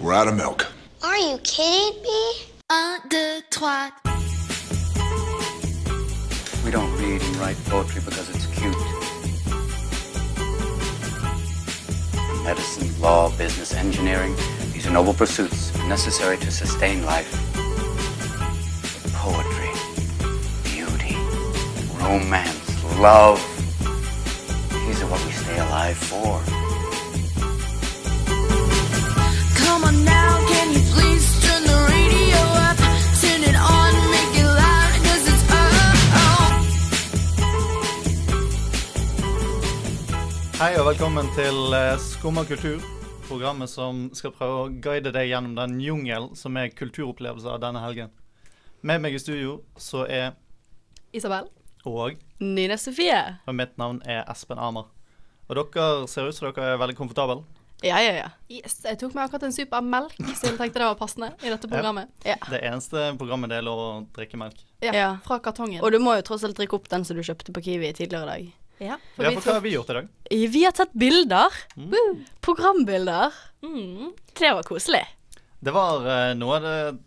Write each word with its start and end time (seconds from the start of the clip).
We're 0.00 0.12
out 0.12 0.28
of 0.28 0.36
milk. 0.36 0.66
Are 1.02 1.16
you 1.16 1.38
kidding 1.44 2.02
me? 2.02 2.32
Un, 2.68 3.00
deux, 3.08 3.40
trois. 3.50 3.90
We 6.64 6.70
don't 6.70 6.92
read 6.98 7.22
and 7.22 7.36
write 7.36 7.56
poetry 7.66 8.02
because 8.04 8.28
it's 8.30 8.46
cute. 8.46 8.76
Medicine, 12.42 13.00
law, 13.00 13.30
business, 13.38 13.72
engineering, 13.74 14.34
these 14.72 14.86
are 14.86 14.90
noble 14.90 15.14
pursuits 15.14 15.72
necessary 15.86 16.38
to 16.38 16.50
sustain 16.50 17.04
life. 17.04 17.30
But 19.02 19.12
poetry, 19.12 19.70
beauty, 20.64 21.16
romance, 22.02 22.84
love, 22.98 23.38
these 24.86 25.02
are 25.02 25.06
what 25.06 25.24
we 25.24 25.32
stay 25.32 25.58
alive 25.58 25.96
for. 25.96 26.53
Hei 40.64 40.78
og 40.80 40.86
velkommen 40.86 41.26
til 41.36 41.74
eh, 41.76 41.98
Skumma 42.00 42.40
kultur. 42.48 42.80
Programmet 43.28 43.68
som 43.68 44.06
skal 44.16 44.32
prøve 44.32 44.60
å 44.62 44.70
guide 44.72 45.10
deg 45.12 45.26
gjennom 45.28 45.52
den 45.58 45.74
jungel 45.82 46.30
som 46.40 46.56
er 46.56 46.70
kulturopplevelser 46.72 47.58
denne 47.60 47.82
helgen. 47.82 48.08
Med 48.80 49.02
meg 49.04 49.12
i 49.12 49.20
studio 49.20 49.58
så 49.76 50.06
er 50.08 50.32
Isabel. 51.12 51.50
og, 51.84 52.16
Nina 52.40 52.78
Sofie. 52.80 53.20
og 53.44 53.58
mitt 53.58 53.76
navn 53.76 54.00
er 54.08 54.24
Espen 54.24 54.56
Amer. 54.56 54.88
Og 55.50 55.60
dere 55.60 56.08
ser 56.08 56.30
ut 56.30 56.38
som 56.38 56.48
dere 56.48 56.72
er 56.72 56.80
veldig 56.80 56.96
komfortable. 56.96 57.44
Ja, 57.84 57.98
ja, 58.00 58.12
ja. 58.16 58.28
Yes, 58.48 58.78
jeg 58.86 58.96
tok 59.00 59.12
meg 59.16 59.26
akkurat 59.26 59.42
en 59.48 59.52
sup 59.52 59.72
av 59.76 59.84
melk, 59.84 60.14
så 60.38 60.48
jeg 60.48 60.56
tenkte 60.56 60.80
det 60.80 60.86
var 60.88 60.96
passende 60.96 61.28
i 61.44 61.50
dette 61.52 61.68
programmet. 61.68 62.08
ja. 62.24 62.36
Det 62.48 62.62
eneste 62.64 63.10
programmet 63.20 63.50
det 63.52 63.58
er 63.60 63.66
lov 63.66 63.78
å 63.82 63.88
drikke 64.16 64.38
melk. 64.40 64.62
Ja, 64.80 64.92
Ja. 64.96 65.08
Fra 65.26 65.38
kartongen. 65.44 65.82
Og 65.84 65.92
du 65.92 65.98
må 66.00 66.14
jo 66.16 66.22
tross 66.24 66.44
alt 66.48 66.56
drikke 66.56 66.78
opp 66.78 66.88
den 66.88 67.04
som 67.04 67.16
du 67.18 67.22
kjøpte 67.22 67.52
på 67.52 67.62
Kiwi 67.66 67.92
tidligere 67.92 68.24
i 68.24 68.30
dag. 68.32 68.52
ja, 68.80 68.96
for 69.16 69.24
Ja, 69.24 69.30
vi 69.30 69.36
for 69.36 69.50
hva 69.50 69.54
har 69.58 69.60
vi 69.66 69.74
gjort 69.74 69.90
i 69.90 69.98
dag? 70.00 70.08
Vi 70.54 70.64
har 70.64 70.72
tatt 70.72 70.92
bilder. 70.94 71.50
Mm. 71.76 72.24
Programbilder. 72.40 73.32
mm, 73.62 74.12
Det 74.34 74.52
var 74.54 74.62
koselig. 74.62 75.04
Det 75.60 75.72
var 75.72 76.00
uh, 76.04 76.34
noe 76.34 76.56
av 76.56 76.62
det 76.62 76.98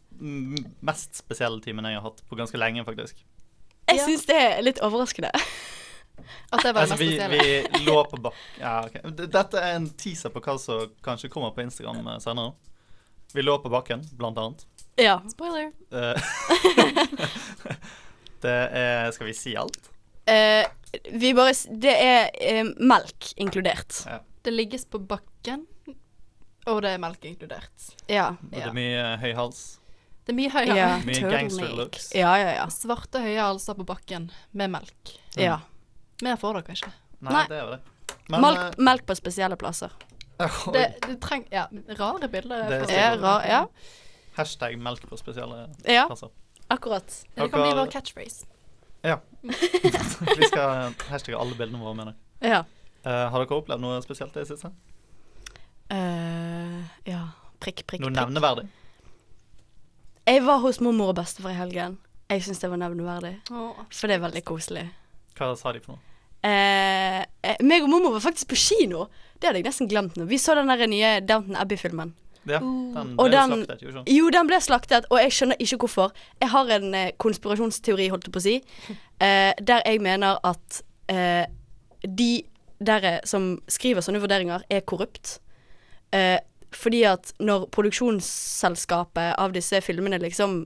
mest 0.82 1.16
spesielle 1.16 1.62
timen 1.62 1.86
jeg 1.86 1.98
har 2.00 2.06
hatt 2.10 2.22
på 2.30 2.38
ganske 2.38 2.58
lenge, 2.58 2.86
faktisk. 2.86 3.16
Jeg 3.88 3.98
Ja. 3.98 4.06
syns 4.06 4.26
det 4.26 4.36
er 4.36 4.62
litt 4.62 4.80
overraskende. 4.82 5.32
At 6.52 6.64
det 6.64 6.74
var 6.74 6.82
Altså, 6.86 6.98
vi, 7.00 7.12
vi 7.18 7.84
lå 7.86 7.98
på 8.10 8.20
bak... 8.28 8.40
Ja, 8.60 8.80
okay. 8.86 9.04
Dette 9.26 9.62
er 9.62 9.78
en 9.80 9.90
teaser 10.00 10.34
på 10.34 10.44
hva 10.44 10.58
som 10.62 10.88
kanskje 11.06 11.32
kommer 11.34 11.54
på 11.56 11.66
Instagram 11.66 12.06
eh, 12.06 12.20
senere. 12.24 12.54
Vi 13.34 13.44
lå 13.44 13.58
på 13.60 13.70
bakken, 13.70 14.06
blant 14.18 14.38
annet. 14.40 14.66
Ja. 14.98 15.20
Spoiler. 15.30 15.72
Eh, 15.92 16.22
det 18.46 18.58
er 18.80 19.12
Skal 19.12 19.30
vi 19.30 19.36
si 19.38 19.56
alt? 19.60 19.92
Uh, 20.28 20.66
vi 21.14 21.32
bare 21.34 21.54
Det 21.72 21.94
er 21.94 22.32
uh, 22.34 22.72
melk 22.80 23.32
inkludert. 23.40 24.02
Det 24.44 24.52
ligges 24.52 24.86
på 24.86 25.00
bakken, 25.00 25.66
og 26.68 26.82
det 26.84 26.96
er 26.96 27.00
melk 27.04 27.24
inkludert. 27.28 27.92
Ja. 28.12 28.34
Og 28.42 28.56
det 28.56 28.66
er 28.66 28.76
mye 28.76 29.06
uh, 29.06 29.14
høy 29.22 29.32
hals. 29.38 29.62
Det 30.26 30.34
er 30.34 30.40
mye 30.42 30.52
høy 30.52 30.66
hals. 30.66 30.80
ja. 30.82 30.90
Mye 31.08 31.32
gangster 31.32 31.74
looks. 31.78 32.12
Ja, 32.16 32.34
ja, 32.42 32.52
ja. 32.58 32.68
Svarte 32.74 33.24
høye 33.24 33.40
halser 33.40 33.78
på 33.80 33.88
bakken 33.88 34.32
med 34.52 34.76
melk. 34.76 35.18
ja. 35.40 35.62
Mer 36.24 36.36
får 36.42 36.60
dere 36.60 36.74
ikke. 36.78 36.92
Nei, 37.22 37.34
Nei. 37.34 37.46
det 37.50 37.58
er 37.58 37.64
jo 37.66 37.72
det. 37.76 37.80
Men 38.32 38.42
Melk, 38.44 38.78
melk 38.78 39.06
på 39.08 39.16
spesielle 39.18 39.56
plasser. 39.60 39.92
eh, 40.40 40.58
Det, 40.74 40.84
du 41.08 41.16
treng... 41.24 41.46
Ja, 41.52 41.68
rare 42.00 42.28
bilder. 42.32 42.68
Det 42.88 42.98
er 42.98 43.18
å 43.22 43.38
Ja, 43.48 43.62
hashtag 44.38 44.78
melk 44.80 45.06
på 45.10 45.18
spesielle 45.18 45.68
ja, 45.86 46.06
plasser. 46.08 46.30
akkurat. 46.70 47.08
Det 47.36 47.50
kan 47.52 47.62
bli 47.64 47.74
vår 47.80 47.92
catchphrase. 47.92 48.46
Ja. 49.06 49.20
Vi 49.42 50.48
skal 50.50 50.94
hashtagge 51.10 51.38
alle 51.40 51.56
bildene 51.58 51.80
våre 51.82 51.96
med 51.96 52.12
jeg. 52.12 52.52
Ja. 52.52 52.64
Uh, 53.06 53.30
har 53.32 53.40
dere 53.46 53.58
opplevd 53.62 53.82
noe 53.82 54.02
spesielt 54.04 54.36
i 54.36 54.42
det 54.44 54.48
siste? 54.50 54.72
Uh, 55.92 56.84
ja. 57.08 57.22
Prikk, 57.60 57.86
prikk, 57.88 58.02
prikk. 58.02 58.04
Noe 58.04 58.14
nevneverdig? 58.14 58.68
Jeg 60.28 60.44
var 60.44 60.60
hos 60.60 60.82
mormor 60.84 61.14
og 61.14 61.20
bestefar 61.22 61.54
i 61.56 61.58
helgen. 61.58 61.96
Jeg 62.30 62.44
syns 62.44 62.60
det 62.60 62.70
var 62.70 62.82
nevneverdig. 62.82 63.38
Oh, 63.56 63.78
For 63.96 64.12
det 64.12 64.18
er 64.20 64.26
veldig 64.26 64.44
koselig. 64.46 64.84
Hva 65.38 65.54
sa 65.56 65.72
de 65.72 65.80
for 65.86 65.96
noe? 65.96 66.04
Eh, 66.44 67.22
eh, 67.44 67.58
meg 67.66 67.84
og 67.84 67.90
mormor 67.92 68.18
var 68.18 68.24
faktisk 68.28 68.50
på 68.54 68.60
kino. 68.62 69.08
Det 69.40 69.50
hadde 69.50 69.60
jeg 69.62 69.68
nesten 69.68 69.90
glemt 69.90 70.16
nå. 70.18 70.26
Vi 70.30 70.38
så 70.42 70.56
den 70.58 70.68
der 70.72 70.88
nye 70.90 71.20
Downton 71.22 71.56
Abbey-filmen. 71.60 72.14
Ja, 72.48 72.60
den 72.60 73.16
Og 73.20 73.28
ble 73.28 73.32
den- 73.34 73.66
slaktet, 73.66 74.06
jo 74.08 74.30
den 74.32 74.48
ble 74.48 74.56
slaktet, 74.64 75.06
og 75.12 75.18
jeg 75.20 75.32
skjønner 75.36 75.58
ikke 75.60 75.78
hvorfor. 75.84 76.12
Jeg 76.40 76.50
har 76.50 76.70
en 76.78 76.94
eh, 76.96 77.12
konspirasjonsteori, 77.20 78.08
holdt 78.10 78.30
jeg 78.30 78.34
på 78.34 78.40
å 78.40 78.46
si, 78.46 78.56
eh, 79.20 79.54
der 79.60 79.82
jeg 79.86 80.00
mener 80.02 80.40
at 80.48 80.82
eh, 81.12 81.46
de 82.08 82.44
dere 82.80 83.18
som 83.26 83.58
skriver 83.68 84.02
sånne 84.06 84.22
vurderinger, 84.24 84.64
er 84.70 84.82
korrupt. 84.88 85.40
Eh, 86.14 86.40
fordi 86.72 87.04
at 87.10 87.34
når 87.40 87.68
produksjonsselskapet 87.74 89.36
av 89.40 89.52
disse 89.56 89.80
filmene 89.84 90.20
liksom 90.22 90.66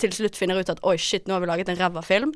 til 0.00 0.12
slutt 0.12 0.36
finner 0.36 0.58
ut 0.60 0.70
at 0.70 0.80
oi, 0.84 0.96
shit, 1.00 1.26
nå 1.26 1.34
har 1.36 1.40
vi 1.44 1.46
laget 1.50 1.68
en 1.72 1.78
ræva 1.80 2.02
film, 2.04 2.32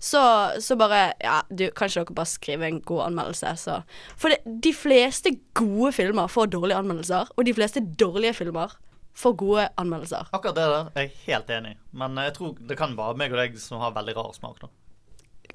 så, 0.00 0.20
så 0.64 0.76
bare 0.80 1.12
Ja, 1.20 1.42
du, 1.52 1.66
kanskje 1.76 2.00
dere 2.00 2.16
bare 2.16 2.30
skriver 2.30 2.66
en 2.70 2.80
god 2.88 3.02
anmeldelse, 3.10 3.52
så 3.60 3.80
For 4.16 4.32
det, 4.32 4.40
de 4.64 4.72
fleste 4.74 5.34
gode 5.54 5.92
filmer 5.92 6.30
får 6.32 6.52
dårlige 6.54 6.80
anmeldelser, 6.80 7.32
og 7.36 7.44
de 7.44 7.54
fleste 7.54 7.84
dårlige 8.00 8.38
filmer 8.40 8.72
får 9.20 9.32
gode 9.36 9.68
anmeldelser. 9.80 10.30
Akkurat 10.32 10.56
det 10.56 10.68
der 10.70 10.90
er 10.94 11.04
jeg 11.04 11.16
helt 11.26 11.50
enig 11.52 11.74
i. 11.74 11.80
Men 11.92 12.16
eh, 12.18 12.30
jeg 12.30 12.36
tror 12.38 12.54
det 12.70 12.78
kan 12.78 12.94
være 12.96 13.18
meg 13.20 13.34
og 13.34 13.42
deg 13.42 13.58
som 13.60 13.82
har 13.82 13.92
veldig 13.96 14.14
rar 14.16 14.30
smak. 14.36 14.62
da. 14.62 14.70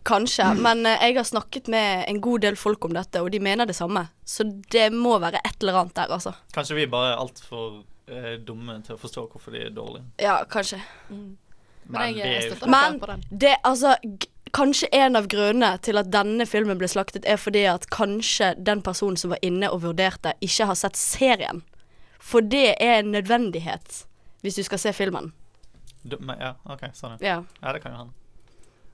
Kanskje, 0.05 0.51
men 0.59 0.85
eh, 0.85 1.07
jeg 1.07 1.17
har 1.17 1.25
snakket 1.25 1.71
med 1.71 2.05
en 2.11 2.21
god 2.21 2.45
del 2.45 2.59
folk 2.59 2.85
om 2.85 2.93
dette, 2.93 3.23
og 3.23 3.31
de 3.33 3.41
mener 3.41 3.65
det 3.65 3.77
samme. 3.77 4.05
Så 4.27 4.45
det 4.71 4.91
må 4.93 5.17
være 5.23 5.41
et 5.41 5.57
eller 5.63 5.81
annet 5.81 5.97
der, 5.97 6.13
altså. 6.13 6.35
Kanskje 6.53 6.77
vi 6.83 6.85
bare 6.91 7.15
er 7.15 7.23
altfor 7.23 7.81
eh, 8.11 8.35
dumme 8.45 8.77
til 8.85 8.97
å 8.97 9.01
forstå 9.01 9.25
hvorfor 9.31 9.55
de 9.55 9.65
er 9.65 9.73
dårlige. 9.73 10.05
Ja, 10.21 10.37
kanskje. 10.51 10.83
Men 11.09 12.01
jeg, 12.11 12.15
vi 12.15 12.21
er 12.21 12.39
jeg 12.41 12.55
jo 12.61 12.69
Men 12.69 13.25
det, 13.29 13.57
altså 13.63 13.95
g 14.03 14.34
Kanskje 14.55 14.87
en 14.95 15.17
av 15.19 15.25
grunnene 15.27 15.75
til 15.83 15.99
at 15.99 16.07
denne 16.13 16.45
filmen 16.47 16.77
ble 16.79 16.87
slaktet, 16.87 17.25
er 17.27 17.35
fordi 17.35 17.65
at 17.67 17.89
kanskje 17.91 18.53
den 18.55 18.79
personen 18.85 19.17
som 19.19 19.33
var 19.33 19.41
inne 19.43 19.67
og 19.67 19.81
vurderte, 19.83 20.31
ikke 20.39 20.69
har 20.69 20.77
sett 20.79 20.95
serien. 20.95 21.59
For 22.23 22.39
det 22.39 22.77
er 22.79 23.01
en 23.01 23.11
nødvendighet 23.11 24.05
hvis 24.45 24.55
du 24.55 24.63
skal 24.63 24.79
se 24.79 24.93
filmen. 24.95 25.33
dumme. 26.03 26.37
Ja, 26.39 26.53
OK, 26.69 26.85
sånn 26.93 27.17
ja. 27.19 27.41
Ja. 27.61 27.73
Det 27.73 27.81
kan 27.83 27.91
jo 27.91 28.03
hende. 28.03 28.13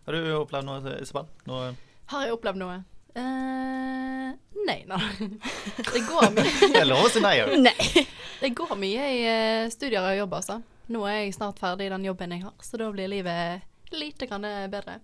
Har 0.07 0.17
du 0.17 0.31
opplevd 0.39 0.65
noe, 0.65 0.95
Isabel? 1.03 1.27
Noe 1.45 1.73
Har 2.09 2.25
jeg 2.25 2.33
opplevd 2.33 2.57
noe? 2.57 2.79
Uh, 3.11 4.31
nei, 4.65 4.79
nei. 4.87 5.01
Det 5.93 6.01
går 6.07 6.31
mye. 6.33 6.55
Det 6.71 6.81
er 6.81 6.87
lov 6.89 7.05
å 7.05 7.11
si 7.11 7.21
nei 7.21 7.35
òg. 7.43 7.53
Nei. 7.61 8.05
Det 8.41 8.53
går 8.57 8.73
mye 8.79 9.09
i 9.13 9.21
eh, 9.29 9.69
studier 9.69 10.01
og 10.01 10.17
jobb, 10.23 10.33
altså. 10.39 10.57
Nå 10.91 11.05
er 11.05 11.19
jeg 11.19 11.35
snart 11.37 11.61
ferdig 11.61 11.91
i 11.91 11.93
den 11.93 12.07
jobben 12.07 12.33
jeg 12.33 12.47
har, 12.47 12.55
så 12.65 12.79
da 12.81 12.87
blir 12.95 13.11
livet 13.11 13.67
lite 13.93 14.25
grann 14.25 14.47
bedre. 14.71 14.97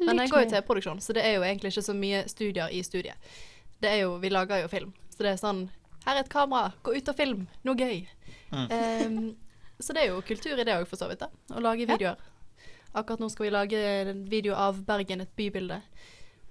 Men 0.00 0.22
jeg 0.22 0.32
går 0.32 0.44
jo 0.44 0.50
til 0.54 0.64
produksjon, 0.66 1.00
så 1.04 1.14
det 1.16 1.24
er 1.26 1.36
jo 1.36 1.44
egentlig 1.46 1.72
ikke 1.72 1.84
så 1.84 1.94
mye 1.96 2.24
studier 2.30 2.72
i 2.72 2.82
studiet. 2.86 3.30
Det 3.82 3.90
er 3.90 4.04
jo, 4.04 4.16
Vi 4.22 4.30
lager 4.30 4.62
jo 4.62 4.68
film, 4.70 4.92
så 5.10 5.24
det 5.26 5.32
er 5.32 5.40
sånn 5.40 5.64
Her 6.06 6.16
er 6.16 6.24
et 6.24 6.32
kamera, 6.32 6.72
gå 6.82 6.96
ut 6.96 7.08
og 7.08 7.16
film, 7.16 7.46
noe 7.62 7.78
gøy. 7.78 8.06
Mm. 8.50 8.66
Um, 8.72 9.36
så 9.78 9.94
det 9.94 10.02
er 10.02 10.10
jo 10.10 10.22
kultur 10.26 10.58
i 10.58 10.64
det 10.66 10.74
òg, 10.74 10.86
for 10.90 10.98
så 10.98 11.06
vidt. 11.10 11.22
da 11.22 11.28
Å 11.54 11.62
lage 11.62 11.86
videoer. 11.86 12.18
Akkurat 12.92 13.22
nå 13.22 13.28
skal 13.32 13.46
vi 13.46 13.52
lage 13.54 13.78
en 13.78 14.24
video 14.28 14.56
av 14.58 14.82
Bergen, 14.86 15.22
et 15.22 15.30
bybilde. 15.38 15.78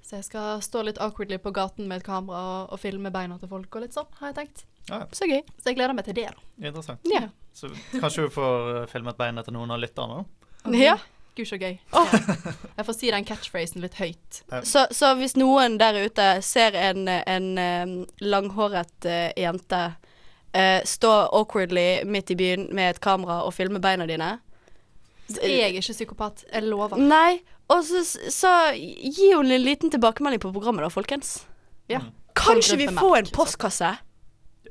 Så 0.02 0.18
jeg 0.18 0.26
skal 0.26 0.62
stå 0.66 0.82
litt 0.88 1.00
awkwardly 1.04 1.38
på 1.40 1.52
gaten 1.54 1.88
med 1.88 2.02
et 2.02 2.08
kamera 2.08 2.40
og, 2.42 2.74
og 2.74 2.82
filme 2.82 3.12
beina 3.14 3.38
til 3.40 3.52
folk 3.52 3.76
og 3.76 3.86
litt 3.86 3.96
sånn, 3.96 4.10
har 4.20 4.32
jeg 4.32 4.40
tenkt. 4.40 4.66
Ja, 4.90 5.04
Så 5.14 5.28
gøy. 5.30 5.42
Så 5.62 5.72
jeg 5.72 5.78
gleder 5.78 5.96
meg 5.96 6.08
til 6.08 6.18
det, 6.18 6.28
da. 6.34 6.68
interessant. 6.68 7.12
Ja. 7.12 7.28
Så 7.54 7.70
kanskje 8.00 8.26
du 8.26 8.34
får 8.34 8.70
eh, 8.74 8.86
filmet 8.92 9.20
beina 9.20 9.44
til 9.46 9.56
noen 9.56 9.72
av 9.76 9.82
lytterne? 9.84 10.24
Okay. 10.64 10.82
ja. 10.82 10.98
Gud, 11.36 11.48
så 11.48 11.56
gøy. 11.56 11.78
Oh. 11.96 12.14
Jeg 12.78 12.86
får 12.86 12.96
si 12.98 13.12
den 13.14 13.26
catchphrasen 13.28 13.84
litt 13.84 13.96
høyt. 14.02 14.42
Så, 14.68 14.84
så 14.92 15.14
hvis 15.20 15.38
noen 15.40 15.78
der 15.80 16.02
ute 16.04 16.28
ser 16.44 16.76
en, 16.76 17.08
en 17.08 17.48
langhåret 18.20 19.08
uh, 19.08 19.30
jente 19.40 19.82
uh, 19.96 20.80
stå 20.84 21.14
awkwardly 21.32 22.04
midt 22.04 22.34
i 22.36 22.38
byen 22.40 22.68
med 22.76 22.98
et 22.98 23.02
kamera 23.04 23.42
og 23.46 23.56
filme 23.56 23.80
beina 23.84 24.08
dine 24.10 24.34
Så 25.32 25.40
er 25.48 25.72
ikke 25.72 25.86
psykopat. 25.88 26.44
Jeg 26.52 26.68
lover. 26.68 27.00
Nei, 27.00 27.40
og 27.72 27.86
så, 27.88 28.04
så 28.04 28.56
gi 28.76 29.32
henne 29.32 29.56
en 29.56 29.64
liten 29.64 29.94
tilbakemelding 29.94 30.44
på 30.44 30.52
programmet 30.52 30.84
da, 30.84 30.92
folkens. 30.92 31.38
Ja. 31.92 32.04
Kanskje 32.36 32.82
vi 32.82 32.90
får 32.92 33.22
en 33.22 33.32
postkasse? 33.36 33.96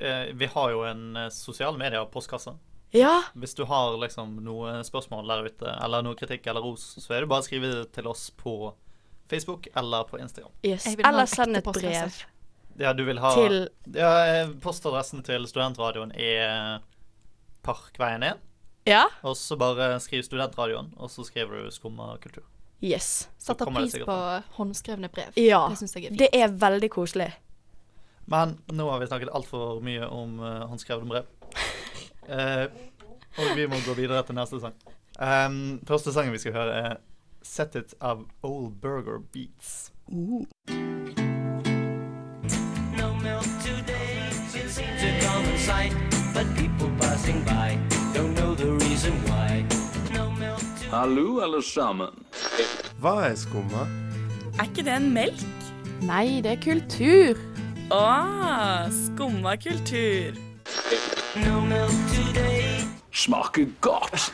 Eh, 0.01 0.29
vi 0.37 0.49
har 0.53 0.73
jo 0.73 0.85
en 0.85 1.17
sosiale 1.33 1.77
medier-postkasse. 1.81 2.53
Ja. 2.91 3.21
Hvis 3.39 3.55
du 3.55 3.63
har 3.69 3.95
liksom 4.01 4.35
noe 4.43 4.81
spørsmål 4.83 5.29
der 5.31 5.47
ute, 5.47 5.73
eller 5.83 6.03
noe 6.03 6.17
kritikk 6.19 6.47
eller 6.51 6.63
ros, 6.65 6.83
så 6.99 7.15
er 7.15 7.23
det 7.23 7.31
bare 7.31 7.43
å 7.43 7.47
skrive 7.47 7.71
det 7.71 7.85
til 7.95 8.09
oss 8.11 8.29
på 8.35 8.73
Facebook 9.31 9.67
eller 9.79 10.03
på 10.09 10.19
Instagram. 10.19 10.51
Yes. 10.67 10.87
Eller 10.97 11.25
send 11.31 11.57
et 11.57 11.67
brev. 11.71 12.21
Ja, 12.79 12.93
du 12.93 13.03
vil 13.07 13.19
ha 13.19 13.33
til 13.35 13.57
Ja, 13.93 14.11
eh, 14.25 14.49
postadressen 14.63 15.23
til 15.27 15.43
studentradioen 15.47 16.11
er 16.15 16.79
Parkveien 17.63 18.23
1, 18.23 18.39
Ja? 18.87 19.05
og 19.23 19.35
så 19.37 19.57
bare 19.59 19.99
skriv 20.01 20.23
Studentradioen, 20.25 20.93
og 20.97 21.11
så 21.11 21.23
skriver 21.27 21.63
du 21.65 21.71
Skumma 21.71 22.15
kultur. 22.23 22.43
Yes. 22.81 23.29
Setter 23.37 23.69
pris 23.69 23.93
på 23.93 24.17
håndskrevne 24.57 25.11
brev. 25.13 25.35
Ja. 25.37 25.67
Det 25.69 25.77
syns 25.83 25.93
jeg 25.95 26.05
er 26.05 26.09
fint. 26.09 26.19
Det 26.23 26.29
er 26.33 26.49
veldig 26.49 26.89
koselig. 26.89 27.29
Men 28.25 28.57
nå 28.73 28.87
har 28.89 28.99
vi 28.99 29.09
snakket 29.11 29.29
altfor 29.29 29.81
mye 29.85 30.07
om 30.09 30.39
uh, 30.41 30.65
håndskrevne 30.71 31.09
brev. 31.09 31.29
Eh, 32.31 32.65
og 33.37 33.55
vi 33.55 33.65
må 33.67 33.75
gå 33.85 33.93
videre 33.93 34.23
til 34.23 34.35
neste 34.35 34.59
sang. 34.63 34.73
Um, 35.19 35.81
første 35.87 36.13
sangen 36.13 36.33
vi 36.33 36.37
skal 36.39 36.53
høre, 36.53 36.73
er 36.73 36.95
'Set 37.43 37.75
It' 37.75 37.93
av 38.01 38.25
Old 38.43 38.71
Burger 38.81 39.19
Beats. 39.33 39.91
No 40.09 40.45
milk 43.27 43.47
today, 43.67 44.29
it 44.55 44.71
seems 44.71 45.03
a 45.03 45.19
common 45.27 45.57
sight. 45.57 45.93
But 46.33 46.45
people 46.55 46.89
passing 46.99 47.43
by 47.43 47.77
don't 48.15 48.33
know 48.39 48.55
the 48.55 48.71
reason 48.85 49.13
why. 49.27 49.65
No 50.13 50.29
milk 50.31 50.59
today. 50.59 50.89
Hallo, 50.89 51.39
alle 51.39 51.63
sammen. 51.63 52.09
Hva 52.99 53.25
er 53.29 53.35
skumma? 53.35 53.87
Er 54.59 54.63
ikke 54.63 54.83
det 54.83 54.95
en 54.95 55.13
melk? 55.13 55.43
Nei, 56.01 56.41
det 56.41 56.51
er 56.51 56.55
kultur. 56.63 57.35
Å, 57.91 58.05
skumma 58.89 59.55
kultur. 59.55 60.33
No 61.35 61.61
milk 61.61 61.91
today. 62.11 62.83
Smaker 63.11 63.65
godt. 63.81 64.31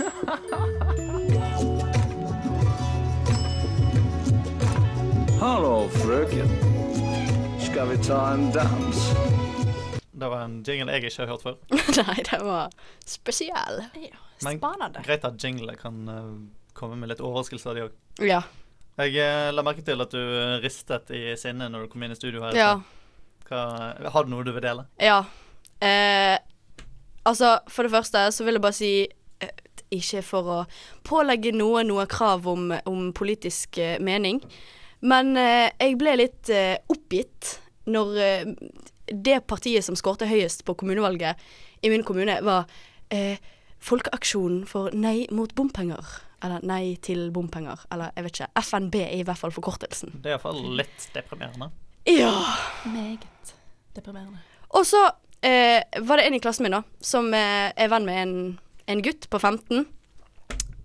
Hallo, 5.40 5.88
frøken. 5.90 6.50
Skal 7.62 7.90
vi 7.92 7.98
ta 8.08 8.34
en 8.34 8.48
dans? 8.56 9.02
Det 10.12 10.30
var 10.30 10.46
en 10.46 10.64
jingle 10.66 10.92
jeg 10.96 11.04
ikke 11.04 11.22
har 11.22 11.32
hørt 11.36 11.46
før. 11.46 11.60
Nei, 12.02 12.18
det 12.32 12.40
var 12.42 12.74
spesiell. 13.06 13.84
Ja, 13.94 14.18
Men 14.42 14.58
Spennende. 14.58 15.04
greit 15.06 15.26
at 15.30 15.38
jingle 15.44 15.76
kan 15.78 16.02
uh, 16.10 16.34
komme 16.74 16.98
med 16.98 17.12
litt 17.14 17.22
overraskelser, 17.22 17.78
de 17.78 17.86
òg. 17.88 17.96
Ja. 18.26 18.42
Jeg 18.98 19.14
uh, 19.22 19.54
la 19.54 19.62
merke 19.66 19.86
til 19.86 20.02
at 20.02 20.10
du 20.10 20.18
eh, 20.22 20.58
ristet 20.64 21.12
i 21.14 21.24
sinne 21.38 21.70
når 21.70 21.86
du 21.86 21.92
kom 21.94 22.02
inn 22.08 22.16
i 22.16 22.18
studio 22.18 22.42
her. 22.48 22.58
Ja. 22.58 22.72
Hva, 23.46 23.66
har 24.10 24.26
du 24.26 24.34
noe 24.34 24.46
du 24.48 24.56
vil 24.56 24.66
dele? 24.66 24.88
Ja. 24.98 25.22
Eh, 25.78 26.38
altså, 27.28 27.58
for 27.72 27.88
det 27.88 27.94
første 27.94 28.24
så 28.34 28.48
vil 28.48 28.58
jeg 28.58 28.64
bare 28.64 28.78
si 28.78 28.92
eh, 29.44 29.54
Ikke 29.98 30.24
for 30.26 30.52
å 30.52 30.58
pålegge 31.08 31.54
noe 31.56 31.84
noe 31.88 32.08
krav 32.12 32.48
om, 32.50 32.72
om 32.90 33.12
politisk 33.16 33.78
eh, 33.84 34.00
mening, 34.04 34.42
men 35.06 35.36
eh, 35.38 35.70
jeg 35.80 36.00
ble 36.02 36.16
litt 36.24 36.50
eh, 36.50 36.80
oppgitt 36.92 37.58
når 37.88 38.18
eh, 38.24 38.50
det 39.08 39.38
partiet 39.48 39.86
som 39.86 39.96
skårte 39.96 40.28
høyest 40.28 40.66
på 40.68 40.76
kommunevalget 40.76 41.40
i 41.86 41.92
min 41.94 42.04
kommune, 42.04 42.40
var 42.44 42.66
eh, 43.14 43.38
Folkeaksjonen 43.78 44.64
for 44.68 44.90
nei 44.98 45.28
mot 45.32 45.52
bompenger. 45.56 46.02
Eller 46.44 46.64
nei 46.66 46.98
til 47.06 47.28
bompenger. 47.34 47.84
Eller 47.94 48.10
jeg 48.18 48.26
vet 48.26 48.40
ikke. 48.40 48.48
FNB 48.66 48.96
er 49.04 49.14
i 49.20 49.26
hvert 49.26 49.40
fall 49.40 49.54
forkortelsen. 49.54 50.16
Det 50.24 50.32
er 50.32 50.36
iallfall 50.36 50.60
litt 50.80 51.06
deprimerende. 51.14 51.70
Ja. 52.10 52.32
Meget 52.90 53.54
deprimerende. 53.96 54.42
Og 54.76 54.86
så 54.90 55.04
eh, 55.46 55.84
var 56.02 56.18
det 56.18 56.28
en 56.28 56.38
i 56.38 56.42
klassen 56.44 56.68
min 56.68 56.78
da, 56.78 56.84
som 57.04 57.30
eh, 57.36 57.70
er 57.76 57.92
venn 57.92 58.08
med 58.08 58.22
en, 58.24 58.36
en 58.88 59.04
gutt 59.06 59.30
på 59.30 59.40
15. 59.40 59.86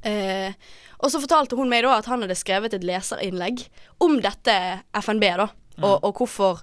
Eh, 0.03 0.55
og 1.03 1.11
så 1.11 1.21
fortalte 1.23 1.59
hun 1.59 1.71
meg 1.71 1.85
da 1.87 1.97
at 1.99 2.09
han 2.11 2.23
hadde 2.25 2.39
skrevet 2.39 2.75
et 2.77 2.87
leserinnlegg 2.87 3.65
om 4.03 4.21
dette 4.23 4.55
FNB, 5.03 5.27
da. 5.41 5.49
Og, 5.83 6.05
og 6.05 6.21
hvorfor 6.21 6.63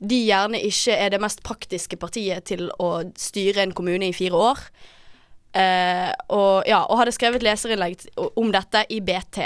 de 0.00 0.16
gjerne 0.24 0.60
ikke 0.64 0.96
er 0.96 1.12
det 1.12 1.20
mest 1.20 1.42
praktiske 1.44 1.98
partiet 2.00 2.46
til 2.48 2.68
å 2.80 3.02
styre 3.20 3.64
en 3.64 3.74
kommune 3.76 4.08
i 4.08 4.16
fire 4.16 4.36
år. 4.48 4.62
Eh, 5.52 6.08
og, 6.32 6.68
ja, 6.68 6.84
og 6.86 7.00
hadde 7.00 7.14
skrevet 7.16 7.44
leserinnlegg 7.44 8.06
om 8.38 8.52
dette 8.54 8.84
i 8.92 9.00
BT. 9.04 9.42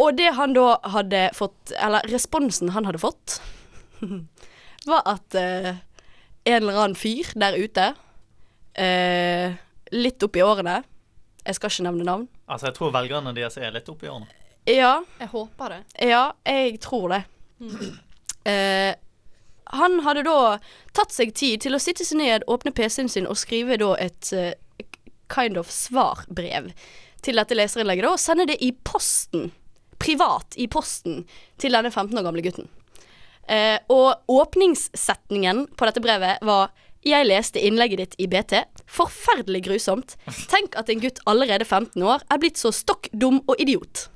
Og 0.00 0.16
det 0.16 0.30
han 0.38 0.54
da 0.56 0.78
hadde 0.94 1.26
fått 1.36 1.74
Eller 1.76 2.06
responsen 2.08 2.70
han 2.72 2.86
hadde 2.88 3.02
fått 3.02 3.34
var 4.88 5.02
at 5.04 5.36
eh, 5.36 5.74
en 6.50 6.62
eller 6.62 6.78
annen 6.82 6.98
fyr 6.98 7.30
der 7.38 7.56
ute, 7.58 7.86
eh, 8.74 9.56
litt 9.92 10.22
oppi 10.22 10.42
årene 10.44 10.82
Jeg 11.46 11.56
skal 11.56 11.70
ikke 11.72 11.86
nevne 11.88 12.04
navn. 12.04 12.26
Altså, 12.46 12.68
jeg 12.68 12.76
tror 12.76 12.92
velgerne 12.92 13.32
deres 13.34 13.56
er 13.56 13.72
litt 13.72 13.88
oppi 13.88 14.10
årene. 14.10 14.28
Ja, 14.68 15.00
Jeg 15.18 15.28
håper 15.32 15.68
det. 15.72 16.08
ja, 16.10 16.32
jeg 16.44 16.80
tror 16.84 17.08
det. 17.14 17.22
Eh, 18.44 18.94
han 19.70 20.00
hadde 20.04 20.22
da 20.26 20.58
tatt 20.96 21.12
seg 21.14 21.32
tid 21.36 21.62
til 21.62 21.76
å 21.76 21.80
sitte 21.80 22.04
seg 22.04 22.18
ned, 22.18 22.44
åpne 22.50 22.72
PC-en 22.74 23.08
sin 23.08 23.28
og 23.30 23.38
skrive 23.38 23.76
da 23.80 23.92
et 24.02 24.30
uh, 24.34 24.50
kind 25.30 25.56
of 25.60 25.70
svarbrev 25.70 26.72
til 27.22 27.38
dette 27.38 27.54
leserinnlegget, 27.54 28.04
da, 28.08 28.12
og 28.16 28.18
sende 28.22 28.48
det 28.50 28.56
i 28.64 28.72
posten. 28.72 29.50
Privat 30.00 30.56
i 30.56 30.66
posten 30.72 31.22
til 31.60 31.76
denne 31.76 31.92
15 31.92 32.16
år 32.18 32.26
gamle 32.26 32.42
gutten. 32.42 32.66
Eh, 33.50 33.78
og 33.90 34.30
åpningssetningen 34.30 35.64
på 35.74 35.88
dette 35.88 36.02
brevet 36.04 36.38
var 36.46 36.70
jeg 37.02 37.26
leste 37.26 37.58
innlegget 37.64 37.98
ditt 38.02 38.14
i 38.20 38.28
BT. 38.30 38.60
Forferdelig 38.86 39.62
grusomt. 39.66 40.14
Tenk 40.52 40.76
at 40.78 40.90
en 40.92 41.00
gutt 41.02 41.18
allerede 41.30 41.64
15 41.66 42.02
år 42.04 42.22
er 42.30 42.40
blitt 42.42 42.60
så 42.60 42.70
stokk 42.76 43.08
dum 43.16 43.40
og 43.48 43.56
idiot. 43.58 44.08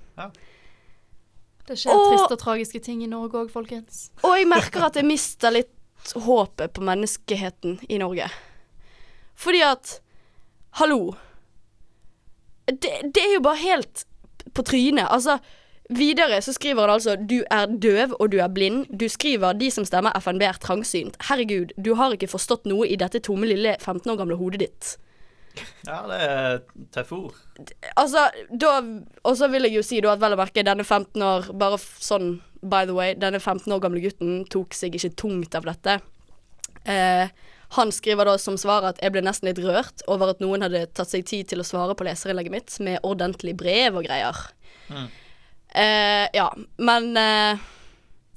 Det 1.64 1.78
skjer 1.80 1.96
Og- 1.96 2.10
triste 2.12 2.36
og 2.36 2.38
tragiske 2.42 2.80
ting 2.84 3.02
i 3.02 3.08
Norge 3.08 3.40
òg, 3.40 3.50
folkens. 3.50 4.10
Og 4.22 4.36
jeg 4.36 4.46
merker 4.46 4.84
at 4.84 4.94
jeg 5.00 5.08
mister 5.08 5.50
litt 5.50 5.72
håpet 6.12 6.74
på 6.76 6.84
menneskeheten 6.84 7.78
i 7.88 7.98
Norge. 7.98 8.28
Fordi 9.34 9.62
at 9.64 10.00
Hallo. 10.76 11.14
Det, 12.66 13.12
det 13.14 13.22
er 13.22 13.34
jo 13.36 13.40
bare 13.40 13.60
helt 13.62 14.04
på 14.52 14.62
trynet. 14.66 15.06
Altså, 15.08 15.38
videre 15.98 16.40
så 16.42 16.54
skriver 16.54 16.86
han 16.86 16.94
altså 16.96 17.16
Du 17.16 17.40
er 17.50 17.70
døv 17.70 18.14
og 18.18 18.30
du 18.32 18.38
er 18.42 18.52
blind. 18.52 18.86
Du 18.90 19.06
skriver 19.08 19.56
De 19.58 19.70
som 19.70 19.86
stemmer 19.86 20.14
FNB 20.20 20.42
er 20.48 20.60
trangsynt. 20.60 21.18
Herregud, 21.28 21.74
du 21.76 21.94
har 21.98 22.14
ikke 22.14 22.30
forstått 22.30 22.68
noe 22.70 22.88
i 22.88 22.98
dette 23.00 23.22
tomme, 23.24 23.48
lille 23.50 23.76
15 23.80 24.10
år 24.12 24.20
gamle 24.22 24.38
hodet 24.40 24.64
ditt. 24.64 24.94
Ja, 25.86 26.00
det 26.08 26.18
er 26.18 26.56
tøffe 26.94 27.14
ord. 27.14 27.36
Altså, 27.94 28.26
da 28.50 28.80
Og 29.22 29.36
så 29.38 29.46
vil 29.52 29.68
jeg 29.68 29.76
jo 29.76 29.84
si 29.86 30.00
da 30.02 30.14
at 30.16 30.22
vel 30.22 30.34
å 30.34 30.40
merke 30.40 30.64
denne 30.66 30.82
15 30.82 31.22
år 31.22 31.52
Bare 31.54 31.78
sånn 31.78 32.40
by 32.64 32.86
the 32.88 32.96
way, 32.96 33.14
denne 33.14 33.38
15 33.38 33.68
år 33.74 33.82
gamle 33.84 34.00
gutten 34.00 34.44
tok 34.50 34.72
seg 34.72 34.94
ikke 34.96 35.10
tungt 35.20 35.54
av 35.54 35.66
dette. 35.68 35.98
Eh, 36.88 37.28
han 37.76 37.92
skriver 37.92 38.28
da 38.28 38.38
som 38.40 38.56
svar 38.60 38.86
at 38.88 39.02
jeg 39.02 39.12
ble 39.12 39.20
nesten 39.24 39.50
litt 39.50 39.60
rørt 39.60 40.04
over 40.08 40.32
at 40.32 40.40
noen 40.40 40.64
hadde 40.64 40.86
tatt 40.96 41.10
seg 41.10 41.26
tid 41.28 41.50
til 41.50 41.60
å 41.60 41.66
svare 41.66 41.92
på 41.92 42.06
leserinnlegget 42.08 42.54
mitt 42.54 42.76
med 42.86 43.04
ordentlig 43.04 43.52
brev 43.60 43.98
og 44.00 44.08
greier. 44.08 44.40
Mm. 44.88 45.10
Eh, 45.74 46.26
ja, 46.32 46.48
men 46.76 47.16
uh, 47.16 47.62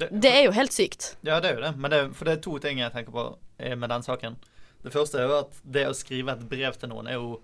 det 0.09 0.29
er 0.29 0.47
jo 0.47 0.53
helt 0.57 0.73
sykt. 0.73 1.11
Ja, 1.25 1.39
det 1.41 1.51
er 1.51 1.59
jo 1.59 1.65
det. 1.65 1.73
Men 1.77 1.93
det, 1.93 1.99
for 2.17 2.29
det 2.29 2.37
er 2.37 2.45
to 2.45 2.57
ting 2.61 2.81
jeg 2.81 2.93
tenker 2.93 3.13
på 3.13 3.27
eh, 3.57 3.75
med 3.77 3.89
den 3.93 4.05
saken. 4.05 4.37
Det 4.85 4.93
første 4.93 5.19
er 5.21 5.29
jo 5.29 5.37
at 5.41 5.61
det 5.65 5.87
å 5.89 5.93
skrive 5.97 6.33
et 6.33 6.43
brev 6.49 6.77
til 6.79 6.91
noen 6.93 7.09
er 7.09 7.17
jo 7.17 7.37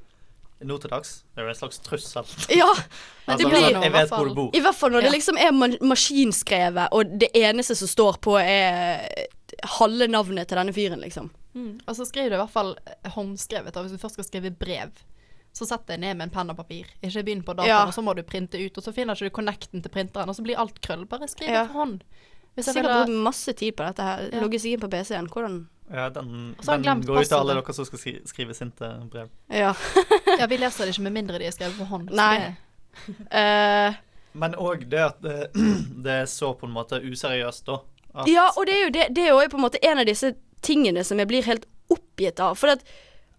nå 0.63 0.77
til 0.79 0.93
dags. 0.93 1.15
Det 1.33 1.41
er 1.41 1.49
jo 1.49 1.53
en 1.53 1.59
slags 1.59 1.81
trussel. 1.83 2.33
Ja, 2.61 2.69
Men 3.25 3.35
Altså, 3.35 3.43
det 3.43 3.51
blir 3.51 3.67
i 3.67 3.71
jeg 3.71 3.95
vet 3.95 4.09
hvor 4.09 4.17
fall. 4.17 4.29
du 4.29 4.39
bor. 4.39 4.49
i 4.53 4.63
hvert 4.63 4.79
fall 4.79 4.93
når 4.93 5.05
det 5.05 5.13
liksom 5.13 5.39
er 5.39 5.53
ma 5.55 5.69
maskinskrevet, 5.93 6.91
og 6.91 7.15
det 7.21 7.29
eneste 7.39 7.77
som 7.79 7.89
står 7.91 8.19
på 8.23 8.35
er 8.41 9.07
halve 9.77 10.09
navnet 10.09 10.49
til 10.49 10.59
denne 10.59 10.73
fyren, 10.75 11.01
liksom. 11.03 11.29
Mm. 11.53 11.77
Og 11.85 11.95
så 11.95 12.05
skriver 12.09 12.33
du 12.33 12.37
i 12.37 12.41
hvert 12.41 12.53
fall 12.53 12.73
håndskrevet. 13.13 13.73
Da. 13.73 13.83
Hvis 13.85 13.93
du 13.93 14.01
først 14.01 14.17
skal 14.17 14.27
skrive 14.27 14.53
brev, 14.57 14.93
så 15.53 15.67
sett 15.69 15.85
deg 15.87 15.99
ned 16.01 16.17
med 16.17 16.25
en 16.27 16.33
penn 16.33 16.49
og 16.49 16.57
papir. 16.57 16.87
Ikke 17.05 17.21
begynn 17.23 17.43
på 17.45 17.53
dataen, 17.53 17.67
Ja. 17.69 17.83
og 17.85 17.93
så 17.93 18.01
må 18.01 18.15
du 18.17 18.23
printe 18.23 18.57
ut. 18.57 18.77
Og 18.77 18.83
så 18.83 18.93
finner 18.93 19.13
ikke 19.15 19.29
du 19.29 19.35
connecten 19.37 19.83
til 19.83 19.91
printeren, 19.93 20.29
og 20.29 20.35
så 20.35 20.41
blir 20.45 20.57
alt 20.57 20.79
krøll. 20.81 21.05
Bare 21.05 21.27
skriv 21.29 21.49
Ja. 21.49 21.63
det 21.63 21.71
for 21.71 21.79
hånd. 21.85 22.01
Hvis 22.55 22.65
jeg 22.67 22.75
Sikkert 22.75 23.07
brukt 23.07 23.23
masse 23.23 23.53
tid 23.53 23.75
på 23.75 23.85
dette 23.85 24.03
her. 24.03 24.29
Ja. 24.31 24.41
Logge 24.41 24.59
seg 24.59 24.73
inn 24.73 24.79
på 24.81 24.89
PC-en. 24.89 25.27
Hvordan 25.29 25.67
Ja, 25.93 26.09
den, 26.09 26.55
den 26.65 27.01
går 27.03 27.19
ut 27.21 27.27
til 27.27 27.37
alle 27.37 27.53
dere 27.59 27.73
som 27.73 27.85
skal 27.85 27.99
skri 27.99 28.13
skrive 28.25 28.53
sinte 28.55 28.89
brev. 29.11 29.29
Ja. 29.49 29.73
Ja, 30.39 30.45
vi 30.47 30.57
leser 30.57 30.85
det 30.85 30.95
ikke 30.95 31.03
med 31.03 31.13
mindre 31.13 31.37
de 31.39 31.45
er 31.45 31.51
skrevet 31.51 31.75
for 31.77 31.85
hånd. 31.85 32.09
Nei. 32.11 32.55
Eh, 33.31 33.93
Men 34.33 34.53
òg 34.55 34.87
det 34.89 34.99
at 35.01 35.21
det, 35.21 35.51
det 36.03 36.11
er 36.23 36.25
så 36.29 36.53
på 36.57 36.65
en 36.65 36.73
måte 36.73 36.99
useriøst, 37.01 37.65
da. 37.65 37.79
At, 38.15 38.27
ja, 38.29 38.47
og 38.57 38.65
det 38.69 38.73
er 38.75 38.83
jo 38.83 38.89
det, 38.93 39.07
det 39.15 39.23
er 39.27 39.29
jo 39.33 39.49
på 39.49 39.57
en 39.57 39.65
måte 39.65 39.81
en 39.83 39.97
av 40.01 40.05
disse 40.05 40.33
tingene 40.61 41.03
som 41.03 41.17
jeg 41.21 41.27
blir 41.27 41.43
helt 41.45 41.65
oppgitt 41.93 42.39
av. 42.39 42.55
For 42.57 42.69
at, 42.73 42.83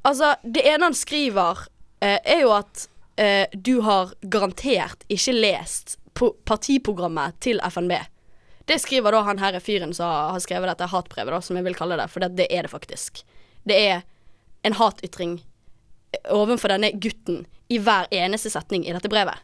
altså, 0.05 0.35
det 0.45 0.65
ene 0.67 0.85
han 0.91 0.95
skriver, 0.99 1.67
er 2.07 2.43
jo 2.43 2.53
at 2.57 2.89
eh, 3.17 3.47
du 3.53 3.79
har 3.85 4.15
garantert 4.21 5.05
ikke 5.09 5.35
lest 5.37 5.97
på 6.15 6.31
partiprogrammet 6.47 7.39
til 7.43 7.61
FNB. 7.65 7.97
Det 8.65 8.79
skriver 8.81 9.13
da 9.13 9.23
han 9.27 9.41
her 9.43 9.59
fyren 9.61 9.93
som 9.95 10.09
har 10.35 10.41
skrevet 10.41 10.71
dette 10.73 10.89
hatbrevet, 10.89 11.35
da, 11.35 11.41
som 11.45 11.59
jeg 11.59 11.67
vil 11.67 11.77
kalle 11.77 11.99
det, 12.01 12.09
for 12.13 12.25
det, 12.25 12.33
det 12.39 12.49
er 12.51 12.65
det 12.65 12.73
faktisk. 12.73 13.25
Det 13.69 13.77
er 13.77 14.05
en 14.65 14.77
hatytring 14.79 15.39
overfor 16.33 16.73
denne 16.73 16.93
gutten 17.03 17.45
i 17.69 17.81
hver 17.83 18.09
eneste 18.15 18.53
setning 18.53 18.87
i 18.87 18.95
dette 18.95 19.11
brevet. 19.13 19.41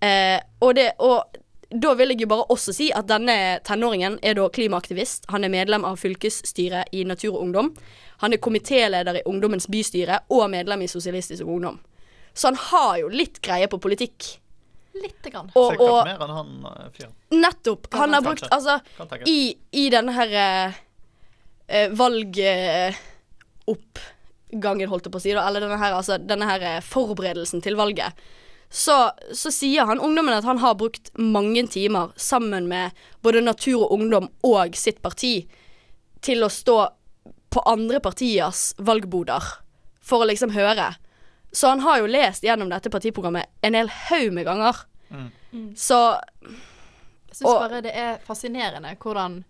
Eh, 0.00 0.38
og, 0.64 0.74
det, 0.78 0.92
og 0.98 1.40
da 1.70 1.92
vil 1.94 2.10
jeg 2.10 2.20
jo 2.24 2.26
bare 2.30 2.44
også 2.50 2.72
si 2.74 2.88
at 2.96 3.06
denne 3.06 3.60
tenåringen 3.66 4.18
er 4.26 4.34
da 4.34 4.48
klimaaktivist. 4.50 5.24
Han 5.30 5.44
er 5.46 5.50
medlem 5.52 5.84
av 5.86 5.96
fylkesstyret 6.02 6.84
i 6.92 7.04
Natur 7.06 7.34
og 7.36 7.42
Ungdom. 7.44 7.68
Han 8.24 8.32
er 8.34 8.38
komitéleder 8.42 9.14
i 9.20 9.22
Ungdommens 9.30 9.68
bystyre 9.70 10.18
og 10.34 10.50
medlem 10.50 10.82
i 10.82 10.88
Sosialistisk 10.90 11.42
Ungdom. 11.46 11.78
Så 12.34 12.46
han 12.50 12.58
har 12.70 12.98
jo 13.00 13.08
litt 13.14 13.38
greie 13.42 13.68
på 13.70 13.78
politikk. 13.82 14.40
Lite 14.98 15.30
grann. 15.30 15.50
Og, 15.54 15.70
Sikkert 15.70 15.86
og 15.86 16.04
mer 16.08 16.20
enn 16.26 16.34
han 16.34 16.50
eh, 16.66 16.90
fyren. 16.96 17.14
nettopp. 17.38 17.86
Han 17.94 18.14
har 18.14 18.22
brukt 18.26 18.46
Altså, 18.50 18.80
i, 19.30 19.54
i 19.70 19.86
denne 19.94 20.12
her 20.16 20.30
eh, 20.42 20.70
eh, 21.70 21.88
valgoppgangen, 21.94 24.90
holdt 24.90 25.06
jeg 25.06 25.14
på 25.14 25.20
å 25.22 25.24
si, 25.24 25.30
da, 25.36 25.46
eller 25.46 25.60
denne 25.64 25.78
her, 25.80 25.92
altså, 25.96 26.18
denne 26.18 26.46
her 26.50 26.60
eh, 26.66 26.82
forberedelsen 26.82 27.62
til 27.64 27.78
valget, 27.78 28.10
så, 28.70 29.10
så 29.34 29.50
sier 29.50 29.84
han 29.84 29.98
ungdommen 29.98 30.34
at 30.34 30.46
han 30.46 30.60
har 30.62 30.76
brukt 30.78 31.10
mange 31.18 31.66
timer 31.66 32.12
sammen 32.16 32.68
med 32.70 32.94
både 33.20 33.42
Natur 33.42 33.82
og 33.82 33.96
Ungdom 33.96 34.28
og 34.46 34.76
sitt 34.78 35.00
parti 35.02 35.48
til 36.22 36.46
å 36.46 36.50
stå 36.52 36.78
på 37.50 37.62
andre 37.66 37.98
partiers 38.00 38.70
valgboder 38.78 39.42
for 40.00 40.22
å 40.22 40.28
liksom 40.30 40.54
høre. 40.54 40.92
Så 41.50 41.72
han 41.72 41.82
har 41.82 41.98
jo 41.98 42.10
lest 42.10 42.46
gjennom 42.46 42.70
dette 42.70 42.92
partiprogrammet 42.94 43.50
en 43.66 43.74
hel 43.74 43.90
haug 44.06 44.30
med 44.38 44.46
ganger. 44.46 44.84
Mm. 45.10 45.74
Så 45.74 45.98
Jeg 46.46 47.40
syns 47.40 47.50
bare 47.50 47.80
det 47.82 47.94
er 47.98 48.20
fascinerende 48.22 48.92
hvordan 49.02 49.40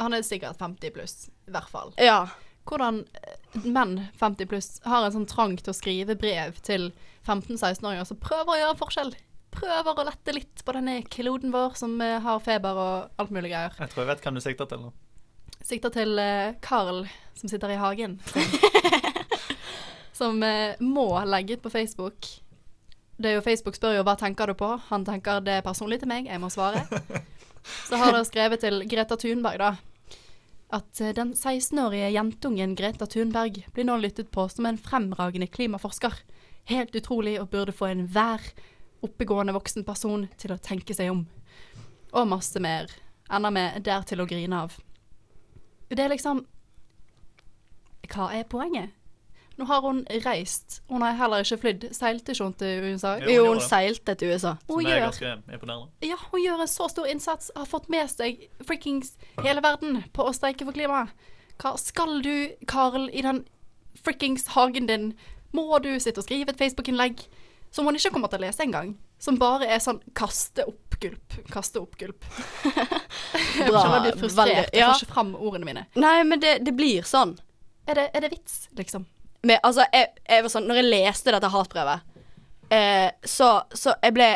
Han 0.00 0.14
er 0.16 0.22
sikkert 0.24 0.56
50 0.56 0.90
pluss, 0.94 1.28
i 1.46 1.52
hvert 1.52 1.68
fall. 1.68 1.92
ja. 2.00 2.24
Hvordan 2.68 3.02
eh, 3.18 3.60
menn 3.64 3.98
50 4.20 4.48
pluss 4.50 4.70
har 4.88 5.06
en 5.06 5.14
sånn 5.16 5.28
trang 5.30 5.56
til 5.58 5.72
å 5.72 5.76
skrive 5.76 6.16
brev 6.18 6.58
til 6.64 6.90
15-16-åringer 7.26 8.08
som 8.08 8.20
prøver 8.22 8.54
å 8.54 8.60
gjøre 8.60 8.80
forskjell. 8.80 9.14
Prøver 9.52 9.98
å 10.00 10.06
lette 10.08 10.34
litt 10.34 10.62
på 10.64 10.74
denne 10.76 11.00
kloden 11.12 11.52
vår 11.54 11.76
som 11.78 11.98
eh, 12.00 12.20
har 12.24 12.44
feber 12.44 12.78
og 12.78 13.22
alt 13.22 13.34
mulig 13.34 13.52
greier. 13.52 13.74
Jeg 13.78 13.92
tror 13.92 14.04
jeg 14.04 14.12
vet 14.12 14.24
hvem 14.26 14.38
du 14.38 14.44
sikter 14.44 14.70
til 14.70 14.86
nå. 14.86 14.92
Sikter 15.62 15.92
til 15.94 16.18
eh, 16.18 16.54
Carl 16.64 17.04
som 17.38 17.50
sitter 17.50 17.74
i 17.74 17.80
hagen. 17.80 18.20
Som, 20.12 20.42
eh, 20.44 20.78
må 20.78 21.08
legge 21.26 21.56
ut 21.56 21.62
på 21.64 21.70
Facebook. 21.72 22.28
Det 23.16 23.30
er 23.30 23.38
jo 23.38 23.44
Facebook 23.44 23.74
spør 23.74 23.96
jo 23.96 24.04
hva 24.06 24.14
tenker 24.20 24.50
du 24.50 24.54
på. 24.58 24.68
Han 24.90 25.06
tenker 25.06 25.40
det 25.42 25.56
er 25.58 25.64
personlig 25.66 25.98
til 26.02 26.10
meg, 26.10 26.28
jeg 26.30 26.42
må 26.42 26.50
svare. 26.52 26.84
Så 27.88 27.98
har 27.98 28.12
dere 28.12 28.26
skrevet 28.28 28.62
til 28.62 28.84
Greta 28.90 29.16
Thunberg, 29.18 29.58
da. 29.62 29.72
At 30.72 31.00
eh, 31.00 31.12
den 31.12 31.34
16-årige 31.34 32.10
jentungen 32.14 32.74
Greta 32.76 33.06
Thunberg 33.06 33.66
blir 33.74 33.84
nå 33.84 33.98
lyttet 34.00 34.30
på 34.32 34.46
som 34.48 34.66
en 34.66 34.80
fremragende 34.80 35.46
klimaforsker. 35.46 36.14
Helt 36.70 36.96
utrolig 36.96 37.36
og 37.40 37.50
burde 37.52 37.74
få 37.76 37.90
enhver 37.90 38.40
oppegående 39.02 39.52
voksen 39.52 39.84
person 39.84 40.28
til 40.40 40.54
å 40.54 40.60
tenke 40.62 40.96
seg 40.96 41.10
om. 41.12 41.26
Og 42.12 42.30
masse 42.30 42.60
mer. 42.62 42.88
Ender 43.32 43.52
med 43.52 43.84
der 43.84 44.06
til 44.08 44.22
å 44.22 44.28
grine 44.28 44.64
av. 44.64 44.78
Det 45.92 46.00
er 46.00 46.12
liksom 46.12 46.46
Hva 48.12 48.32
er 48.32 48.48
poenget? 48.48 48.96
Nå 49.58 49.66
har 49.68 49.80
hun 49.84 49.98
reist. 50.24 50.78
Hun 50.88 51.02
har 51.04 51.12
heller 51.18 51.42
ikke 51.44 51.58
flydd. 51.60 51.86
Seilte 51.96 52.32
ikke 52.32 52.44
hun 52.46 52.54
til 52.60 52.86
USA? 52.92 53.14
Jo, 53.20 53.26
hun 53.26 53.34
Jo, 53.34 53.44
hun 53.52 53.60
seilte 53.60 54.14
til 54.18 54.32
USA. 54.32 54.54
Hun 54.70 54.80
er 54.86 54.88
gjør, 54.90 55.04
ganske 55.06 55.32
imponerende. 55.52 55.90
ja, 56.08 56.16
hun 56.30 56.40
gjør 56.44 56.64
en 56.64 56.72
så 56.72 56.88
stor 56.92 57.06
innsats. 57.12 57.50
Har 57.56 57.68
fått 57.68 57.88
med 57.92 58.08
seg 58.10 58.46
frikkings 58.64 59.14
hele 59.44 59.60
verden 59.64 60.02
på 60.16 60.24
å 60.28 60.32
streike 60.36 60.64
for 60.64 60.72
klimaet. 60.76 61.12
Hva 61.62 61.74
skal 61.78 62.22
du, 62.24 62.32
Karl, 62.66 63.08
i 63.12 63.22
den 63.22 63.44
frikkings 64.02 64.46
hagen 64.56 64.88
din? 64.88 65.12
Må 65.52 65.66
du 65.84 65.90
sitte 66.00 66.18
og 66.22 66.24
skrive 66.26 66.50
et 66.54 66.58
Facebook-innlegg 66.58 67.26
som 67.72 67.84
hun 67.86 67.96
ikke 67.96 68.10
kommer 68.14 68.28
til 68.32 68.40
å 68.40 68.46
lese 68.46 68.64
engang? 68.64 68.94
Som 69.22 69.36
bare 69.38 69.68
er 69.70 69.78
sånn 69.84 70.00
kaste 70.18 70.64
opp-gulp, 70.66 71.36
kaste 71.52 71.78
opp-gulp. 71.78 72.24
Jeg 73.52 73.68
Bra, 73.68 73.82
jeg 73.84 74.00
blir 74.02 74.16
frustrert. 74.18 74.48
veldig, 74.48 74.64
Jeg 74.74 74.86
får 74.88 75.02
ikke 75.04 75.12
fram 75.14 75.34
ordene 75.36 75.68
mine. 75.68 75.82
Nei, 76.00 76.22
men 76.26 76.40
det, 76.42 76.56
det 76.66 76.72
blir 76.76 77.04
sånn. 77.06 77.36
Er 77.86 77.98
det, 77.98 78.06
er 78.16 78.24
det 78.24 78.30
vits, 78.32 78.56
liksom? 78.78 79.04
Men, 79.42 79.58
altså, 79.62 79.86
jeg, 79.92 80.12
jeg 80.28 80.44
var 80.44 80.52
sånn 80.52 80.68
Når 80.70 80.78
jeg 80.78 80.90
leste 80.92 81.32
dette 81.34 81.50
hatbrevet, 81.50 82.04
eh, 82.70 83.08
så, 83.26 83.48
så 83.74 83.96
jeg 84.02 84.14
ble 84.14 84.28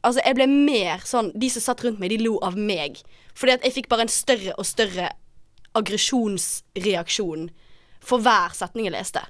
Altså, 0.00 0.22
jeg 0.24 0.36
ble 0.38 0.46
mer 0.48 1.02
sånn 1.04 1.28
De 1.36 1.50
som 1.52 1.64
satt 1.64 1.82
rundt 1.84 2.00
meg, 2.00 2.14
de 2.14 2.22
lo 2.24 2.38
av 2.44 2.56
meg. 2.56 3.02
Fordi 3.36 3.58
at 3.58 3.66
jeg 3.66 3.74
fikk 3.76 3.90
bare 3.90 4.06
en 4.06 4.12
større 4.12 4.54
og 4.56 4.64
større 4.68 5.10
aggresjonsreaksjon 5.76 7.50
for 8.00 8.24
hver 8.24 8.56
setning 8.56 8.88
jeg 8.88 8.94
leste. 8.96 9.20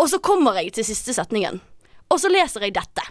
Og 0.00 0.08
så 0.10 0.18
kommer 0.24 0.56
jeg 0.58 0.72
til 0.74 0.86
siste 0.88 1.14
setningen, 1.14 1.60
og 2.10 2.18
så 2.18 2.30
leser 2.32 2.64
jeg 2.64 2.74
dette. 2.74 3.04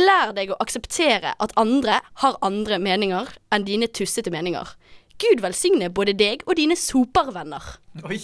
Lær 0.00 0.32
deg 0.34 0.50
å 0.50 0.58
akseptere 0.62 1.36
at 1.38 1.54
andre 1.60 2.00
har 2.22 2.38
andre 2.46 2.80
meninger 2.82 3.30
enn 3.54 3.66
dine 3.68 3.90
tussete 3.90 4.32
meninger. 4.32 4.74
Gud 5.20 5.42
velsigne 5.44 5.90
både 5.92 6.16
deg 6.16 6.44
og 6.46 6.56
dine 6.58 6.76
sopervenner. 6.78 7.76
Oi! 8.08 8.20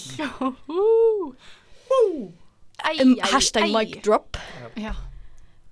Ei, 2.86 2.98
Um, 3.02 3.14
ei, 3.16 3.20
hashtag 3.32 3.64
ei. 3.68 3.72
mic 3.72 3.96
drop. 4.04 4.36
Ja. 4.76 4.92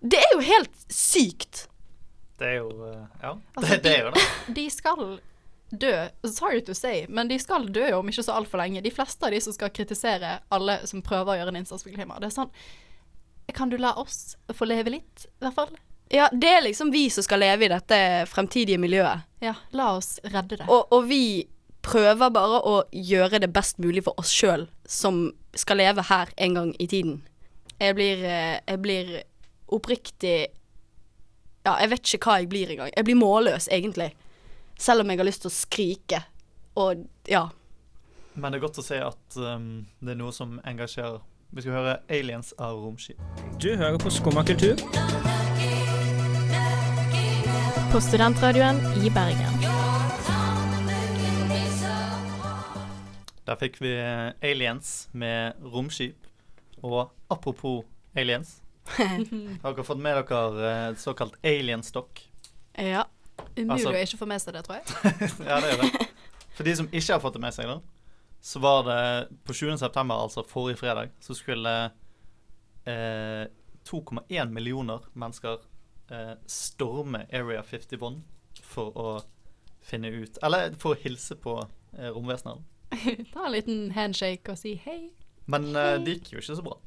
Det 0.00 0.18
er 0.20 0.32
jo 0.34 0.40
helt 0.44 0.72
sykt. 0.92 1.66
Det 2.40 2.48
er 2.48 2.56
jo 2.58 2.70
eh, 2.88 3.04
Ja, 3.22 3.34
Altså, 3.56 3.68
det, 3.76 3.82
det 3.84 3.92
er 3.92 4.02
jo 4.06 4.10
det. 4.16 4.24
De 4.56 4.64
skal 4.72 5.04
dø, 5.74 5.92
sorry 6.28 6.60
to 6.64 6.74
say, 6.74 7.04
men 7.08 7.28
de 7.30 7.38
skal 7.38 7.66
dø 7.72 7.86
om 7.96 8.08
ikke 8.10 8.22
så 8.26 8.34
altfor 8.38 8.60
lenge. 8.62 8.82
De 8.84 8.90
fleste 8.94 9.26
av 9.26 9.32
de 9.34 9.40
som 9.42 9.54
skal 9.54 9.72
kritisere 9.74 10.38
alle 10.54 10.78
som 10.90 11.02
prøver 11.02 11.34
å 11.34 11.38
gjøre 11.40 11.54
en 11.54 11.60
innsats 11.62 11.84
for 11.86 11.94
klimaet. 11.94 12.20
Det 12.24 12.30
er 12.32 12.36
sånn 12.40 12.52
Kan 13.54 13.68
du 13.72 13.76
la 13.78 13.92
oss 14.00 14.36
få 14.56 14.64
leve 14.68 14.90
litt, 14.96 15.26
i 15.28 15.44
hvert 15.44 15.54
fall? 15.58 15.74
Ja, 16.12 16.28
det 16.32 16.48
er 16.48 16.62
liksom 16.66 16.90
vi 16.92 17.06
som 17.10 17.24
skal 17.24 17.40
leve 17.42 17.64
i 17.66 17.72
dette 17.72 17.98
fremtidige 18.30 18.78
miljøet. 18.80 19.24
Ja, 19.44 19.54
la 19.76 19.90
oss 19.96 20.18
redde 20.24 20.58
det. 20.60 20.66
Og, 20.68 20.92
og 20.92 21.06
vi 21.08 21.44
prøver 21.84 22.32
bare 22.32 22.60
å 22.64 22.74
gjøre 22.92 23.40
det 23.44 23.52
best 23.54 23.78
mulig 23.82 24.04
for 24.06 24.18
oss 24.20 24.32
sjøl, 24.32 24.66
som 24.88 25.28
skal 25.56 25.80
leve 25.82 26.04
her 26.08 26.32
en 26.36 26.58
gang 26.58 26.74
i 26.80 26.88
tiden. 26.90 27.22
Jeg 27.80 27.96
blir, 27.98 28.24
eh, 28.24 28.60
jeg 28.66 28.82
blir 28.82 29.22
oppriktig 29.68 30.48
Ja, 31.64 31.78
jeg 31.80 31.90
vet 31.90 32.12
ikke 32.12 32.28
hva 32.28 32.40
jeg 32.40 32.48
blir 32.52 32.68
engang. 32.68 32.90
Jeg 32.94 33.04
blir 33.04 33.16
målløs, 33.16 33.68
egentlig. 33.72 34.12
Selv 34.76 35.00
om 35.00 35.08
jeg 35.08 35.16
har 35.16 35.24
lyst 35.24 35.40
til 35.40 35.48
å 35.48 35.54
skrike. 35.54 36.18
Og 36.76 37.06
ja. 37.26 37.48
Men 38.34 38.52
det 38.52 38.58
er 38.58 38.66
godt 38.66 38.82
å 38.82 38.84
se 38.84 38.98
at 39.00 39.38
um, 39.40 39.86
det 39.98 40.12
er 40.12 40.20
noe 40.20 40.30
som 40.36 40.60
engasjerer. 40.60 41.22
Vi 41.56 41.62
skal 41.62 41.72
høre 41.72 41.96
'Aliens' 42.10 42.52
av 42.58 42.76
Romskip. 42.76 43.16
Du 43.56 43.76
hører 43.76 43.96
på 43.96 44.10
Skumma 44.10 44.44
kultur. 44.44 44.76
På 47.92 48.00
studentradioen 48.00 48.76
i 49.00 49.08
Bergen. 49.08 49.73
Der 53.46 53.58
fikk 53.60 53.80
vi 53.80 53.92
eh, 53.98 54.32
'Aliens' 54.42 55.08
med 55.12 55.52
romskip. 55.60 56.26
Og 56.82 57.10
apropos 57.30 57.84
aliens 58.16 58.60
Har 59.62 59.72
dere 59.72 59.84
fått 59.84 60.00
med 60.00 60.18
dere 60.28 60.70
eh, 60.70 60.96
såkalt 61.00 61.36
alienstokk? 61.44 62.20
ja. 62.76 63.04
Umulig 63.56 63.72
altså- 63.72 63.90
å 63.90 64.02
ikke 64.02 64.18
få 64.18 64.26
med 64.26 64.42
seg 64.42 64.54
det, 64.54 64.62
tror 64.66 64.76
jeg. 64.76 64.84
ja, 65.48 65.58
det 65.60 65.70
er 65.72 65.80
det. 65.82 66.06
For 66.54 66.66
de 66.66 66.74
som 66.76 66.88
ikke 66.92 67.12
har 67.16 67.22
fått 67.22 67.34
det 67.34 67.42
med 67.42 67.54
seg, 67.54 67.66
da, 67.66 67.80
så 68.40 68.60
var 68.62 68.84
det 68.86 68.98
på 69.46 69.54
20. 69.54 69.78
september, 69.78 70.20
altså 70.22 70.44
forrige 70.46 70.78
fredag, 70.78 71.10
så 71.20 71.34
skulle 71.34 71.72
eh, 72.86 73.46
2,1 73.90 74.52
millioner 74.54 75.06
mennesker 75.14 75.64
eh, 76.10 76.34
storme 76.46 77.24
Area 77.32 77.62
51 77.62 78.20
for 78.62 78.94
å 78.98 79.08
finne 79.84 80.08
ut 80.14 80.38
Eller 80.42 80.76
for 80.80 80.94
å 80.94 81.00
hilse 81.00 81.36
på 81.36 81.56
eh, 81.98 82.10
romvesener. 82.14 82.62
Ta 83.32 83.46
en 83.46 83.54
liten 83.54 83.80
handshake 83.94 84.52
og 84.52 84.60
si 84.60 84.74
hei. 84.84 85.08
Men 85.50 85.70
uh, 85.76 85.96
det 86.00 86.18
gikk 86.18 86.34
jo 86.34 86.42
ikke 86.42 86.58
så 86.58 86.64
bra. 86.64 86.78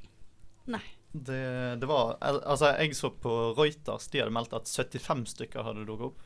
Nei. 0.74 0.84
Det, 1.12 1.80
det 1.82 1.88
var 1.89 2.18
Altså, 2.22 2.74
jeg 2.77 2.96
så 2.96 3.10
på 3.10 3.32
Reuters, 3.58 4.10
de 4.12 4.20
hadde 4.22 4.34
meldt 4.36 4.54
at 4.54 4.70
75 4.70 5.24
stykker 5.34 5.66
hadde 5.66 5.86
dukket 5.88 6.12
opp. 6.12 6.20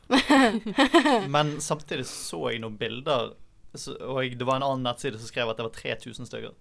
Men 1.34 1.54
samtidig 1.64 2.06
så 2.10 2.50
jeg 2.50 2.60
noen 2.64 2.76
bilder, 2.80 3.32
og 3.72 4.36
det 4.36 4.44
var 4.48 4.58
en 4.58 4.66
annen 4.66 4.84
nettside 4.84 5.20
som 5.20 5.30
skrev 5.30 5.48
at 5.48 5.60
det 5.60 5.68
var 5.68 5.78
3000 5.78 6.28
stykker. 6.28 6.56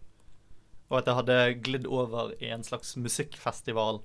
Og 0.92 1.00
at 1.00 1.08
det 1.08 1.18
hadde 1.18 1.40
glidd 1.66 1.90
over 1.90 2.34
i 2.40 2.52
en 2.54 2.64
slags 2.68 2.94
musikkfestival 3.00 4.02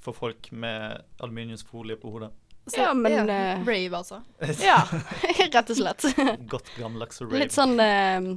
for 0.00 0.16
folk 0.16 0.50
med 0.52 1.02
aluminiumsfolie 1.20 1.98
på 2.00 2.14
hodet. 2.14 2.30
Så, 2.70 2.80
Ja, 2.80 2.92
men, 2.94 3.30
eh, 3.30 3.62
Rave, 3.66 3.90
altså. 3.98 4.20
Ja, 4.64 4.80
rett 5.54 5.70
og 5.70 5.76
slett. 5.76 6.06
Godt 6.50 6.70
gammeldags 6.78 7.20
rave. 7.24 7.40
Litt 7.42 7.54
sånn 7.56 7.74
uh, 7.80 8.30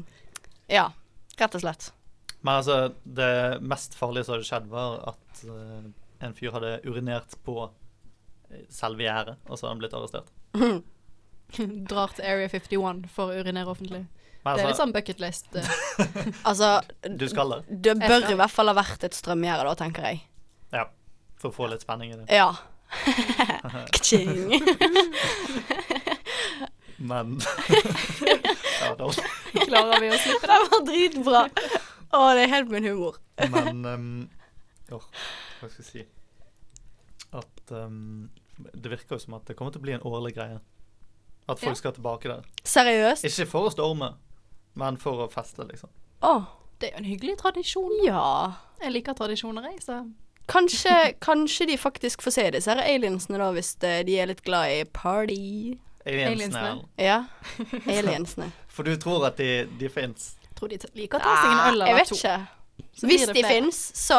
Ja, 0.72 0.88
rett 1.40 1.60
og 1.60 1.63
slett. 1.63 1.92
Men 2.42 2.60
altså, 2.60 2.78
det 3.04 3.62
mest 3.63 3.96
farlige 3.96 4.28
som 4.28 4.36
hadde 4.36 4.48
skjedd, 4.50 4.66
var 4.72 4.98
at 5.13 5.46
uh, 5.48 5.86
en 6.24 6.36
fyr 6.36 6.56
hadde 6.56 6.80
urinert 6.88 7.38
på 7.46 7.70
selve 8.70 9.06
gjerdet, 9.06 9.38
og 9.48 9.58
så 9.58 9.66
hadde 9.66 9.74
han 9.74 9.84
blitt 9.84 9.96
arrestert. 9.98 10.34
Drar 11.90 12.13
til 12.18 12.25
Area 12.25 12.50
51 12.50 13.08
for 13.13 13.32
å 13.32 13.40
urinere 13.44 13.72
offentlig. 13.72 14.04
Altså, 14.44 14.44
det 14.44 14.50
er 14.50 14.52
altså- 14.52 14.68
litt 14.68 14.82
sånn 14.82 14.94
bucketlist. 14.94 15.48
Altså, 16.44 16.70
Du 17.16 17.28
skal 17.32 17.50
det? 17.54 17.82
det 17.88 17.96
bør 18.02 18.30
i 18.32 18.36
hvert 18.36 18.52
fall 18.52 18.68
ha 18.68 18.75
vært 18.75 19.06
et 19.08 19.16
strømgjerde, 19.16 19.63
da, 19.70 19.75
tenker 19.80 20.08
jeg. 20.10 20.24
Ja. 20.74 20.88
For 21.40 21.52
å 21.52 21.56
få 21.56 21.70
litt 21.72 21.84
spenning 21.86 22.12
i 22.12 22.18
det. 22.18 22.25
Ja. 22.32 22.52
Ka-ching. 23.94 24.52
Men 26.98 27.40
Ja, 28.82 28.94
da 29.00 29.10
Klarer 29.66 30.00
vi 30.04 30.10
å 30.14 30.18
slippe 30.22 30.48
Det 30.48 30.60
var 30.70 30.84
dritbra. 30.88 31.42
Å, 32.14 32.22
det 32.38 32.44
er 32.46 32.52
helt 32.54 32.70
min 32.72 32.86
humor. 32.88 33.18
Men 33.50 33.82
um, 33.90 34.08
åh, 34.94 35.06
Hva 35.60 35.70
skal 35.72 35.82
jeg 35.82 35.88
si 35.90 36.04
At 37.34 37.74
um, 37.74 38.30
Det 38.62 38.92
virker 38.94 39.18
jo 39.18 39.24
som 39.26 39.36
at 39.40 39.48
det 39.50 39.56
kommer 39.60 39.74
til 39.74 39.82
å 39.82 39.86
bli 39.88 39.96
en 39.98 40.06
årlig 40.08 40.36
greie. 40.38 40.60
At 41.50 41.60
folk 41.60 41.74
Ja. 41.74 41.80
skal 41.82 41.96
tilbake 41.98 42.30
der. 42.30 42.46
Seriøst? 42.64 43.26
Ikke 43.28 43.48
for 43.52 43.68
å 43.68 43.72
storme, 43.74 44.14
men 44.80 44.96
for 45.02 45.26
å 45.26 45.32
feste, 45.34 45.66
liksom. 45.68 45.90
Å, 46.24 46.36
Det 46.80 46.88
er 46.88 46.94
jo 46.94 47.02
en 47.02 47.10
hyggelig 47.10 47.36
tradisjon. 47.42 47.98
ja. 48.06 48.22
Jeg 48.84 48.94
liker 48.96 49.16
tradisjoner, 49.18 49.66
jeg, 49.74 49.82
så 49.84 49.98
Kanskje, 50.52 51.14
kanskje 51.24 51.66
de 51.70 51.78
faktisk 51.80 52.22
får 52.22 52.32
se 52.36 52.46
disse 52.52 52.72
her 52.74 52.82
aliensene, 52.84 53.38
da, 53.40 53.52
hvis 53.56 53.76
eh, 53.84 54.02
de 54.08 54.18
er 54.20 54.28
litt 54.28 54.42
glad 54.44 54.72
i 54.76 54.82
party. 54.92 55.38
Aliensene. 56.06 56.60
Aliensene. 56.60 56.88
Ja. 57.00 57.22
Aliensene. 58.00 58.50
For 58.68 58.84
du 58.84 58.96
tror 59.00 59.28
at 59.30 59.38
de, 59.40 59.66
de 59.80 59.90
fins? 59.90 60.34
tror 60.58 60.70
de 60.70 60.78
liker 60.96 61.18
å 61.18 61.24
ta 61.24 61.32
seg 61.42 61.52
en 61.52 61.62
øl 61.74 61.80
to. 61.82 61.88
jeg 61.88 61.96
vet 61.98 62.12
to. 62.12 62.16
ikke. 62.20 62.36
Så 62.94 63.08
Hvis 63.10 63.24
de 63.30 63.44
fins, 63.46 63.80
så 63.98 64.18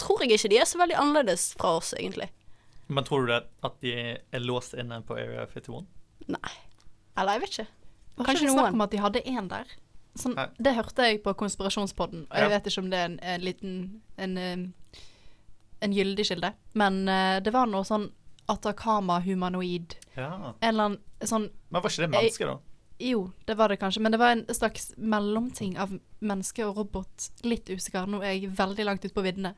tror 0.00 0.22
jeg 0.24 0.36
ikke 0.36 0.50
de 0.52 0.58
er 0.62 0.68
så 0.68 0.78
veldig 0.80 0.96
annerledes 1.00 1.48
fra 1.58 1.76
oss, 1.78 1.92
egentlig. 1.98 2.28
Men 2.88 3.04
tror 3.06 3.24
du 3.24 3.32
det 3.32 3.40
at 3.64 3.76
de 3.82 3.92
er 4.14 4.42
låst 4.44 4.74
inne 4.78 5.00
på 5.06 5.16
Area 5.16 5.46
51? 5.50 5.86
Nei. 6.34 6.52
Eller 7.16 7.36
jeg 7.38 7.42
vet 7.44 7.54
ikke. 7.56 7.66
Var 8.18 8.28
Kanskje 8.28 8.44
ikke 8.46 8.54
snakk 8.58 8.76
om 8.76 8.84
at 8.84 8.92
de 8.94 9.00
hadde 9.02 9.22
én 9.30 9.48
der? 9.50 9.72
Sånn, 10.20 10.36
det 10.62 10.74
hørte 10.76 11.08
jeg 11.08 11.22
på 11.24 11.32
konspirasjonspodden, 11.40 12.26
og 12.30 12.36
jeg 12.38 12.44
Ja. 12.46 12.52
vet 12.52 12.68
ikke 12.70 12.82
om 12.84 12.90
det 12.92 12.98
er 13.00 13.08
en, 13.08 13.18
en 13.22 13.40
liten 13.42 13.72
en, 14.18 14.36
eh, 14.38 15.00
en 15.84 15.94
gyldig 15.94 16.26
kilde, 16.26 16.52
men 16.80 17.02
uh, 17.08 17.38
det 17.44 17.52
var 17.54 17.68
noe 17.70 17.84
sånn 17.86 18.08
Atacama 18.50 19.18
humanoid. 19.24 19.94
Ja. 20.18 20.54
En 20.60 20.68
eller 20.68 20.88
annen 20.90 21.28
sånn 21.28 21.46
Men 21.72 21.80
var 21.80 21.92
ikke 21.92 22.04
det 22.04 22.10
menneske, 22.12 22.48
da? 22.48 22.58
Jo, 23.02 23.24
det 23.48 23.56
var 23.58 23.72
det 23.72 23.80
kanskje, 23.80 24.02
men 24.04 24.12
det 24.12 24.20
var 24.20 24.34
en 24.34 24.44
slags 24.54 24.92
mellomting 24.96 25.78
av 25.80 25.96
menneske 26.20 26.62
og 26.66 26.76
robot. 26.78 27.30
Litt 27.42 27.70
usikker. 27.72 28.06
Nå 28.06 28.20
er 28.22 28.36
jeg 28.36 28.52
veldig 28.54 28.86
langt 28.86 29.04
ute 29.04 29.14
på 29.16 29.24
viddene. 29.24 29.54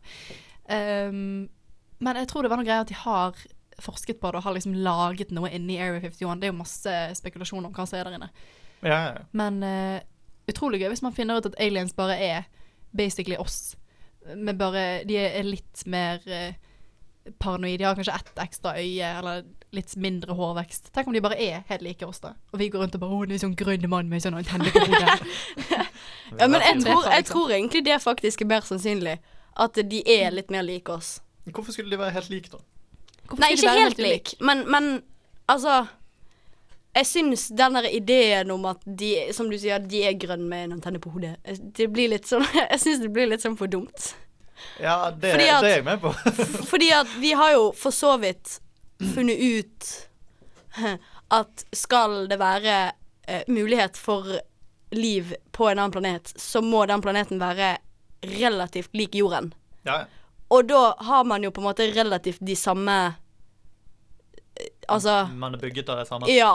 Um, 0.70 1.48
men 1.98 2.20
jeg 2.22 2.30
tror 2.30 2.46
det 2.46 2.52
var 2.52 2.60
noe 2.60 2.66
greier 2.66 2.86
at 2.86 2.92
de 2.92 2.96
har 2.96 3.36
forsket 3.82 4.20
på 4.22 4.30
det 4.32 4.40
og 4.40 4.46
har 4.46 4.56
liksom 4.56 4.78
laget 4.80 5.34
noe 5.36 5.50
inni 5.52 5.76
Area 5.82 6.00
51. 6.00 6.40
Det 6.40 6.48
er 6.48 6.54
jo 6.54 6.60
masse 6.62 6.94
spekulasjon 7.20 7.68
om 7.68 7.74
hva 7.76 7.84
som 7.88 7.98
er 7.98 8.08
der 8.08 8.16
inne. 8.16 8.30
Ja, 8.80 8.96
ja, 8.96 9.10
ja. 9.18 9.26
Men 9.36 9.60
uh, 9.64 9.98
utrolig 10.48 10.80
gøy 10.80 10.94
hvis 10.94 11.04
man 11.04 11.16
finner 11.16 11.40
ut 11.40 11.50
at 11.50 11.58
aliens 11.60 11.96
bare 11.96 12.16
er 12.16 12.48
basically 12.96 13.36
oss. 13.36 13.76
Men 14.34 14.58
bare 14.58 15.04
De 15.06 15.18
er 15.20 15.46
litt 15.46 15.84
mer 15.86 16.22
eh, 16.26 16.56
paranoide. 17.38 17.78
De 17.78 17.84
har 17.84 17.98
kanskje 17.98 18.14
ett 18.14 18.42
ekstra 18.42 18.74
øye, 18.78 19.12
eller 19.18 19.44
litt 19.74 19.96
mindre 19.96 20.34
hårvekst. 20.38 20.92
Tenk 20.94 21.10
om 21.10 21.16
de 21.16 21.22
bare 21.24 21.38
er 21.42 21.64
helt 21.68 21.82
like 21.82 22.06
oss, 22.06 22.20
da. 22.22 22.34
Og 22.52 22.60
vi 22.62 22.68
går 22.72 22.84
rundt 22.84 22.94
og 22.94 23.02
bare 23.02 23.10
'Å, 23.10 23.26
det 23.26 23.34
er 23.36 23.42
sånn 23.44 23.56
grønn 23.58 23.88
mann 23.90 24.08
med 24.08 24.22
sånn 24.22 24.38
antenne 24.38 24.70
på 24.72 24.86
hodet'. 24.86 25.86
Ja, 26.40 26.48
men 26.50 26.60
jeg 26.60 26.82
tror, 26.82 27.04
jeg 27.06 27.24
tror 27.24 27.50
egentlig 27.54 27.84
det 27.86 28.02
faktisk 28.02 28.40
er 28.42 28.48
mer 28.50 28.64
sannsynlig. 28.66 29.18
At 29.56 29.78
de 29.90 30.02
er 30.10 30.30
litt 30.34 30.50
mer 30.50 30.62
like 30.66 30.92
oss. 30.92 31.20
Hvorfor 31.46 31.72
skulle 31.72 31.90
de 31.90 31.98
være 31.98 32.10
helt 32.10 32.30
like, 32.30 32.50
da? 32.50 32.58
Hvorfor 33.28 33.40
Nei, 33.40 33.52
ikke 33.54 33.70
helt, 33.70 33.82
helt 33.82 33.98
like, 33.98 34.34
lik, 34.34 34.40
men, 34.40 34.64
men 34.70 35.02
altså 35.48 35.86
Jeg 36.96 37.06
syns 37.10 37.48
den 37.52 37.74
der 37.76 37.86
ideen 37.92 38.50
om 38.54 38.64
at 38.70 38.80
de, 38.88 39.10
som 39.36 39.50
du 39.52 39.58
sier, 39.60 39.82
de 39.84 39.98
er 40.08 40.14
grønne 40.16 40.48
med 40.48 40.64
en 40.64 40.76
antenne 40.78 41.00
på 41.02 41.10
hodet 41.12 41.34
Det 41.76 41.90
blir 41.92 42.08
litt 42.14 42.24
sånn 42.30 42.44
Jeg 42.72 42.80
syns 42.80 43.02
det 43.04 43.10
blir 43.12 43.28
litt 43.28 43.44
sånn 43.44 43.56
for 43.60 43.68
dumt. 43.68 44.14
Ja, 44.80 45.10
det, 45.12 45.34
at- 45.36 45.60
det 45.62 45.70
er 45.74 45.76
jeg 45.82 45.84
med 45.84 46.00
på. 46.00 46.14
Fordi 46.72 46.88
at 46.96 47.10
vi 47.20 47.34
har 47.36 47.52
jo 47.52 47.66
for 47.76 47.92
så 47.92 48.14
vidt 48.22 48.56
funnet 49.12 49.36
ut 49.36 49.90
at 51.40 51.64
skal 51.76 52.22
det 52.30 52.38
være 52.40 52.76
eh, 53.28 53.42
mulighet 53.52 53.96
for 54.00 54.24
liv 54.96 55.34
på 55.52 55.68
en 55.68 55.78
annen 55.82 55.92
planet, 55.92 56.32
så 56.40 56.62
må 56.64 56.86
den 56.88 57.02
planeten 57.04 57.40
være 57.42 57.74
relativt 58.40 58.94
lik 58.96 59.14
jorden. 59.18 59.52
Ja, 59.84 59.98
ja. 60.00 60.06
Og 60.48 60.68
da 60.70 60.94
har 61.02 61.24
man 61.26 61.42
jo 61.44 61.50
på 61.50 61.60
en 61.60 61.66
måte 61.66 61.88
relativt 61.92 62.38
de 62.46 62.54
samme 62.56 62.94
eh, 64.56 64.68
Altså 64.88 65.26
Man 65.34 65.56
er 65.56 65.58
bygget 65.58 65.88
av 65.90 65.98
det 65.98 66.06
samme. 66.08 66.28
Ja. 66.30 66.52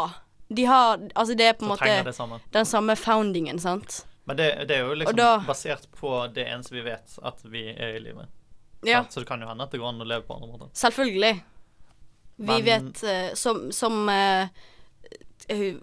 De 0.55 0.65
har 0.65 0.99
Altså, 1.15 1.35
det 1.37 1.45
er 1.47 1.53
på 1.53 1.65
en 1.65 1.71
måte 1.71 2.39
den 2.51 2.65
samme 2.65 2.95
foundingen, 2.99 3.59
sant? 3.59 4.05
Men 4.23 4.37
det, 4.37 4.49
det 4.67 4.77
er 4.77 4.85
jo 4.85 4.93
liksom 4.93 5.15
da- 5.17 5.43
basert 5.47 5.87
på 5.97 6.11
det 6.33 6.45
eneste 6.47 6.75
vi 6.75 6.81
vet, 6.85 7.17
at 7.23 7.39
vi 7.43 7.69
er 7.71 7.95
i 7.95 7.99
livet. 7.99 8.29
Ja. 8.85 9.05
Så 9.09 9.19
det 9.19 9.27
kan 9.27 9.41
jo 9.41 9.47
hende 9.47 9.63
at 9.63 9.71
det 9.71 9.79
går 9.81 9.89
an 9.89 10.01
å 10.01 10.07
leve 10.07 10.25
på 10.27 10.35
andre 10.35 10.49
måter. 10.51 10.69
Selvfølgelig. 10.73 11.33
Vi 12.41 12.45
Men- 12.47 12.65
vet 12.65 13.03
uh, 13.03 13.33
Som, 13.37 13.71
som 13.71 14.09
eh, 14.09 14.47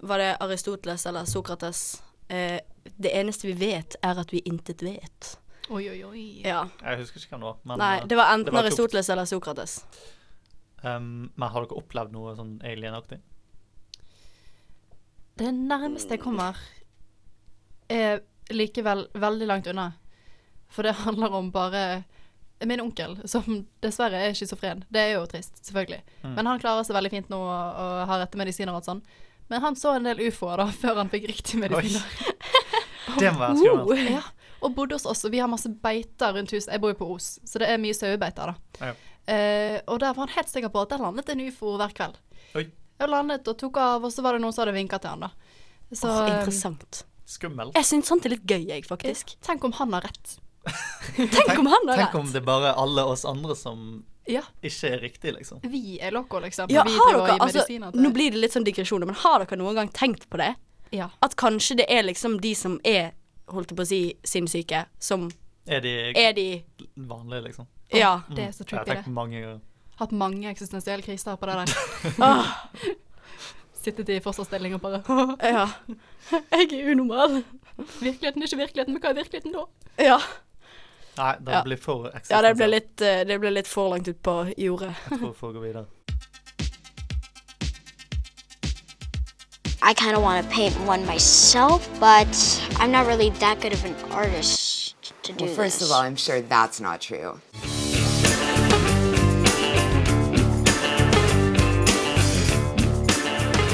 Var 0.01 0.19
det 0.19 0.37
Aristoteles 0.41 1.07
eller 1.07 1.25
Sokrates? 1.25 2.03
Uh, 2.31 2.59
det 2.97 3.13
eneste 3.15 3.47
vi 3.47 3.53
vet, 3.53 3.97
er 4.03 4.19
at 4.19 4.33
vi 4.33 4.41
intet 4.45 4.83
vet. 4.83 5.39
Oi, 5.71 5.85
oi, 5.91 6.05
oi. 6.05 6.27
Ja. 6.45 6.69
Jeg 6.83 7.03
husker 7.03 7.21
ikke 7.21 7.37
hvem 7.37 7.41
det 7.43 7.51
var. 7.51 7.59
Men, 7.65 7.79
Nei, 7.79 7.97
det 8.09 8.17
var 8.17 8.33
enten 8.33 8.53
klokt. 8.53 8.65
Aristoteles 8.65 9.11
eller 9.13 9.29
Sokrates. 9.29 9.85
Um, 10.83 11.29
men 11.35 11.49
har 11.51 11.67
dere 11.67 11.77
opplevd 11.79 12.15
noe 12.15 12.35
sånn 12.39 12.57
alienaktig? 12.65 13.19
Det 15.39 15.53
nærmeste 15.55 16.17
jeg 16.17 16.23
kommer, 16.23 16.59
er 17.89 18.23
likevel 18.51 19.07
veldig 19.15 19.47
langt 19.49 19.69
unna. 19.71 19.93
For 20.69 20.85
det 20.85 20.97
handler 21.05 21.35
om 21.39 21.53
bare 21.55 22.03
min 22.67 22.81
onkel, 22.83 23.17
som 23.31 23.45
dessverre 23.85 24.19
er 24.27 24.35
schizofren. 24.35 24.83
Det 24.91 25.01
er 25.01 25.13
jo 25.15 25.27
trist, 25.31 25.61
selvfølgelig. 25.63 26.01
Mm. 26.25 26.33
Men 26.35 26.51
han 26.51 26.63
klarer 26.63 26.87
seg 26.87 26.97
veldig 26.99 27.13
fint 27.13 27.31
nå 27.31 27.39
og, 27.39 27.79
og 27.85 28.01
har 28.11 28.25
rette 28.25 28.41
medisiner 28.41 28.75
og 28.75 28.87
sånn. 28.87 29.03
Men 29.49 29.63
han 29.63 29.79
så 29.79 29.95
en 29.97 30.09
del 30.09 30.21
ufoer 30.27 30.61
da, 30.61 30.67
før 30.83 30.99
han 31.03 31.13
fikk 31.13 31.29
riktige 31.31 31.63
medisiner. 31.63 32.03
Det 33.19 33.31
må 33.33 33.41
være 33.41 33.61
skummelt. 33.63 34.03
Ja, 34.19 34.25
og 34.59 34.75
bodde 34.75 34.99
hos 34.99 35.07
oss, 35.07 35.23
og 35.25 35.33
vi 35.33 35.39
har 35.39 35.49
masse 35.51 35.71
beiter 35.71 36.35
rundt 36.35 36.51
huset. 36.53 36.73
Jeg 36.75 36.83
bor 36.83 36.91
jo 36.91 36.99
på 36.99 37.13
Os, 37.15 37.37
så 37.47 37.63
det 37.63 37.71
er 37.71 37.79
mye 37.81 37.95
sauebeiter, 37.95 38.51
da. 38.51 38.91
Ja. 38.91 38.97
Uh, 39.29 39.77
og 39.93 40.01
der 40.01 40.15
var 40.17 40.25
han 40.25 40.35
helt 40.35 40.51
sikker 40.51 40.73
på 40.73 40.83
at 40.83 40.93
det 40.93 40.99
landet 41.03 41.31
en 41.31 41.43
ufo 41.47 41.77
hver 41.79 41.95
kveld. 41.95 42.17
Oi. 42.59 42.65
Jeg 42.99 43.09
landet 43.13 43.47
og 43.49 43.59
tok 43.61 43.77
av, 43.79 44.05
og 44.05 44.13
så 44.13 44.23
var 44.27 44.35
det 44.37 44.43
noen 44.43 44.53
som 44.55 44.65
hadde 44.65 44.75
vinka 44.77 44.99
til 44.99 45.11
han, 45.15 45.21
da. 45.21 45.31
Så, 45.93 46.09
eh, 46.11 46.33
interessant. 46.41 47.05
Skummelt. 47.29 47.75
Jeg 47.77 47.85
syns 47.85 48.09
sånt 48.11 48.25
er 48.27 48.33
litt 48.35 48.45
gøy, 48.49 48.67
jeg, 48.69 48.85
faktisk. 48.89 49.37
Tenk 49.45 49.65
om 49.65 49.73
han 49.79 49.93
har 49.93 50.03
rett. 50.09 50.39
Tenk 51.17 51.59
om 51.59 51.67
han 51.67 51.89
har 51.89 51.97
rett. 51.97 52.07
Tenk 52.11 52.15
om 52.23 52.33
det 52.33 52.43
bare 52.45 52.73
er 52.73 52.81
alle 52.83 53.05
oss 53.05 53.25
andre 53.29 53.55
som 53.57 54.05
Ja. 54.29 54.43
ikke 54.63 54.91
er 54.93 54.99
riktig, 55.01 55.33
liksom. 55.37 55.61
Vi 55.63 55.99
er 56.01 56.11
loco, 56.13 56.41
liksom. 56.41 56.71
Ja, 56.71 56.83
vi 56.85 56.97
har 56.97 57.13
dere, 57.17 57.39
altså, 57.39 57.65
til 57.67 57.81
nå 57.81 58.11
blir 58.13 58.31
det 58.35 58.43
litt 58.43 58.53
sånn 58.57 58.65
digresjoner, 58.67 59.07
men 59.09 59.15
har 59.17 59.45
dere 59.45 59.57
noen 59.61 59.75
gang 59.79 59.89
tenkt 59.89 60.29
på 60.29 60.37
det? 60.41 60.55
Ja. 60.93 61.11
At 61.23 61.37
kanskje 61.37 61.77
det 61.83 61.87
er 61.93 62.03
liksom 62.03 62.41
de 62.41 62.55
som 62.55 62.79
er, 62.85 63.13
holdt 63.53 63.71
jeg 63.73 63.77
på 63.79 63.85
å 63.85 63.89
si, 63.89 64.03
sinnssyke, 64.25 64.87
som 64.99 65.31
Er 65.69 65.81
de 65.85 66.13
er 66.17 66.33
de 66.33 66.65
vanlige, 66.97 67.45
liksom? 67.51 67.67
Ja. 67.93 68.23
Det 68.29 68.49
er 68.49 68.53
så 68.53 68.65
Jeg 68.65 68.79
har 68.79 68.85
tenkt 68.85 69.05
det. 69.05 69.13
mange 69.13 69.41
ganger. 69.41 69.61
Hatt 69.99 70.13
mange 70.13 70.49
eksistensielle 70.51 71.03
kriser 71.03 71.37
på 71.37 71.47
det 71.47 71.55
der. 71.55 71.73
Ah. 72.23 72.45
Sittet 73.79 74.09
i 74.11 74.19
forsvarsstilling 74.21 74.75
og 74.75 74.81
bare 74.83 75.03
Ja. 75.55 75.67
Jeg 76.33 76.73
er 76.73 76.91
unormal. 76.93 77.43
Virkeligheten 78.01 78.43
er 78.43 78.47
ikke 78.47 78.57
virkeligheten, 78.63 78.93
men 78.95 79.03
hva 79.03 79.11
er 79.13 79.19
virkeligheten 79.23 79.55
da? 79.55 79.65
Ja. 80.03 80.19
Nei, 81.19 81.33
det 81.43 81.53
Ja. 81.55 81.63
blir 81.67 81.77
for 81.83 82.11
ja, 82.31 82.43
det 82.43 82.57
blir, 82.57 82.67
litt, 82.71 83.01
eh, 83.03 83.25
det 83.27 83.41
blir 83.43 83.51
litt 83.55 83.67
for 83.67 83.89
langt 83.91 84.09
ut 84.09 84.21
på 84.23 84.35
jordet. 84.59 84.93
Jeg 85.11 85.19
tror 85.19 85.33
vi 85.33 85.39
får 85.41 85.53
gå 85.57 85.61
videre. 85.65 85.87
I 89.83 89.95
kind 89.95 90.17
of 90.17 90.23
want 90.23 90.45
to 90.45 90.55
paint 90.55 90.75
one 90.87 91.07
myself, 91.07 91.89
but 91.99 92.29
I'm 92.79 92.91
not 92.91 93.07
really 93.07 93.31
that 93.41 93.61
good 93.61 93.73
of 93.73 93.85
an 93.85 93.95
artist 94.13 94.95
to 95.23 95.33
do 95.33 95.45
Well, 95.47 95.55
first 95.55 95.79
this. 95.79 95.89
of 95.91 95.97
all, 95.97 96.03
I'm 96.03 96.17
sure 96.17 96.41
that's 96.43 96.81
not 96.81 97.01
true. 97.01 97.41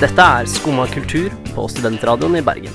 Dette 0.04 0.20
er 0.20 0.44
Skumma 0.50 0.84
kultur 0.92 1.32
på 1.54 1.62
Studentradioen 1.72 2.34
i 2.36 2.42
Bergen. 2.44 2.74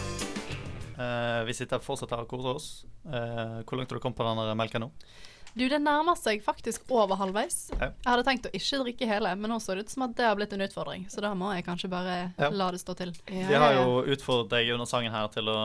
Eh, 0.97 1.41
vi 1.45 1.53
sitter 1.53 1.77
fortsatt 1.83 2.15
her 2.15 2.23
og 2.23 2.31
koser 2.31 2.55
oss. 2.57 2.69
Eh, 3.05 3.59
hvor 3.69 3.77
langt 3.77 3.91
har 3.91 3.99
du 3.99 4.01
kommet 4.01 4.17
på 4.17 4.25
den 4.25 4.57
melka 4.57 4.81
nå? 4.81 4.87
Du, 5.53 5.67
det 5.69 5.77
nærmer 5.83 6.17
seg 6.17 6.41
faktisk 6.41 6.89
over 6.89 7.19
halvveis. 7.21 7.67
Ja. 7.75 7.91
Jeg 7.91 8.07
hadde 8.07 8.25
tenkt 8.25 8.49
å 8.49 8.53
ikke 8.57 8.81
drikke 8.81 9.11
hele, 9.11 9.35
men 9.37 9.53
nå 9.53 9.59
så 9.61 9.77
det 9.77 9.85
ut 9.85 9.93
som 9.93 10.07
at 10.07 10.17
det 10.17 10.25
har 10.25 10.39
blitt 10.39 10.57
en 10.57 10.65
utfordring. 10.65 11.05
Så 11.13 11.21
da 11.21 11.35
må 11.37 11.53
jeg 11.53 11.67
kanskje 11.69 11.91
bare 11.93 12.17
Ja. 12.33 12.49
la 12.49 12.71
det 12.73 12.81
stå 12.81 12.97
til. 12.97 13.13
Vi 13.29 13.43
har 13.61 13.77
jo 13.77 14.01
utfordret 14.09 14.49
deg 14.49 14.73
under 14.73 14.89
sangen 14.89 15.13
her 15.13 15.29
til 15.29 15.53
å 15.53 15.59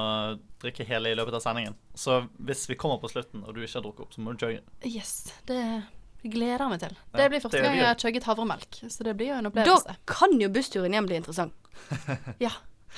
drikke 0.61 0.85
hele 0.85 1.13
i 1.13 1.17
løpet 1.17 1.41
av 1.41 1.41
sendingen. 1.49 1.81
Så 1.95 2.27
hvis 2.45 2.69
vi 2.69 2.77
kommer 2.77 3.01
på 3.01 3.09
slutten 3.09 3.41
og 3.41 3.55
du 3.55 3.65
ikke 3.65 3.81
har 3.81 3.89
drukket 3.89 4.05
opp, 4.05 4.13
så 4.13 4.21
må 4.21 4.37
du 4.37 4.45
chugge. 4.45 4.61
Yes, 4.85 5.33
det 5.47 5.85
gleder 6.33 6.63
jeg 6.65 6.71
meg 6.73 6.81
til. 6.81 6.95
Det 7.15 7.27
blir 7.31 7.41
første 7.45 7.61
gang 7.63 7.77
jeg 7.77 7.87
har 7.87 7.99
chugget 8.01 8.25
havremelk, 8.29 8.79
så 8.89 9.05
det 9.05 9.17
blir 9.19 9.29
jo 9.33 9.39
en 9.41 9.47
opplevelse. 9.51 9.87
Da 9.91 9.97
kan 10.09 10.37
jo 10.41 10.49
bussturen 10.49 10.93
hjem 10.97 11.07
bli 11.11 11.17
interessant. 11.21 11.53
Ja, 12.45 12.51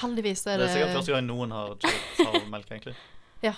heldigvis 0.02 0.44
Det 0.44 0.52
er 0.58 0.64
er 0.66 0.72
sikkert 0.74 0.94
første 0.98 1.12
gang 1.16 1.26
noen 1.26 1.50
har 1.56 1.74
chugget 1.80 2.26
havremelk, 2.26 2.70
egentlig. 2.70 2.94
Ja. 3.42 3.54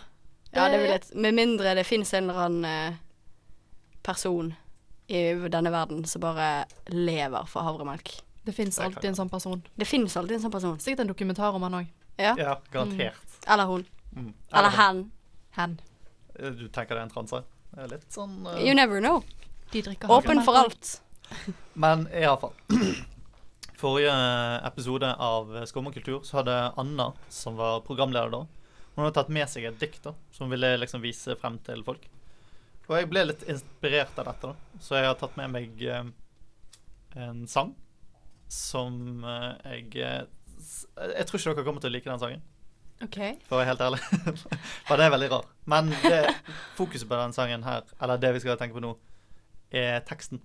Ja, 0.54 0.68
det 0.72 0.78
Eh, 0.78 0.80
vil 0.82 0.90
jeg 0.94 1.02
Med 1.20 1.34
mindre 1.36 1.74
det 1.76 1.84
fins 1.86 2.14
en 2.14 2.30
eller 2.30 2.46
annen 2.46 2.64
eh, 2.64 2.94
person 4.02 4.54
i 5.08 5.22
denne 5.48 5.70
verden 5.72 6.04
som 6.04 6.20
bare 6.24 6.64
lever 6.92 7.44
for 7.48 7.62
havremelk. 7.64 8.14
Det 8.44 8.52
fins 8.56 8.78
alltid 8.80 9.10
en 9.10 9.16
sånn 9.16 9.28
person. 9.32 9.62
Det 9.76 9.84
finnes 9.88 10.16
alltid 10.16 10.36
en 10.38 10.42
sånn 10.46 10.52
person. 10.54 10.78
Sikkert 10.80 11.00
en 11.04 11.10
dokumentar 11.12 11.52
om 11.56 11.62
han 11.66 11.74
òg. 11.82 11.86
Ja. 12.16 12.34
Ja, 12.38 12.54
garantert. 12.72 13.38
Eller 13.46 13.66
hun. 13.68 13.84
Mm. 14.16 14.32
Eller 14.52 14.70
hen. 14.76 15.02
Hen. 15.56 15.78
Eh, 16.38 16.50
Du 16.50 16.68
tenker 16.68 16.94
det 16.96 17.02
er 17.02 17.06
en 17.08 17.12
transe? 17.12 17.42
Det 17.74 17.82
er 17.84 17.90
litt 17.92 18.06
sånn 18.12 18.46
uh... 18.46 18.56
You 18.64 18.74
never 18.74 19.00
know. 19.04 19.20
De 19.72 19.82
drikker 19.84 20.10
Åpen 20.10 20.42
for 20.46 20.58
alt. 20.58 21.02
Men 21.84 22.06
iallfall. 22.12 22.54
Forrige 23.78 24.14
episode 24.66 25.10
av 25.22 25.52
Skum 25.70 25.90
og 25.90 25.94
kultur 25.94 26.22
så 26.26 26.40
hadde 26.40 26.54
Anna, 26.80 27.12
som 27.30 27.58
var 27.60 27.84
programleder 27.86 28.32
da, 28.32 28.46
hun 28.98 29.04
hadde 29.04 29.14
tatt 29.14 29.28
med 29.30 29.46
seg 29.46 29.62
et 29.68 29.76
dikt 29.78 30.02
da, 30.08 30.10
som 30.34 30.48
hun 30.48 30.56
ville 30.56 30.72
liksom 30.82 30.98
vise 31.04 31.36
frem 31.38 31.54
til 31.62 31.84
folk. 31.86 32.08
Og 32.88 32.96
jeg 32.96 33.06
ble 33.06 33.22
litt 33.28 33.44
inspirert 33.46 34.16
av 34.18 34.26
dette, 34.32 34.48
da. 34.50 34.80
Så 34.82 34.96
jeg 34.98 35.06
har 35.06 35.14
tatt 35.20 35.36
med 35.38 35.52
meg 35.54 35.84
eh, 35.86 36.08
en 37.22 37.44
sang 37.46 37.70
som 38.50 39.22
eh, 39.22 39.76
jeg 39.76 40.02
eh, 40.02 41.12
Jeg 41.12 41.28
tror 41.28 41.38
ikke 41.38 41.54
dere 41.60 41.66
kommer 41.68 41.84
til 41.84 41.92
å 41.92 41.94
like 41.94 42.10
den 42.10 42.22
sangen, 42.24 42.42
OK. 43.04 43.20
for 43.46 43.54
å 43.54 43.60
være 43.60 43.68
helt 43.70 43.86
ærlig. 43.86 44.02
for 44.88 44.98
det 44.98 45.06
er 45.06 45.14
veldig 45.14 45.30
rar. 45.36 45.46
Men 45.70 45.94
det, 46.02 46.18
fokuset 46.80 47.06
på 47.06 47.22
den 47.22 47.36
sangen 47.36 47.68
her, 47.68 47.86
eller 48.02 48.18
det 48.18 48.34
vi 48.34 48.42
skal 48.42 48.58
tenke 48.58 48.80
på 48.80 48.82
nå, 48.82 48.96
er 49.72 50.00
teksten. 50.08 50.40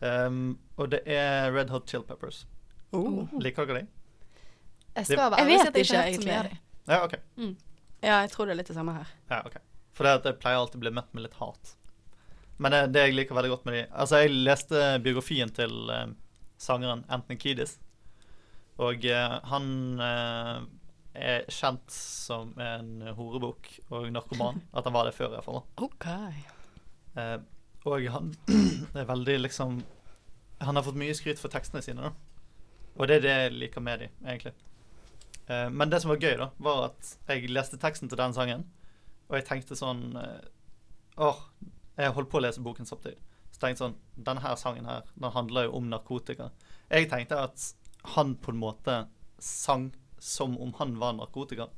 Um, 0.00 0.58
og 0.80 0.90
det 0.94 1.02
er 1.06 1.50
Red 1.52 1.70
Hot 1.74 1.88
Chill 1.90 2.04
Peppers. 2.08 2.46
Oh. 2.92 3.26
Liker 3.40 3.66
dere 3.68 3.82
de? 3.82 3.86
Jeg 4.96 5.06
skal 5.06 5.18
være 5.18 5.38
Jeg 5.38 5.44
ærlig 5.44 5.56
og 5.56 5.60
si 5.60 5.66
vet 5.66 5.68
at 5.68 5.76
jeg 5.76 5.84
ikke, 5.84 6.06
ikke 6.12 6.22
så 6.22 6.28
mye 6.28 6.38
av 6.38 6.44
egentlig. 6.46 6.60
dem. 6.60 6.94
Ja, 6.94 7.04
OK. 7.04 7.14
Mm. 7.36 7.56
Ja, 8.02 8.14
jeg 8.24 8.30
tror 8.32 8.48
det 8.48 8.54
er 8.54 8.60
litt 8.62 8.70
det 8.72 8.78
samme 8.78 8.94
her. 8.96 9.12
Ja, 9.30 9.42
ok. 9.46 9.58
For 9.92 10.06
det 10.06 10.14
at 10.20 10.26
jeg 10.30 10.40
pleier 10.40 10.62
alltid 10.62 10.80
å 10.80 10.84
bli 10.86 10.92
møtt 10.96 11.12
med 11.14 11.26
litt 11.26 11.36
hat. 11.38 11.74
Men 12.60 12.74
det, 12.74 12.80
det 12.94 13.04
jeg 13.06 13.16
liker 13.16 13.36
veldig 13.36 13.52
godt 13.52 13.68
med 13.68 13.76
de 13.76 13.82
Altså, 13.92 14.20
jeg 14.22 14.34
leste 14.44 14.80
biografien 15.04 15.52
til 15.56 15.92
eh, 15.92 16.10
sangeren 16.60 17.04
Anthony 17.12 17.38
Kiedis. 17.40 17.76
Og 18.80 19.04
eh, 19.04 19.36
han 19.52 19.66
eh, 20.00 20.58
er 21.20 21.46
kjent 21.52 21.92
som 21.92 22.52
en 22.60 23.06
horebukk 23.16 23.70
og 23.92 24.08
narkoman. 24.16 24.62
At 24.76 24.88
han 24.88 24.96
var 24.96 25.08
det 25.08 25.14
før, 25.16 25.36
iallfall. 25.36 25.62
OK. 25.84 26.08
Eh, 27.20 27.36
og 27.88 28.06
han 28.12 28.32
er 28.98 29.08
veldig 29.08 29.38
liksom 29.40 29.80
Han 30.60 30.76
har 30.76 30.84
fått 30.84 30.98
mye 31.00 31.14
skryt 31.16 31.40
for 31.40 31.48
tekstene 31.52 31.80
sine, 31.80 32.10
da. 32.10 32.12
Og 33.00 33.08
det 33.08 33.14
er 33.16 33.22
det 33.24 33.36
jeg 33.36 33.52
liker 33.54 33.80
med 33.80 34.02
dem, 34.02 34.16
egentlig. 34.26 34.52
Eh, 35.46 35.70
men 35.72 35.88
det 35.88 36.02
som 36.02 36.12
var 36.12 36.20
gøy, 36.20 36.34
da, 36.36 36.50
var 36.60 36.90
at 36.90 37.14
jeg 37.30 37.48
leste 37.48 37.78
teksten 37.80 38.10
til 38.10 38.20
den 38.20 38.36
sangen, 38.36 38.66
og 39.30 39.38
jeg 39.38 39.46
tenkte 39.48 39.78
sånn 39.78 40.10
eh, 40.20 40.50
Åh, 41.20 41.40
jeg 41.96 42.12
holdt 42.16 42.30
på 42.32 42.38
å 42.40 42.44
lese 42.44 42.62
boken 42.64 42.88
samtidig. 42.88 43.18
Så 43.50 43.62
tenkte 43.62 43.70
jeg 43.70 43.80
sånn 43.80 43.96
Denne 44.28 44.44
her 44.44 44.60
sangen 44.60 44.88
her, 44.88 45.08
den 45.16 45.32
handler 45.34 45.68
jo 45.68 45.78
om 45.80 45.88
narkotika. 45.88 46.50
Jeg 46.90 47.08
tenkte 47.10 47.40
at 47.40 47.64
han 48.16 48.36
på 48.40 48.52
en 48.52 48.60
måte 48.60 49.02
sang 49.40 49.90
som 50.20 50.58
om 50.60 50.72
han 50.78 50.98
var 51.00 51.16
narkotika. 51.16 51.70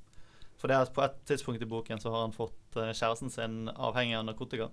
For 0.59 0.71
det 0.71 0.77
er 0.77 0.87
at 0.87 0.95
på 0.95 1.03
et 1.03 1.17
tidspunkt 1.27 1.63
i 1.63 1.71
boken 1.71 2.01
så 2.03 2.11
har 2.11 2.27
han 2.27 2.35
fått 2.35 2.79
eh, 2.79 2.91
kjæresten 2.95 3.31
sin 3.31 3.69
avhengig 3.73 4.19
av 4.19 4.27
narkotika. 4.29 4.71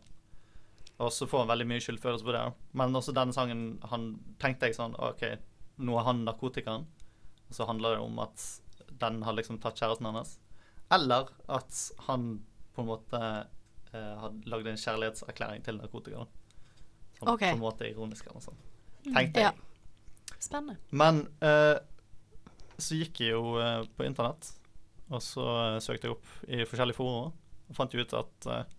Og 0.99 1.13
så 1.15 1.27
får 1.29 1.45
han 1.45 1.51
veldig 1.53 1.67
mye 1.69 1.83
skyldfølelse 1.83 2.27
på 2.27 2.33
det. 2.35 2.43
Men 2.79 2.95
også 2.99 3.15
denne 3.15 3.35
sangen 3.35 3.63
han 3.91 4.09
tenkte 4.41 4.67
jeg 4.67 4.75
sånn 4.75 4.97
OK, 4.99 5.23
nå 5.79 5.95
er 5.95 6.07
han 6.09 6.25
narkotikaen. 6.27 6.87
Og 7.47 7.55
så 7.55 7.67
handler 7.69 7.95
det 7.95 8.03
om 8.03 8.19
at 8.23 8.43
den 8.99 9.21
har 9.23 9.37
liksom 9.37 9.61
tatt 9.63 9.79
kjæresten 9.79 10.09
hans. 10.11 10.35
Eller 10.91 11.29
at 11.47 11.79
han 12.09 12.27
på 12.75 12.83
en 12.83 12.89
måte 12.89 13.21
eh, 13.93 14.15
hadde 14.23 14.51
lagd 14.51 14.67
en 14.67 14.81
kjærlighetserklæring 14.81 15.63
til 15.65 15.79
narkotikaen. 15.79 16.29
Som 17.19 17.23
Sånn, 17.23 17.33
Ok. 17.33 17.45
På 17.45 17.55
en 17.55 17.63
måte 17.63 17.87
ironisk 17.89 18.27
eller 18.27 18.39
noe 18.39 18.47
sånt. 18.49 18.67
Mm. 19.05 19.13
Tenkte 19.13 19.45
jeg. 19.45 19.53
Ja. 19.53 20.35
Spennende. 20.39 20.77
Men 20.91 21.23
eh, 21.43 21.77
så 22.79 22.99
gikk 22.99 23.21
jeg 23.23 23.33
jo 23.35 23.55
eh, 23.59 23.83
på 23.95 24.05
internett, 24.07 24.51
og 25.09 25.23
så 25.23 25.45
eh, 25.63 25.79
søkte 25.83 26.07
jeg 26.07 26.15
opp 26.15 26.29
i 26.47 26.61
forskjellige 26.67 26.95
forumer, 26.99 27.31
og 27.69 27.75
fant 27.77 27.95
jo 27.95 28.03
ut 28.03 28.15
at 28.19 28.49
eh, 28.53 28.75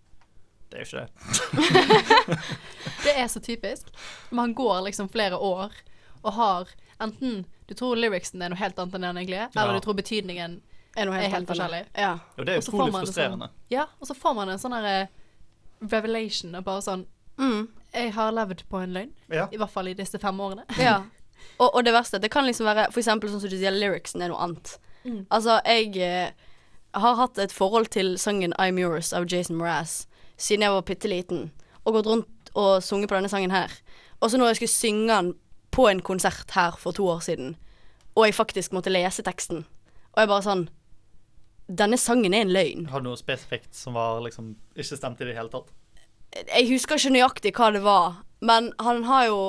det 0.71 0.79
er 0.79 0.85
jo 0.85 0.87
ikke 0.87 1.05
det. 1.05 2.39
Det 3.03 3.13
er 3.17 3.27
så 3.27 3.39
typisk. 3.43 3.87
Man 4.29 4.53
går 4.55 4.81
liksom 4.87 5.09
flere 5.11 5.37
år 5.37 5.73
og 6.21 6.33
har 6.33 6.69
enten 7.01 7.45
Du 7.67 7.73
tror 7.73 7.97
lyricsen 7.97 8.41
er 8.41 8.51
noe 8.53 8.59
helt 8.59 8.77
annet 8.79 8.95
enn 8.95 9.07
den 9.07 9.17
egentlig 9.23 9.39
er, 9.41 9.49
eller 9.55 9.79
du 9.79 9.85
tror 9.85 9.97
betydningen 9.97 10.59
Er 10.95 11.07
noe 11.07 11.15
helt 11.17 11.27
er 11.27 11.33
helt 11.33 11.49
forskjellig. 11.49 11.85
Ja. 11.95 12.11
Og 12.37 12.45
det 12.45 12.53
er 12.53 12.59
jo 12.59 12.65
så 12.67 12.73
får 12.73 12.83
utrolig 12.83 13.07
frustrerende. 13.07 13.47
Sånn, 13.49 13.65
ja, 13.73 13.87
og 13.99 14.09
så 14.09 14.15
får 14.17 14.37
man 14.37 14.51
en 14.53 14.61
sånn 14.61 14.75
herre 14.75 14.95
revelation 15.81 16.55
og 16.59 16.67
bare 16.67 16.85
sånn 16.85 17.07
Mm. 17.41 17.67
Jeg 17.93 18.13
har 18.13 18.31
levd 18.31 18.63
på 18.69 18.77
en 18.77 18.93
løgn. 18.93 19.11
Ja. 19.31 19.47
I 19.51 19.57
hvert 19.57 19.71
fall 19.73 19.87
i 19.89 19.97
disse 19.97 20.19
fem 20.19 20.39
årene. 20.39 20.67
Ja. 20.81 21.01
Og, 21.57 21.75
og 21.75 21.83
det 21.85 21.93
verste, 21.93 22.19
det 22.21 22.29
kan 22.33 22.45
liksom 22.45 22.67
være 22.69 22.87
for 22.93 23.01
eksempel 23.01 23.29
sånn 23.31 23.41
som 23.41 23.49
du 23.49 23.57
sier, 23.57 23.73
lyricsen 23.73 24.21
er 24.21 24.29
noe 24.29 24.41
annet. 24.45 24.75
Mm. 25.03 25.23
Altså, 25.33 25.57
jeg 25.65 25.97
eh, 26.05 26.51
har 27.01 27.17
hatt 27.17 27.41
et 27.41 27.53
forhold 27.53 27.89
til 27.93 28.13
sangen 28.21 28.53
I'm 28.61 28.77
Yours 28.81 29.09
av 29.13 29.25
Jason 29.29 29.57
Mraz 29.57 30.03
siden 30.41 30.65
jeg 30.65 30.73
var 30.73 30.85
bitte 30.87 31.09
liten, 31.11 31.49
og 31.85 31.97
gått 31.97 32.09
rundt 32.09 32.51
og 32.57 32.83
sunget 32.83 33.09
på 33.09 33.17
denne 33.17 33.29
sangen 33.31 33.53
her. 33.53 33.71
Og 34.19 34.31
så 34.31 34.37
når 34.37 34.51
jeg 34.51 34.61
skulle 34.61 34.75
synge 34.75 35.13
den 35.13 35.33
på 35.71 35.87
en 35.87 36.01
konsert 36.03 36.51
her 36.55 36.75
for 36.79 36.91
to 36.97 37.07
år 37.07 37.21
siden, 37.25 37.55
og 38.15 38.25
jeg 38.27 38.35
faktisk 38.35 38.73
måtte 38.75 38.91
lese 38.91 39.23
teksten, 39.23 39.65
og 40.11 40.23
jeg 40.23 40.31
bare 40.31 40.47
sånn 40.47 40.69
Denne 41.71 41.95
sangen 41.95 42.33
er 42.35 42.41
en 42.43 42.49
løgn. 42.51 42.87
Har 42.91 42.99
du 42.99 43.05
noe 43.07 43.15
spesifikt 43.15 43.77
som 43.77 43.93
var 43.95 44.17
liksom 44.25 44.49
ikke 44.75 44.97
stemte 44.97 45.23
i 45.23 45.29
det 45.29 45.37
hele 45.37 45.47
tatt? 45.53 45.69
Jeg 46.49 46.67
husker 46.67 46.99
ikke 46.99 47.13
nøyaktig 47.15 47.53
hva 47.55 47.69
det 47.71 47.83
var, 47.85 48.17
men 48.43 48.73
han 48.79 49.05
har 49.07 49.29
jo 49.29 49.41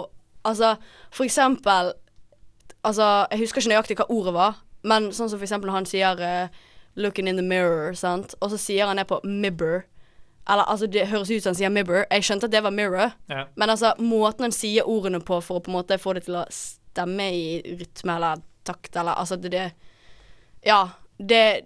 Altså, 0.45 0.77
for 1.11 1.25
eksempel 1.25 1.93
Altså, 2.85 3.27
jeg 3.31 3.39
husker 3.39 3.63
ikke 3.63 3.73
nøyaktig 3.73 3.97
hva 3.99 4.07
ordet 4.11 4.35
var, 4.35 4.57
men 4.83 5.11
sånn 5.15 5.31
som 5.31 5.39
for 5.39 5.47
eksempel 5.47 5.71
når 5.71 5.77
han 5.81 5.87
sier 5.87 6.23
uh, 6.23 6.63
'looking 6.95 7.29
in 7.29 7.37
the 7.37 7.43
mirror', 7.43 7.95
sant, 7.95 8.35
og 8.41 8.51
så 8.51 8.59
sier 8.59 8.87
han 8.87 8.99
det 8.99 9.07
på 9.07 9.21
'mibber'. 9.25 9.85
Eller 10.51 10.65
altså, 10.67 10.87
det 10.91 11.07
høres 11.09 11.31
ut 11.31 11.43
som 11.43 11.51
han 11.53 11.59
sier 11.61 11.71
'mirror'. 11.71 12.07
Jeg 12.11 12.23
skjønte 12.27 12.45
at 12.49 12.51
det 12.51 12.63
var 12.63 12.71
'mirror', 12.75 13.13
Ja. 13.29 13.45
men 13.57 13.71
altså, 13.71 13.93
måten 13.99 14.43
han 14.43 14.53
sier 14.53 14.83
ordene 14.89 15.21
på 15.21 15.41
for 15.43 15.61
å 15.61 15.63
på 15.63 15.71
en 15.71 15.77
måte 15.79 15.99
få 15.99 16.15
det 16.15 16.25
til 16.25 16.35
å 16.35 16.47
stemme 16.51 17.29
i 17.33 17.63
rytme 17.79 18.17
eller 18.17 18.43
takt, 18.65 18.97
eller 18.97 19.13
altså 19.15 19.37
det, 19.41 19.51
det 19.51 19.73
Ja, 20.65 20.89
det 21.19 21.63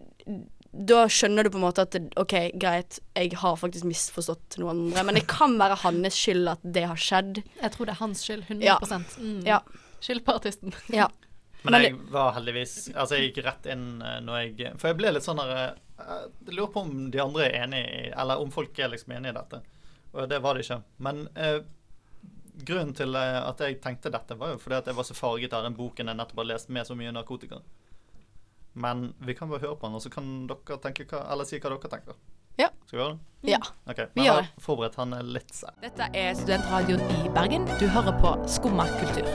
Da 0.76 1.06
skjønner 1.08 1.42
du 1.44 1.48
på 1.50 1.56
en 1.56 1.62
måte 1.64 1.82
at 1.86 1.90
det, 1.92 2.12
OK, 2.20 2.34
greit, 2.60 2.98
jeg 3.16 3.32
har 3.32 3.56
faktisk 3.56 3.84
misforstått 3.84 4.58
noen 4.58 4.90
andre, 4.92 5.04
men 5.04 5.14
det 5.14 5.26
kan 5.26 5.56
være 5.58 5.74
hans 5.80 6.14
skyld 6.14 6.48
at 6.48 6.58
det 6.62 6.82
har 6.84 6.96
skjedd. 6.96 7.42
Jeg 7.62 7.70
tror 7.72 7.86
det 7.86 7.94
er 7.94 8.00
hans 8.04 8.20
skyld. 8.22 8.42
100 8.50 8.64
Ja. 8.66 8.76
mm. 9.18 9.46
Ja. 9.46 9.60
Skyld 10.02 10.24
på 10.26 10.34
artisten. 10.34 10.74
Ja. 10.92 11.08
Men, 11.64 11.80
jeg 11.82 11.94
var 12.12 12.32
heldigvis 12.34 12.90
Altså, 12.94 13.16
jeg 13.16 13.32
gikk 13.32 13.44
rett 13.46 13.66
inn 13.72 14.02
eh, 14.02 14.20
når 14.20 14.36
jeg 14.36 14.78
For 14.78 14.88
jeg 14.88 14.96
ble 14.98 15.10
litt 15.16 15.24
sånn 15.24 15.40
der 15.40 15.50
eh, 15.56 15.72
Jeg 15.96 16.54
lurer 16.56 16.72
på 16.74 16.80
om 16.84 17.10
de 17.10 17.20
andre 17.22 17.46
er 17.48 17.62
enig 17.64 17.78
i 17.88 18.00
Eller 18.12 18.36
om 18.42 18.50
folk 18.52 18.78
er 18.78 18.90
liksom 18.92 19.14
enig 19.16 19.30
i 19.32 19.36
dette. 19.38 19.62
Og 20.12 20.28
det 20.28 20.38
var 20.44 20.54
det 20.54 20.64
ikke. 20.66 20.80
Men 21.04 21.22
eh, 21.34 21.58
grunnen 22.68 22.92
til 22.96 23.16
eh, 23.16 23.38
at 23.48 23.60
jeg 23.64 23.80
tenkte 23.84 24.12
dette, 24.12 24.36
var 24.38 24.54
jo 24.54 24.58
fordi 24.60 24.76
at 24.78 24.86
jeg 24.90 24.96
var 24.96 25.04
så 25.08 25.16
farget 25.16 25.52
av 25.56 25.64
den 25.64 25.76
boken 25.76 26.08
jeg 26.12 26.16
nettopp 26.20 26.42
har 26.44 26.50
lest 26.52 26.68
med 26.72 26.86
så 26.88 26.96
mye 26.96 27.12
narkotika. 27.16 27.62
Men 28.76 29.14
vi 29.24 29.34
kan 29.34 29.48
bare 29.48 29.60
høre 29.64 29.76
på 29.80 29.86
den, 29.88 29.96
og 29.96 30.02
så 30.04 30.10
kan 30.12 30.46
dere 30.50 30.76
tenke 30.84 31.06
hva 31.08 31.22
Eller 31.32 31.48
si 31.48 31.56
hva 31.60 31.72
dere 31.72 31.92
tenker. 31.96 32.16
Ja. 32.60 32.68
Skal 32.86 32.96
vi 32.98 33.02
gjøre 33.02 33.14
det? 33.16 33.50
Ja. 33.52 33.58
Ok, 33.88 33.98
Vi 34.00 34.20
men 34.20 34.24
gjør 34.26 34.34
jeg 34.40 34.44
det. 34.46 34.52
har 34.56 34.64
forberedt 34.64 34.94
han 35.00 35.12
er 35.16 35.22
litt 35.36 35.52
sær. 35.56 35.74
Dette 35.82 36.08
er 36.16 36.34
Studentradioen 36.36 37.02
i 37.24 37.28
Bergen. 37.36 37.64
Du 37.80 37.86
hører 37.92 38.16
på 38.20 38.32
Skumma 38.48 38.86
kultur. 38.96 39.28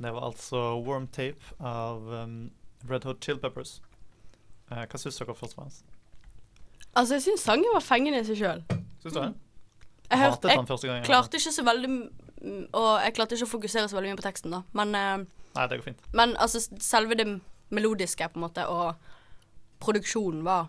Det 0.00 0.10
var 0.16 0.22
altså 0.30 0.60
Warm 0.86 1.06
Tape 1.12 1.54
av 1.60 2.06
um, 2.22 2.36
Red 2.88 3.04
Hot 3.04 3.18
Chill 3.24 3.38
Peppers. 3.42 3.80
Eh, 4.70 4.84
hva 4.86 4.98
syns 5.02 5.18
dere 5.18 5.34
først 5.34 5.56
og 5.56 5.62
fremst? 5.64 5.84
Altså, 6.94 7.14
jeg 7.16 7.22
syns 7.22 7.40
sangen 7.46 7.70
var 7.74 7.80
fengende 7.84 8.20
i 8.20 8.24
seg 8.26 8.36
sjøl. 8.40 8.62
Syns 9.02 9.14
du 9.14 9.20
det? 9.20 9.34
Jeg, 10.10 10.18
Hatet 10.18 10.50
hørte- 10.50 10.56
den 10.56 10.66
første 10.66 10.86
gangen, 10.88 11.02
Jeg 11.04 11.10
klarte 11.10 11.36
ikke 11.38 11.52
så 11.54 11.62
veldig 11.64 12.10
Og 12.74 13.00
jeg 13.04 13.14
klarte 13.14 13.34
ikke 13.36 13.46
å 13.46 13.52
fokusere 13.60 13.88
så 13.88 13.94
veldig 13.98 14.10
mye 14.10 14.16
på 14.16 14.26
teksten, 14.26 14.50
da. 14.50 14.62
Men, 14.72 14.94
eh, 14.94 15.26
Nei, 15.54 15.66
det 15.66 15.78
går 15.78 15.84
fint. 15.84 16.00
men 16.14 16.34
altså, 16.36 16.58
selve 16.80 17.14
det 17.16 17.26
melodiske, 17.70 18.28
på 18.32 18.36
en 18.36 18.42
måte, 18.48 18.64
og 18.66 18.94
produksjonen 19.80 20.42
var 20.42 20.68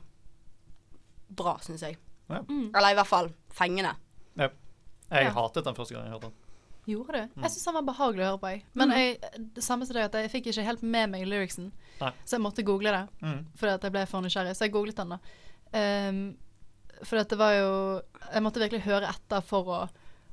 bra, 1.30 1.58
syns 1.64 1.82
jeg. 1.82 1.98
Ja. 2.30 2.42
Eller 2.48 2.92
i 2.92 2.94
hvert 3.00 3.08
fall 3.08 3.30
fengende. 3.54 3.96
Ja. 4.38 4.50
Jeg 5.12 5.26
Ja. 5.26 5.32
hatet 5.32 5.64
den 5.64 5.76
første 5.76 5.94
gangen 5.96 6.12
jeg 6.12 6.14
hørte 6.14 6.22
den. 6.30 6.34
Gjorde 6.88 7.12
det? 7.14 7.30
Mm. 7.36 7.42
Jeg 7.44 7.52
syns 7.52 7.66
han 7.66 7.74
var 7.86 7.94
behagelig 7.94 8.20
å 8.26 8.30
høre 8.32 8.40
på. 8.40 8.48
Jeg. 8.52 8.64
Men 8.74 8.90
jeg, 8.90 9.20
det 9.56 9.64
samme 9.64 9.86
som 9.86 9.94
det 9.94 10.04
at 10.04 10.14
jeg 10.14 10.32
fikk 10.32 10.48
ikke 10.54 10.64
helt 10.66 10.84
med 10.84 11.10
meg 11.10 11.26
lyricsen, 11.28 11.72
Nei. 12.02 12.12
så 12.26 12.36
jeg 12.38 12.42
måtte 12.44 12.66
google 12.66 12.92
det. 12.96 13.08
Mm. 13.22 13.46
Fordi 13.56 13.74
at 13.74 13.84
jeg 13.88 13.92
ble 13.96 14.06
for 14.10 14.22
nysgjerrig. 14.26 14.56
Så 14.58 14.66
jeg 14.68 14.74
googlet 14.74 14.98
den, 15.02 15.16
da. 15.16 15.20
Um, 15.72 16.22
for 17.08 17.18
at 17.22 17.30
det 17.32 17.38
var 17.40 17.54
jo 17.56 17.70
Jeg 18.34 18.44
måtte 18.44 18.60
virkelig 18.60 18.82
høre 18.84 19.08
etter 19.10 19.42
for 19.42 19.70
å, 19.72 19.78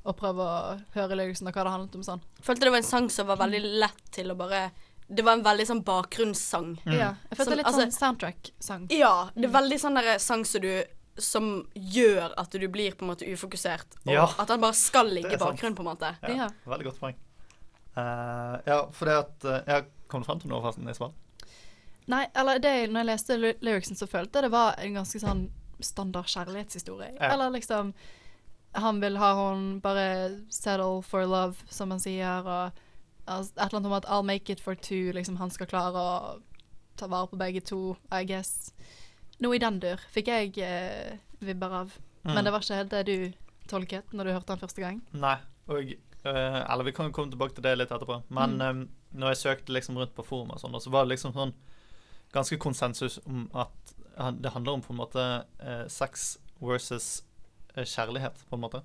å 0.04 0.12
prøve 0.18 0.42
å 0.42 0.74
høre 0.96 1.16
lyricsen 1.16 1.46
og 1.48 1.54
hva 1.54 1.64
det 1.64 1.70
handlet 1.76 1.94
om 2.00 2.02
sånn. 2.04 2.20
Følte 2.42 2.66
det 2.66 2.72
var 2.74 2.82
en 2.82 2.88
sang 2.90 3.08
som 3.12 3.28
var 3.30 3.38
veldig 3.40 3.60
lett 3.84 4.02
til 4.12 4.32
å 4.32 4.36
bare 4.36 4.66
Det 5.08 5.24
var 5.24 5.38
en 5.38 5.44
veldig 5.46 5.64
sånn 5.70 5.84
bakgrunnssang. 5.86 6.74
Ja. 6.84 7.14
Jeg 7.30 7.38
følte 7.38 7.44
Som- 7.52 7.56
litt 7.56 7.66
altså- 7.70 7.86
sånn 7.86 7.96
soundtrack-sang. 7.96 8.86
Ja, 8.90 9.30
det 9.34 9.44
er 9.48 9.54
veldig 9.54 9.78
sånn 9.80 9.94
der 9.96 10.18
sang 10.18 10.44
som 10.44 10.60
du 10.60 10.84
som 11.18 11.66
gjør 11.74 12.32
at 12.38 12.50
du 12.50 12.68
blir 12.68 12.92
på 12.94 13.02
en 13.02 13.10
måte 13.10 13.26
ufokusert. 13.26 13.96
Og 14.06 14.12
Ja. 14.12 14.26
at 14.38 14.48
han 14.48 14.60
bare 14.60 14.72
skal 14.74 15.06
ligge 15.06 15.32
i 15.34 15.38
sant. 15.38 15.56
bakgrunnen, 15.58 15.74
på 15.74 15.80
en 15.80 15.96
måte. 15.96 16.16
Ja, 16.28 16.48
Veldig 16.66 16.84
godt 16.84 17.00
poeng. 17.00 17.14
Uh, 17.96 18.60
ja, 18.66 18.86
for 18.94 19.04
det 19.06 19.16
at 19.18 19.44
uh, 19.44 19.62
Jeg 19.66 19.86
kom 20.08 20.22
frem 20.22 20.38
til 20.38 20.50
noe, 20.50 20.60
forresten, 20.62 20.88
Isabel. 20.88 21.12
Nei, 22.08 22.22
eller 22.40 22.58
det, 22.64 22.74
når 22.90 23.02
jeg 23.02 23.08
leste 23.10 23.36
lyricsen, 23.60 23.96
så 23.98 24.06
følte 24.08 24.38
jeg 24.40 24.46
det 24.48 24.52
var 24.54 24.78
en 24.80 24.94
ganske 24.96 25.20
sånn 25.20 25.42
standard 25.84 26.26
kjærlighetshistorie. 26.32 27.12
Ja. 27.20 27.34
Eller 27.34 27.50
liksom 27.54 27.92
Han 28.74 29.00
vil 29.00 29.16
ha 29.16 29.30
hun 29.34 29.80
bare 29.80 30.04
settle 30.52 31.02
for 31.02 31.24
love, 31.26 31.56
som 31.72 31.90
han 31.90 32.00
sier, 32.00 32.44
og 32.44 32.72
altså, 33.26 33.52
et 33.56 33.62
eller 33.64 33.78
annet 33.78 33.86
om 33.90 33.96
at 33.96 34.06
I'll 34.06 34.26
make 34.26 34.52
it 34.52 34.60
for 34.60 34.74
two. 34.74 35.10
Liksom 35.16 35.36
han 35.40 35.50
skal 35.50 35.66
klare 35.70 35.96
å 35.96 36.40
ta 36.96 37.06
vare 37.08 37.26
på 37.30 37.38
begge 37.40 37.60
to, 37.64 37.96
I 38.12 38.24
guess. 38.28 38.72
Noe 39.40 39.56
i 39.56 39.62
den 39.62 39.78
dur 39.80 40.00
fikk 40.12 40.28
jeg 40.28 40.58
eh, 40.58 41.16
vibber 41.40 41.72
av. 41.80 41.92
Mm. 42.24 42.34
Men 42.34 42.44
det 42.44 42.52
var 42.52 42.60
ikke 42.64 42.80
helt 42.82 42.90
det 42.90 43.04
du 43.06 43.32
tolket 43.70 44.12
når 44.12 44.24
du 44.24 44.32
hørte 44.36 44.52
den 44.52 44.62
første 44.64 44.80
gang. 44.84 45.00
Nei, 45.12 45.36
og 45.68 45.92
eh, 45.92 46.60
Eller 46.72 46.84
vi 46.84 46.92
kan 46.92 47.06
jo 47.08 47.12
komme 47.16 47.30
tilbake 47.32 47.54
til 47.56 47.64
det 47.64 47.76
litt 47.78 47.90
etterpå. 47.94 48.22
Men 48.28 48.58
Mm. 48.58 48.82
eh, 48.82 49.18
når 49.18 49.32
jeg 49.32 49.42
søkte 49.44 49.72
liksom 49.72 49.96
rundt 49.96 50.14
på 50.14 50.24
forum 50.26 50.50
og 50.52 50.60
sånn, 50.60 50.76
så 50.80 50.90
var 50.92 51.04
det 51.06 51.14
liksom 51.16 51.32
sånn 51.32 51.54
ganske 52.32 52.58
konsensus 52.60 53.18
om 53.24 53.48
at 53.54 53.94
det 54.40 54.50
handler 54.50 54.72
om 54.72 54.82
på 54.82 54.92
en 54.92 54.98
måte 54.98 55.24
eh, 55.62 55.86
sex 55.86 56.38
versus 56.58 57.24
eh, 57.74 57.84
kjærlighet, 57.84 58.44
på 58.48 58.56
en 58.56 58.60
måte. 58.60 58.82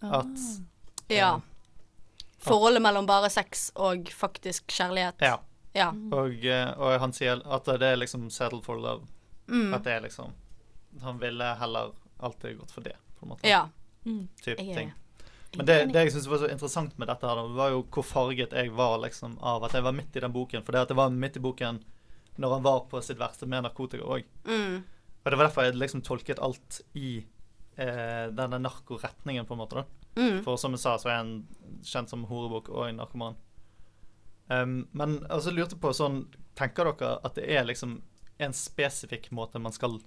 Ah. 0.00 0.20
At 0.20 0.38
Ja. 1.08 1.40
Forholdet 2.38 2.82
mellom 2.82 3.06
bare 3.06 3.30
sex 3.30 3.70
og 3.74 4.10
faktisk 4.12 4.66
kjærlighet. 4.66 5.22
Ja. 5.22 5.38
Ja. 5.72 5.90
Og, 6.12 6.44
eh, 6.44 6.70
og 6.78 7.00
han 7.00 7.12
sier 7.12 7.40
at 7.44 7.68
det 7.68 7.86
er 7.92 7.98
liksom 8.00 8.28
settle 8.30 8.62
for 8.64 8.80
love. 8.80 9.06
Mm. 9.48 9.74
At 9.74 9.84
det 9.84 9.92
er 9.92 10.00
liksom 10.02 10.32
Han 11.02 11.18
ville 11.20 11.44
heller 11.60 11.92
alltid 12.18 12.58
gått 12.58 12.70
for 12.72 12.80
det, 12.80 12.96
på 13.18 13.26
en 13.26 13.28
måte. 13.28 13.48
Ja. 13.48 13.68
Mm. 14.04 14.28
Typ 14.42 14.58
Jeg 14.58 14.76
ting. 14.76 14.92
Men 15.56 15.66
det, 15.66 15.76
det 15.92 16.06
jeg 16.06 16.12
syns 16.14 16.28
var 16.28 16.40
så 16.40 16.48
interessant 16.48 16.96
med 16.98 17.08
dette, 17.08 17.28
her, 17.28 17.48
var 17.56 17.74
jo 17.74 17.82
hvor 17.92 18.04
farget 18.04 18.52
jeg 18.56 18.72
var 18.76 18.96
liksom 19.04 19.36
av 19.38 19.64
at 19.64 19.76
jeg 19.76 19.84
var 19.84 19.92
midt 19.92 20.16
i 20.16 20.22
den 20.24 20.32
boken. 20.32 20.64
For 20.64 20.72
det 20.72 20.86
at 20.86 20.92
jeg 20.92 20.98
var 20.98 21.12
midt 21.12 21.36
i 21.36 21.42
boken 21.44 21.82
når 22.40 22.56
han 22.56 22.66
var 22.66 22.84
på 22.90 23.00
sitt 23.04 23.20
verste 23.20 23.48
med 23.48 23.64
narkotika 23.66 24.04
òg. 24.04 24.26
Mm. 24.48 24.82
Og 25.24 25.30
det 25.30 25.38
var 25.38 25.48
derfor 25.48 25.66
jeg 25.66 25.78
liksom 25.78 26.04
tolket 26.06 26.42
alt 26.42 26.80
i 26.94 27.18
eh, 27.76 28.26
denne 28.32 28.60
narkoretningen, 28.62 29.46
på 29.46 29.56
en 29.56 29.62
måte. 29.62 29.82
da. 29.82 30.06
Mm. 30.16 30.42
For 30.44 30.56
som 30.60 30.76
jeg 30.76 30.84
sa, 30.84 30.96
så 31.00 31.10
er 31.10 31.18
han 31.20 31.32
kjent 31.84 32.12
som 32.12 32.26
horebukk 32.30 32.70
og 32.72 32.88
en 32.88 33.00
narkoman. 33.02 33.38
Um, 34.48 34.84
men 34.94 35.18
altså 35.26 35.50
lurte 35.50 35.74
på 35.74 35.90
sånn 35.90 36.20
Tenker 36.54 36.86
dere 36.86 37.16
at 37.26 37.34
det 37.34 37.48
er 37.50 37.64
liksom 37.66 37.96
en 38.38 38.52
spesifikk 38.54 39.26
måte 39.34 39.58
man 39.58 39.74
skal 39.74 39.98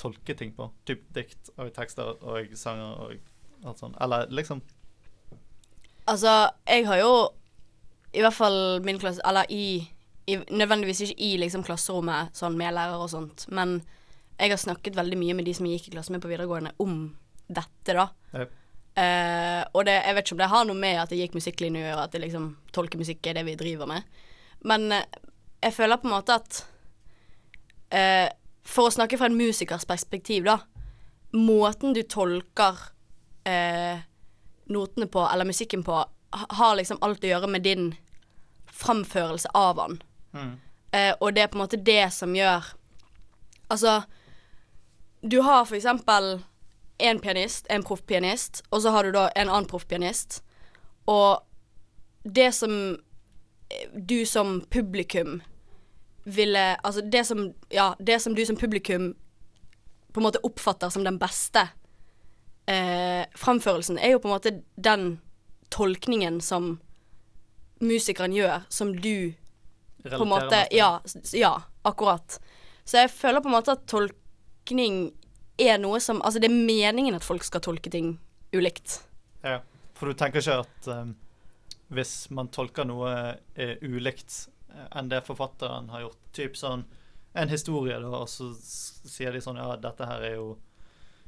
tolke 0.00 0.36
ting 0.38 0.54
på? 0.56 0.70
Typ 0.88 1.02
dikt 1.16 1.50
og 1.56 1.72
tekster 1.76 2.14
og 2.22 2.54
sanger 2.56 3.02
og 3.02 3.66
alt 3.66 3.82
sånt? 3.82 3.98
Eller 4.00 4.30
liksom 4.30 4.62
Altså, 6.06 6.52
jeg 6.68 6.86
har 6.86 7.00
jo 7.02 7.12
i 8.14 8.22
hvert 8.22 8.36
fall 8.36 8.58
min 8.86 9.00
klasse 9.02 9.20
Eller 9.26 9.50
i, 9.52 9.82
i 10.26 10.36
Nødvendigvis 10.50 11.04
ikke 11.04 11.22
i 11.22 11.36
liksom 11.38 11.62
klasserommet 11.66 12.34
sånn 12.36 12.56
med 12.58 12.74
lærere 12.74 13.04
og 13.04 13.12
sånt, 13.12 13.46
men 13.54 13.78
jeg 14.36 14.52
har 14.52 14.60
snakket 14.60 14.96
veldig 14.98 15.18
mye 15.20 15.36
med 15.38 15.46
de 15.46 15.54
som 15.56 15.66
jeg 15.66 15.78
gikk 15.78 15.92
i 15.92 15.96
klasse 15.96 16.12
med 16.12 16.22
på 16.24 16.28
videregående, 16.28 16.74
om 16.82 16.96
dette, 17.46 17.94
da. 17.94 18.08
Yep. 18.34 18.56
Uh, 18.96 19.62
og 19.76 19.84
det, 19.86 19.94
jeg 20.00 20.16
vet 20.16 20.26
ikke 20.26 20.34
om 20.34 20.40
det 20.40 20.48
har 20.52 20.66
noe 20.66 20.80
med 20.80 20.98
at 21.02 21.12
jeg 21.12 21.22
gikk 21.22 21.36
musikklinje 21.36 21.82
å 21.82 21.86
gjøre, 21.86 22.04
at 22.08 22.16
det 22.16 22.22
liksom 22.24 22.48
tolker 22.74 23.00
musikk 23.00 23.28
er 23.28 23.38
det 23.38 23.44
vi 23.46 23.56
driver 23.60 23.88
med. 23.90 24.18
Men 24.66 24.88
uh, 24.92 25.04
jeg 25.62 25.76
føler 25.76 26.00
på 26.00 26.08
en 26.08 26.16
måte 26.16 26.36
at 26.36 26.60
uh, 27.92 28.28
For 28.66 28.88
å 28.88 28.94
snakke 28.96 29.18
fra 29.20 29.28
en 29.30 29.38
musikers 29.38 29.86
perspektiv, 29.88 30.48
da. 30.48 30.58
Måten 31.36 31.94
du 31.94 32.00
tolker 32.02 32.80
eh, 33.46 34.00
notene 34.72 35.06
på, 35.06 35.22
eller 35.22 35.46
musikken 35.46 35.84
på, 35.86 36.00
har 36.30 36.76
liksom 36.76 36.98
alt 37.06 37.24
å 37.24 37.30
gjøre 37.30 37.50
med 37.50 37.62
din 37.62 37.92
framførelse 38.66 39.52
av 39.54 39.76
den. 39.78 40.00
Mm. 40.36 40.52
Eh, 40.92 41.14
og 41.20 41.34
det 41.34 41.42
er 41.42 41.50
på 41.50 41.58
en 41.58 41.64
måte 41.64 41.80
det 41.80 42.12
som 42.14 42.34
gjør 42.36 42.72
Altså, 43.66 44.02
du 45.26 45.40
har 45.42 45.64
for 45.66 45.74
eksempel 45.74 46.36
en 47.02 47.18
pianist, 47.20 47.66
en 47.70 47.82
proffpianist, 47.82 48.62
og 48.70 48.82
så 48.82 48.92
har 48.94 49.02
du 49.02 49.10
da 49.10 49.24
en 49.34 49.48
annen 49.48 49.66
proffpianist. 49.66 50.38
Og 51.10 51.42
det 52.22 52.52
som 52.54 52.96
eh, 53.70 53.88
du 53.90 54.26
som 54.26 54.60
publikum 54.70 55.40
ville 56.24 56.76
Altså 56.82 57.00
det 57.00 57.24
som 57.26 57.52
Ja, 57.70 57.94
det 57.98 58.22
som 58.22 58.34
du 58.34 58.46
som 58.46 58.56
publikum 58.56 59.14
på 60.12 60.20
en 60.20 60.24
måte 60.24 60.40
oppfatter 60.42 60.88
som 60.88 61.04
den 61.04 61.18
beste 61.18 61.68
eh, 62.66 63.26
framførelsen, 63.36 63.98
er 63.98 64.14
jo 64.14 64.18
på 64.18 64.28
en 64.28 64.34
måte 64.34 64.62
den 64.76 65.18
tolkningen 65.70 66.40
som 66.40 66.78
musikeren 67.80 68.32
gjør, 68.32 68.64
som 68.68 68.94
du 68.94 69.34
på 70.14 70.22
en 70.22 70.28
måte 70.30 70.62
ja, 70.74 70.90
ja, 71.34 71.52
akkurat. 71.82 72.38
Så 72.86 73.00
jeg 73.02 73.10
føler 73.10 73.42
på 73.42 73.50
en 73.50 73.56
måte 73.56 73.74
at 73.74 73.86
tolkning 73.90 75.12
er 75.58 75.78
noe 75.80 76.00
som 76.04 76.20
Altså, 76.22 76.38
det 76.42 76.50
er 76.50 76.56
meningen 76.56 77.16
at 77.16 77.24
folk 77.24 77.44
skal 77.46 77.62
tolke 77.64 77.90
ting 77.90 78.18
ulikt. 78.54 79.00
Ja, 79.42 79.60
for 79.96 80.10
du 80.10 80.18
tenker 80.18 80.42
ikke 80.42 80.60
at 80.62 80.88
um, 80.92 81.14
hvis 81.94 82.28
man 82.34 82.50
tolker 82.52 82.86
noe 82.88 83.10
uh, 83.36 83.74
ulikt 83.82 84.48
eh, 84.74 84.86
enn 84.98 85.08
det 85.10 85.22
forfatteren 85.26 85.90
har 85.92 86.06
gjort, 86.06 86.22
typ 86.36 86.56
sånn 86.58 86.84
en 87.36 87.52
historie, 87.52 87.98
da, 88.00 88.08
og 88.22 88.30
så 88.32 88.50
sier 88.56 89.34
de 89.34 89.42
sånn 89.44 89.58
Ja, 89.60 89.74
dette 89.76 90.06
her 90.08 90.22
er 90.24 90.38
jo 90.38 90.54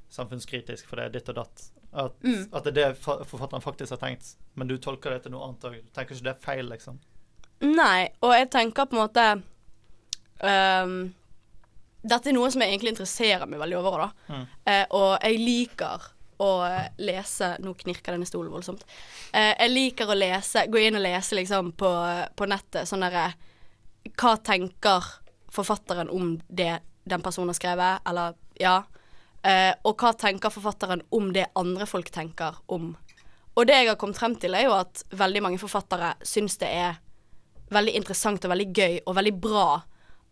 samfunnskritisk, 0.09 0.87
for 0.89 0.97
det 0.97 1.05
er 1.05 1.15
ditt 1.19 1.29
og 1.29 1.37
datt. 1.43 1.67
At, 1.93 2.15
Mm. 2.25 2.49
at 2.53 2.65
det 2.65 2.77
er 2.77 2.93
det 2.95 2.99
forfatteren 3.03 3.63
faktisk 3.65 3.91
har 3.91 4.01
tenkt, 4.01 4.37
men 4.55 4.69
du 4.69 4.79
tolker 4.79 5.11
det 5.11 5.23
til 5.23 5.33
noe 5.33 5.45
annet 5.45 5.65
òg. 5.65 5.77
Tenker 5.93 6.15
ikke 6.15 6.25
det 6.25 6.35
er 6.35 6.41
feil, 6.45 6.69
liksom. 6.69 6.99
Nei, 7.65 8.09
og 8.23 8.35
jeg 8.37 8.51
tenker 8.53 8.87
på 8.87 8.95
en 8.95 9.03
måte 9.03 9.25
um, 10.45 10.99
Dette 12.07 12.31
er 12.31 12.37
noe 12.37 12.51
som 12.55 12.63
jeg 12.63 12.71
egentlig 12.71 12.93
interesserer 12.95 13.51
meg 13.51 13.59
veldig 13.65 13.79
over, 13.81 14.05
da. 14.05 14.35
Mm. 14.35 14.45
Uh, 14.69 14.85
og 14.95 15.09
jeg 15.17 15.41
liker 15.43 16.07
å 16.39 16.51
lese 17.03 17.57
Nå 17.65 17.73
knirker 17.81 18.15
denne 18.15 18.29
stolen 18.29 18.53
voldsomt. 18.55 18.85
Uh, 19.33 19.55
jeg 19.57 19.73
liker 19.73 20.11
å 20.11 20.19
lese 20.19 20.69
Gå 20.71 20.85
inn 20.85 21.01
og 21.01 21.03
lese 21.03 21.39
liksom 21.39 21.73
på, 21.79 21.91
på 22.39 22.51
nettet 22.51 22.87
sånn 22.87 23.03
derre 23.03 23.33
Hva 24.15 24.37
tenker 24.47 25.11
forfatteren 25.51 26.13
om 26.15 26.37
det 26.47 26.77
den 27.09 27.23
personen 27.25 27.49
har 27.49 27.57
skrevet, 27.57 28.03
eller 28.05 28.35
ja. 28.61 28.83
Uh, 29.41 29.73
og 29.89 29.97
hva 29.97 30.13
tenker 30.19 30.53
forfatteren 30.53 31.01
om 31.15 31.31
det 31.33 31.47
andre 31.57 31.87
folk 31.89 32.11
tenker 32.13 32.59
om. 32.75 32.91
Og 33.57 33.67
det 33.67 33.79
jeg 33.79 33.89
har 33.89 33.97
kommet 33.99 34.19
frem 34.21 34.35
til, 34.39 34.55
er 34.55 34.69
jo 34.69 34.75
at 34.77 35.03
veldig 35.17 35.43
mange 35.47 35.61
forfattere 35.63 36.13
syns 36.27 36.59
det 36.61 36.69
er 36.69 36.99
veldig 37.75 37.95
interessant 37.99 38.45
og 38.45 38.53
veldig 38.53 38.69
gøy 38.73 38.99
og 39.05 39.17
veldig 39.19 39.35
bra 39.43 39.69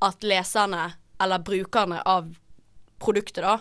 at 0.07 0.27
leserne, 0.27 0.91
eller 1.23 1.45
brukerne 1.45 2.03
av 2.05 2.29
produktet, 3.01 3.45
da, 3.45 3.59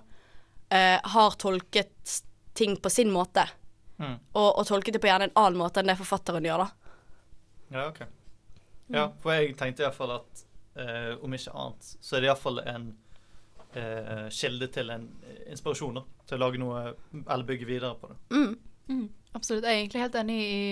eh, 0.69 0.99
har 1.03 1.37
tolket 1.39 2.15
ting 2.55 2.75
på 2.77 2.89
sin 2.89 3.11
måte. 3.11 3.47
Mm. 3.97 4.17
Og, 4.33 4.49
og 4.59 4.67
tolket 4.67 4.95
det 4.95 5.01
på 5.03 5.07
gjerne 5.07 5.29
en 5.29 5.37
annen 5.39 5.59
måte 5.59 5.79
enn 5.79 5.91
det 5.91 5.97
forfatteren 5.99 6.45
gjør, 6.47 6.65
da. 6.65 6.95
Ja, 7.71 7.87
OK. 7.87 8.01
Ja, 8.93 9.07
for 9.21 9.33
jeg 9.33 9.55
tenkte 9.57 9.85
iallfall 9.85 10.13
at 10.19 10.45
eh, 10.77 11.15
om 11.23 11.33
ikke 11.33 11.55
annet, 11.55 11.89
så 12.03 12.17
er 12.17 12.23
det 12.23 12.29
iallfall 12.29 12.61
en 12.61 12.91
eh, 13.73 14.27
kilde 14.29 14.69
til 14.75 14.91
en 14.93 15.07
inspirasjon 15.49 15.99
da, 15.99 16.05
til 16.27 16.37
å 16.37 16.43
lage 16.43 16.61
noe 16.61 16.83
eller 17.23 17.47
bygge 17.47 17.69
videre 17.69 17.95
på 17.99 18.11
det. 18.11 18.19
Mm. 18.35 18.55
Mm, 18.85 19.05
absolutt. 19.33 19.65
Jeg 19.65 19.71
er 19.73 19.81
egentlig 19.81 20.03
helt 20.03 20.17
enig 20.19 20.39
i, 20.43 20.65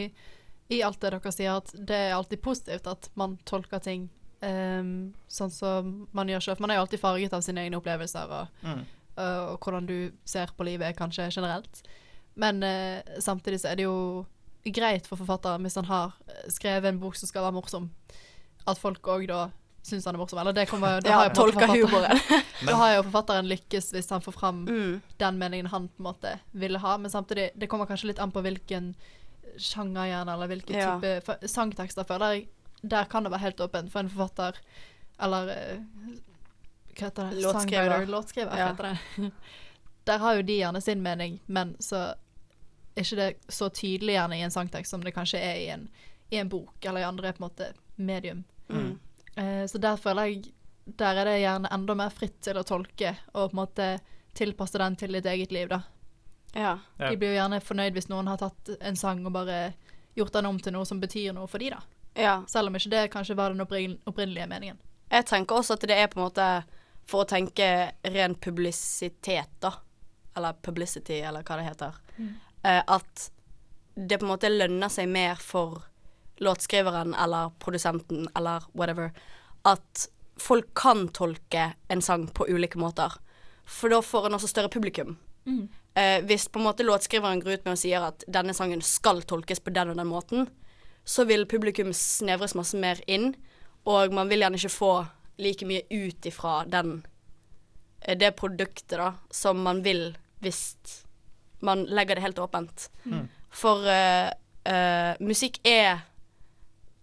i 0.73 0.81
alt 0.83 0.99
det 1.01 1.11
dere 1.15 1.31
sier, 1.35 1.55
at 1.61 1.71
det 1.77 1.95
er 2.09 2.15
alltid 2.17 2.41
positivt 2.43 2.87
at 2.89 3.09
man 3.19 3.37
tolker 3.49 3.79
ting 3.83 4.09
um, 4.43 5.13
sånn 5.31 5.51
som 5.53 5.93
man 6.11 6.27
gjør 6.31 6.43
selv. 6.49 6.59
Man 6.63 6.73
er 6.73 6.79
jo 6.81 6.85
alltid 6.87 6.99
farget 7.03 7.33
av 7.37 7.41
sine 7.45 7.63
egne 7.65 7.79
opplevelser 7.79 8.33
og, 8.41 8.47
Mm. 8.63 8.83
og, 9.17 9.41
og 9.53 9.59
hvordan 9.67 9.85
du 9.87 9.97
ser 10.25 10.51
på 10.57 10.65
livet, 10.67 10.95
kanskje 10.97 11.29
generelt. 11.31 11.83
Men 12.35 12.63
uh, 12.63 13.01
samtidig 13.21 13.61
så 13.61 13.71
er 13.71 13.75
det 13.81 13.85
jo 13.87 14.25
greit 14.65 15.05
for 15.07 15.19
forfatteren 15.19 15.61
hvis 15.67 15.75
han 15.75 15.85
har 15.89 16.13
skrevet 16.49 16.87
en 16.89 16.99
bok 17.01 17.15
som 17.19 17.27
skal 17.27 17.43
være 17.43 17.57
morsom, 17.57 17.89
at 18.67 18.79
folk 18.79 19.03
òg 19.11 19.27
da 19.27 19.49
syns 19.83 20.05
han 20.07 20.15
er 20.15 20.21
morsom. 20.21 20.39
Eller 20.39 20.55
det 20.55 20.69
kommer 20.69 21.01
da 21.03 21.17
har 21.17 21.29
jo 21.35 21.87
humoren. 21.87 22.19
da 22.67 22.75
har 22.79 22.93
jo 22.95 23.01
forfatteren 23.09 23.49
lykkes 23.51 23.91
hvis 23.93 24.09
han 24.15 24.23
får 24.23 24.37
fram 24.37 24.63
Mm. 24.65 25.01
den 25.19 25.37
meningen 25.41 25.67
han 25.73 25.89
på 25.89 25.99
en 25.99 26.07
måte 26.07 26.31
ville 26.53 26.79
ha. 26.79 26.97
Men 26.97 27.11
samtidig, 27.11 27.49
det 27.55 27.67
kommer 27.67 27.85
kanskje 27.85 28.07
litt 28.13 28.19
an 28.23 28.31
på 28.31 28.41
hvilken 28.41 28.93
sjanger 29.57 30.05
gjerne, 30.09 30.33
eller 30.33 30.47
hvilken 30.47 30.75
Ja. 30.75 30.99
type 30.99 31.47
sangtekster, 31.47 32.03
føler 32.03 32.33
jeg. 32.33 32.47
Der 32.83 33.05
kan 33.05 33.23
det 33.23 33.31
være 33.31 33.39
helt 33.45 33.61
åpent 33.61 33.91
for 33.91 33.99
en 33.99 34.09
forfatter, 34.09 34.57
eller 35.21 35.49
eh, 35.49 35.77
Hva 36.93 37.07
heter 37.09 37.29
det? 37.31 37.41
Låtskriver. 37.43 38.05
Låtskriver, 38.07 38.57
Ja. 38.57 38.67
heter 38.71 38.83
det. 39.17 39.31
Der 40.05 40.17
har 40.19 40.35
jo 40.35 40.41
de 40.41 40.57
gjerne 40.59 40.81
sin 40.81 41.01
mening, 41.01 41.39
men 41.47 41.75
så 41.79 42.13
er 42.95 43.01
ikke 43.01 43.15
det 43.15 43.37
så 43.49 43.69
tydelig 43.69 44.13
gjerne 44.17 44.37
i 44.37 44.41
en 44.43 44.51
sangtekst 44.51 44.91
som 44.91 45.01
det 45.03 45.13
kanskje 45.15 45.39
er 45.39 45.55
i 45.61 45.69
en, 45.73 45.87
i 46.29 46.37
en 46.37 46.49
bok, 46.49 46.75
eller 46.85 47.01
i 47.01 47.07
andre 47.07 47.31
på 47.33 47.41
en 47.43 47.47
måte 47.49 47.69
medium. 47.95 48.43
Mm. 48.69 48.99
Uh, 49.37 49.65
så 49.65 49.77
der 49.81 49.95
føler 49.97 50.23
jeg 50.29 50.43
Der 50.99 51.15
er 51.15 51.25
det 51.25 51.39
gjerne 51.39 51.69
enda 51.71 51.95
mer 51.95 52.09
fritt 52.09 52.41
til 52.41 52.57
å 52.59 52.63
tolke 52.63 53.15
og 53.33 53.49
på 53.51 53.53
en 53.53 53.59
måte 53.61 53.85
tilpasse 54.35 54.77
den 54.77 54.95
til 54.99 55.13
ditt 55.15 55.25
eget 55.25 55.51
liv, 55.55 55.69
da. 55.69 55.79
Ja. 56.53 56.77
De 56.97 57.17
blir 57.17 57.33
jo 57.33 57.39
gjerne 57.39 57.61
fornøyd 57.63 57.97
hvis 57.97 58.09
noen 58.11 58.29
har 58.29 58.39
tatt 58.41 58.73
en 58.79 58.97
sang 58.99 59.23
og 59.25 59.33
bare 59.35 59.73
gjort 60.17 60.35
den 60.35 60.45
om 60.45 60.59
til 60.61 60.75
noe 60.75 60.85
som 60.85 60.99
betyr 61.01 61.33
noe 61.33 61.49
for 61.49 61.63
de, 61.63 61.71
da. 61.73 61.81
Ja. 62.13 62.35
Selv 62.47 62.69
om 62.69 62.77
ikke 62.77 62.91
det 62.93 63.07
kanskje 63.13 63.37
var 63.37 63.53
den 63.53 63.63
opprinnelige 63.63 64.49
meningen. 64.49 64.81
Jeg 65.09 65.25
tenker 65.29 65.59
også 65.59 65.77
at 65.77 65.85
det 65.89 65.97
er 65.97 66.09
på 66.11 66.19
en 66.19 66.27
måte 66.27 66.49
for 67.09 67.23
å 67.23 67.29
tenke 67.29 67.67
ren 68.13 68.35
publisitet, 68.39 69.49
da. 69.61 69.73
Eller 70.37 70.57
publicity, 70.65 71.19
eller 71.21 71.45
hva 71.45 71.57
det 71.59 71.67
heter. 71.67 71.97
Mm. 72.17 72.29
Eh, 72.63 72.83
at 72.87 73.29
det 73.95 74.17
på 74.17 74.25
en 74.25 74.33
måte 74.33 74.49
lønner 74.49 74.89
seg 74.93 75.09
mer 75.09 75.41
for 75.41 75.83
låtskriveren 76.41 77.13
eller 77.13 77.51
produsenten 77.61 78.25
eller 78.35 78.63
whatever 78.73 79.11
at 79.69 80.07
folk 80.41 80.73
kan 80.73 81.07
tolke 81.13 81.73
en 81.93 82.01
sang 82.01 82.27
på 82.27 82.47
ulike 82.49 82.79
måter. 82.81 83.13
For 83.63 83.93
da 83.93 84.01
får 84.01 84.27
en 84.27 84.37
også 84.39 84.49
større 84.49 84.71
publikum. 84.73 85.15
Mm. 85.45 85.67
Eh, 85.95 86.23
hvis 86.25 86.47
på 86.49 86.59
en 86.59 86.65
måte 86.65 86.83
låtskriveren 86.83 87.41
går 87.43 87.53
ut 87.53 87.65
med 87.65 87.75
og 87.75 87.81
sier 87.83 88.05
at 88.07 88.25
denne 88.25 88.55
sangen 88.57 88.81
skal 88.81 89.21
tolkes 89.29 89.61
på 89.61 89.73
den 89.75 89.93
og 89.93 89.99
den 89.99 90.09
måten, 90.09 90.47
så 91.05 91.25
vil 91.29 91.45
publikum 91.49 91.91
snevres 91.93 92.55
masse 92.57 92.79
mer 92.79 93.01
inn, 93.07 93.33
og 93.85 94.13
man 94.15 94.31
vil 94.31 94.41
gjerne 94.41 94.57
ikke 94.57 94.73
få 94.73 94.93
like 95.43 95.67
mye 95.67 95.83
ut 95.91 96.25
ifra 96.25 96.63
den 96.69 97.01
eh, 98.01 98.17
det 98.17 98.33
produktet 98.39 98.97
da, 98.97 99.13
som 99.29 99.61
man 99.65 99.83
vil 99.85 100.13
hvis 100.43 100.75
man 101.63 101.85
legger 101.87 102.15
det 102.15 102.25
helt 102.25 102.39
åpent. 102.39 102.89
Mm. 103.03 103.27
For 103.53 103.85
uh, 103.87 104.27
uh, 104.67 105.13
musikk 105.23 105.61
er 105.63 106.01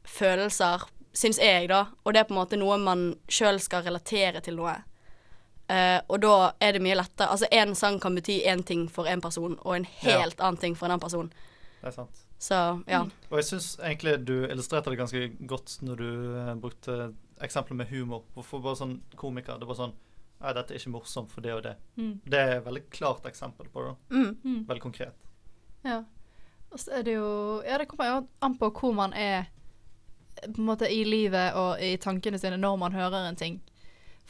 følelser, 0.04 0.84
syns 1.16 1.38
jeg, 1.40 1.70
da, 1.70 1.86
og 2.04 2.12
det 2.12 2.20
er 2.20 2.28
på 2.28 2.34
en 2.34 2.40
måte 2.42 2.58
noe 2.60 2.76
man 2.82 3.06
sjøl 3.32 3.60
skal 3.62 3.86
relatere 3.86 4.42
til 4.44 4.58
noe. 4.60 4.74
Eh, 5.70 6.00
og 6.08 6.18
da 6.24 6.34
er 6.60 6.74
det 6.74 6.82
mye 6.82 6.98
lettere. 6.98 7.30
Altså, 7.30 7.46
én 7.52 7.74
sang 7.78 8.00
kan 8.02 8.16
bety 8.18 8.40
én 8.48 8.64
ting 8.66 8.88
for 8.90 9.06
én 9.06 9.22
person, 9.22 9.56
og 9.60 9.76
en 9.76 9.86
helt 10.02 10.40
annen 10.40 10.58
ting 10.58 10.76
for 10.76 10.86
en 10.86 10.96
annen 10.96 11.04
person. 11.04 11.32
Det 11.80 11.88
er 11.92 11.96
sant. 11.96 12.26
Så, 12.40 12.56
ja. 12.88 13.02
Og 13.28 13.36
jeg 13.36 13.44
syns 13.50 13.74
egentlig 13.78 14.14
du 14.24 14.46
illustrerte 14.46 14.90
det 14.90 14.98
ganske 14.98 15.26
godt 15.46 15.76
når 15.84 15.96
du 16.00 16.10
uh, 16.38 16.54
brukte 16.56 17.10
eksempler 17.44 17.76
med 17.76 17.90
humor. 17.92 18.24
Hvorfor 18.34 18.62
bare 18.64 18.80
sånn 18.80 18.94
komiker? 19.16 19.60
Det 19.60 19.68
var 19.68 19.78
sånn 19.84 19.98
Nei, 20.40 20.54
dette 20.56 20.72
er 20.72 20.80
ikke 20.80 20.94
morsomt 20.94 21.28
for 21.28 21.44
det 21.44 21.50
og 21.52 21.58
det. 21.66 21.74
Mm. 22.00 22.14
Det 22.24 22.38
er 22.40 22.54
et 22.54 22.64
veldig 22.64 22.80
klart 22.88 23.26
eksempel 23.28 23.66
på 23.68 23.82
det. 23.84 23.90
Mm. 24.08 24.30
Mm. 24.40 24.60
Veldig 24.70 24.82
konkret. 24.82 25.26
Ja. 25.84 25.98
Og 26.72 26.80
så 26.80 26.94
er 26.96 27.04
det 27.04 27.18
jo 27.18 27.60
Ja, 27.66 27.76
det 27.76 27.90
kommer 27.90 28.08
jo 28.08 28.22
an 28.40 28.56
på 28.56 28.70
hvor 28.72 28.94
man 28.96 29.12
er 29.12 29.50
på 30.40 30.62
en 30.62 30.70
måte 30.70 30.88
i 30.88 31.02
livet 31.04 31.52
og 31.60 31.82
i 31.84 31.98
tankene 32.00 32.40
sine 32.40 32.56
når 32.56 32.80
man 32.80 32.96
hører 32.96 33.28
en 33.28 33.36
ting. 33.36 33.60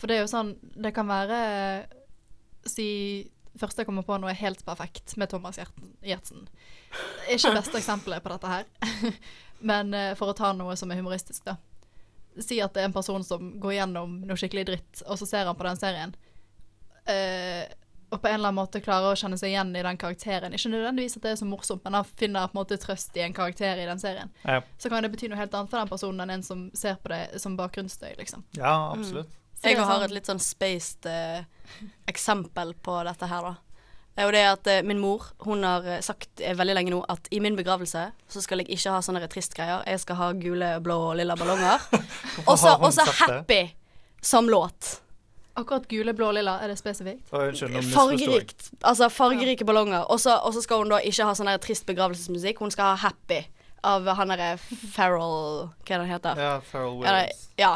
For 0.01 0.09
det 0.09 0.17
er 0.17 0.23
jo 0.25 0.31
sånn 0.33 0.55
Det 0.81 0.95
kan 0.97 1.09
være 1.11 1.41
Si 2.65 2.89
Først 3.61 3.81
jeg 3.81 3.89
kommer 3.89 4.07
på 4.07 4.17
noe 4.23 4.33
helt 4.37 4.61
perfekt 4.65 5.17
med 5.19 5.29
Thomas. 5.29 5.59
Gjertsen. 6.07 6.45
Ikke 7.35 7.51
beste 7.57 7.81
eksempelet 7.81 8.23
på 8.23 8.31
dette 8.31 8.53
her, 8.53 8.69
men 9.73 9.91
eh, 9.93 10.13
for 10.17 10.31
å 10.31 10.37
ta 10.39 10.53
noe 10.55 10.77
som 10.79 10.93
er 10.95 11.01
humoristisk, 11.01 11.43
da. 11.49 11.57
Si 12.39 12.61
at 12.63 12.73
det 12.77 12.85
er 12.85 12.89
en 12.89 12.95
person 12.95 13.27
som 13.27 13.51
går 13.61 13.75
gjennom 13.75 14.21
noe 14.23 14.39
skikkelig 14.39 14.65
dritt, 14.71 15.03
og 15.03 15.19
så 15.19 15.27
ser 15.27 15.51
han 15.51 15.59
på 15.59 15.67
den 15.67 15.81
serien. 15.83 16.15
Uh, 17.11 17.67
og 18.11 18.23
på 18.23 18.29
en 18.29 18.35
eller 18.35 18.49
annen 18.49 18.59
måte 18.59 18.83
klarer 18.83 19.13
å 19.13 19.19
kjenne 19.19 19.39
seg 19.39 19.53
igjen 19.53 19.71
i 19.75 19.83
den 19.87 19.99
karakteren. 19.99 20.55
Ikke 20.55 20.71
nødvendigvis 20.73 21.19
at 21.19 21.27
det 21.27 21.35
er 21.35 21.43
så 21.43 21.47
morsomt, 21.47 21.85
men 21.87 21.99
han 21.99 22.07
finner 22.09 22.49
på 22.51 22.57
en 22.57 22.61
måte 22.63 22.79
trøst 22.83 23.19
i 23.19 23.23
en 23.23 23.35
karakter 23.35 23.79
i 23.79 23.87
den 23.87 24.03
serien. 24.03 24.33
Ja. 24.43 24.63
Så 24.79 24.91
kan 24.91 25.07
det 25.07 25.13
bety 25.13 25.31
noe 25.31 25.39
helt 25.39 25.55
annet 25.55 25.71
for 25.71 25.79
den 25.79 25.91
personen 25.91 26.25
enn 26.25 26.39
en 26.39 26.47
som 26.47 26.65
ser 26.75 26.99
på 27.03 27.13
det 27.13 27.43
som 27.43 27.59
bakgrunnsstøy, 27.59 28.17
liksom. 28.19 28.43
Ja, 28.59 28.95
absolutt. 28.97 29.31
Det 29.31 29.40
Jeg 29.69 29.77
sånn. 29.77 29.87
har 29.91 30.05
et 30.07 30.11
litt 30.15 30.27
sånn 30.31 30.41
spaced 30.41 31.07
eh, 31.07 31.43
eksempel 32.09 32.75
på 32.83 32.95
dette 33.05 33.27
her, 33.29 33.43
da. 33.43 33.55
Eh, 34.17 34.27
Og 34.27 34.33
det 34.33 34.41
er 34.41 34.53
at 34.53 34.67
eh, 34.67 34.83
min 34.87 34.99
mor 35.01 35.27
hun 35.47 35.63
har 35.65 35.85
eh, 35.87 36.01
sagt 36.05 36.41
eh, 36.41 36.55
veldig 36.57 36.75
lenge 36.75 36.91
nå 36.95 37.03
at 37.09 37.29
i 37.31 37.41
min 37.41 37.57
begravelse 37.59 38.07
så 38.29 38.43
skal 38.43 38.59
jeg 38.63 38.71
ikke 38.79 38.91
ha 38.97 39.03
sånne 39.05 39.29
tristgreier. 39.31 39.85
Jeg 39.87 40.01
skal 40.01 40.17
ha 40.17 40.33
gule, 40.33 40.73
blå 40.85 40.97
og 41.11 41.17
lilla 41.21 41.37
ballonger. 41.37 41.79
Og 42.49 42.57
så 42.59 42.75
det? 42.81 43.07
Happy 43.21 43.63
som 44.23 44.49
låt. 44.49 45.01
Akkurat 45.61 45.87
gule, 45.91 46.13
blå 46.15 46.29
og 46.31 46.35
lilla, 46.37 46.55
er 46.63 46.71
det 46.71 46.77
spesifikt? 46.79 47.27
Oh, 47.35 47.43
unnskyld, 47.51 47.73
nå. 47.75 47.81
Fargerikt. 47.93 48.69
Altså 48.87 49.09
fargerike 49.13 49.65
ballonger. 49.67 50.05
Og 50.09 50.21
så 50.23 50.63
skal 50.63 50.85
hun 50.85 50.93
da 50.93 51.01
ikke 51.05 51.27
ha 51.27 51.35
sånn 51.37 51.51
trist 51.61 51.85
begravelsesmusikk. 51.91 52.61
Hun 52.63 52.71
skal 52.73 52.93
ha 52.95 53.01
Happy 53.09 53.43
av 53.85 54.07
han 54.17 54.29
derre 54.29 54.55
Farrell 54.93 55.71
Hva 55.81 55.89
er 55.89 55.91
det 55.91 55.99
han 56.05 56.11
heter? 56.13 56.37
Ja, 56.41 56.53
Ja, 56.61 56.85
det- 56.85 56.95
Williams. 57.01 57.49
ja. 57.59 57.73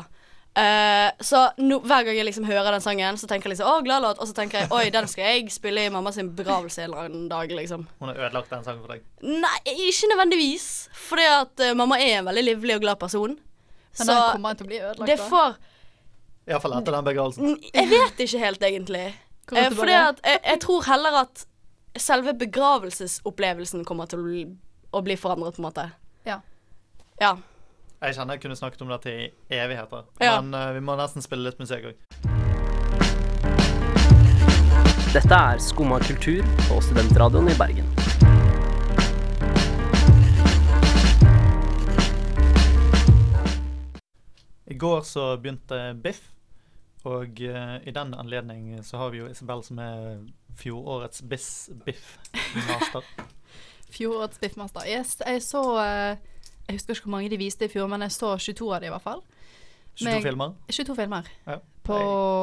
Eh, 0.55 1.11
så 1.21 1.49
no, 1.59 1.81
hver 1.83 2.05
gang 2.07 2.15
jeg 2.15 2.29
liksom 2.29 2.45
hører 2.47 2.77
den 2.77 2.83
sangen, 2.85 3.17
så 3.19 3.27
tenker 3.27 3.51
jeg 3.51 3.57
liksom 3.57 3.67
'Å, 3.67 3.83
glad 3.83 4.05
låt', 4.05 4.21
og 4.23 4.29
så 4.31 4.35
tenker 4.37 4.61
jeg 4.61 4.71
'Oi, 4.71 4.91
den 4.95 5.09
skal 5.11 5.25
jeg 5.25 5.51
spille 5.51 5.87
i 5.87 5.91
mamma 5.91 6.13
sin 6.13 6.31
begravelse 6.31 6.83
en 6.83 6.91
eller 6.91 7.09
annen 7.09 7.29
dag', 7.29 7.51
liksom. 7.57 7.89
Hun 7.99 8.09
har 8.09 8.29
ødelagt 8.29 8.51
den 8.51 8.65
sangen 8.65 8.81
for 8.81 8.95
deg. 8.95 9.03
Nei, 9.23 9.59
ikke 9.67 10.11
nødvendigvis. 10.13 10.89
Fordi 10.93 11.27
at 11.27 11.65
uh, 11.71 11.75
mamma 11.75 11.99
er 11.99 12.21
en 12.21 12.29
veldig 12.31 12.45
livlig 12.45 12.77
og 12.77 12.81
glad 12.87 13.01
person. 13.03 13.39
Men 13.99 14.07
den 14.07 14.23
kommer 14.33 14.55
til 14.55 14.67
å 14.67 14.71
bli 14.71 14.79
ødelagt, 14.79 15.07
det 15.11 15.19
da. 15.19 15.29
får 15.29 15.57
Iallfall 16.47 16.77
etter 16.79 16.93
den 16.93 17.05
begravelsen. 17.05 17.59
Jeg 17.75 17.89
vet 17.89 18.21
ikke 18.21 18.39
helt, 18.39 18.63
egentlig. 18.63 19.05
Eh, 19.53 19.71
fordi 19.73 19.93
at 19.97 20.21
jeg, 20.25 20.41
jeg 20.45 20.61
tror 20.61 20.85
heller 20.87 21.19
at 21.23 21.47
selve 21.97 22.35
begravelsesopplevelsen 22.35 23.85
kommer 23.85 24.07
til 24.11 24.21
å 24.21 24.27
bli, 24.27 24.45
å 24.93 25.03
bli 25.05 25.17
forandret, 25.17 25.57
på 25.57 25.63
en 25.63 25.69
måte. 25.69 25.87
Ja. 26.27 26.41
Ja. 27.21 27.37
Jeg 28.05 28.15
kjenner 28.19 28.37
jeg 28.37 28.43
kunne 28.43 28.57
snakket 28.59 28.83
om 28.85 28.91
dette 28.93 29.13
i 29.13 29.29
evigheter, 29.57 30.03
Ja. 30.21 30.41
men 30.43 30.53
uh, 30.55 30.75
vi 30.77 30.81
må 30.85 30.97
nesten 31.01 31.25
spille 31.25 31.47
litt 31.49 31.61
musikk 31.63 31.87
òg. 31.89 31.95
Dette 35.15 35.39
er 35.39 35.63
Skumma 35.63 36.01
kultur 36.05 36.43
på 36.67 36.81
Studentradioen 36.85 37.49
i 37.49 37.57
Bergen. 37.57 37.89
I 44.67 44.75
går 44.75 45.01
så 45.09 45.25
begynte 45.41 45.81
Biff, 46.03 46.21
og 47.05 47.41
uh, 47.41 47.77
i 47.85 47.93
den 47.95 48.15
anledning 48.17 48.85
så 48.85 49.01
har 49.01 49.13
vi 49.13 49.21
jo 49.23 49.29
Isabel 49.29 49.63
som 49.65 49.79
er 49.81 50.21
fjorårets 50.61 51.23
Biff-master. 51.29 53.05
Fjorårets 53.95 54.41
Biffmaster. 54.41 54.85
Yes, 54.89 55.17
jeg 55.27 55.43
så 55.45 55.61
eh, 55.79 56.17
Jeg 56.69 56.77
husker 56.79 56.95
ikke 56.97 57.05
hvor 57.09 57.17
mange 57.19 57.31
de 57.31 57.39
viste 57.41 57.65
i 57.67 57.69
fjor, 57.73 57.89
men 57.93 58.01
jeg 58.07 58.11
så 58.17 58.35
22 58.41 58.71
av 58.75 58.81
dem 58.81 58.89
i 58.89 58.95
hvert 58.95 59.03
fall. 59.05 59.23
22 59.97 60.05
Med- 60.11 60.23
filmer? 60.25 60.55
22 60.71 60.97
filmer. 60.97 61.29
Ja. 61.47 61.59
På 61.85 61.99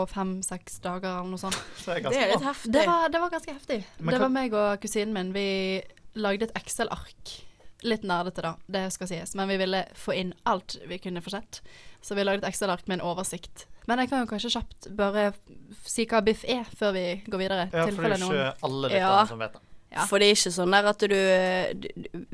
fem-seks 0.08 0.80
dager 0.84 1.18
eller 1.20 1.32
noe 1.34 1.42
sånt. 1.42 1.58
Så 1.84 1.96
er 1.96 2.04
litt 2.06 2.44
heftig. 2.46 2.72
Det 2.76 2.84
var, 2.88 3.08
det 3.10 3.20
var 3.24 3.32
ganske 3.34 3.56
heftig. 3.56 3.80
Men 4.00 4.14
det 4.14 4.20
var 4.22 4.30
meg 4.30 4.54
og 4.54 4.80
kusinen 4.84 5.14
min. 5.16 5.32
Vi 5.34 5.48
lagde 6.22 6.46
et 6.48 6.54
Excel-ark. 6.62 7.34
Litt 7.84 8.04
nerdete, 8.06 8.44
da, 8.46 8.52
det 8.70 8.84
skal 8.94 9.10
sies, 9.10 9.32
men 9.34 9.50
vi 9.50 9.56
ville 9.58 9.80
få 9.98 10.14
inn 10.14 10.36
alt 10.46 10.76
vi 10.86 11.00
kunne 11.02 11.24
få 11.26 11.32
sett. 11.34 11.64
Så 12.06 12.14
vi 12.14 12.22
lagde 12.28 12.44
et 12.46 12.52
Excel-ark 12.54 12.86
med 12.86 13.00
en 13.00 13.08
oversikt. 13.10 13.66
Men 13.90 13.98
jeg 14.04 14.12
kan 14.12 14.22
jo 14.22 14.28
kanskje 14.30 14.52
kjapt 14.54 14.92
bare 14.96 15.32
si 15.90 16.06
hva 16.06 16.22
biff 16.22 16.44
er, 16.46 16.70
før 16.78 16.94
vi 16.94 17.06
går 17.26 17.42
videre. 17.42 17.64
Ja, 17.74 17.88
for 17.90 18.06
det 18.06 18.20
er 18.20 18.22
noen- 18.22 18.38
ikke 18.38 18.68
alle 18.70 18.84
lytterne 18.86 19.02
Ja. 19.02 19.26
som 19.26 19.40
vet 19.42 19.54
det. 19.58 19.62
Ja. 19.92 20.06
For 20.08 20.24
det 20.24 20.30
er 20.30 20.38
ikke 20.38 20.54
sånn 20.56 20.72
der 20.72 20.88
at 20.88 21.02
du, 21.04 21.18
du 21.84 21.88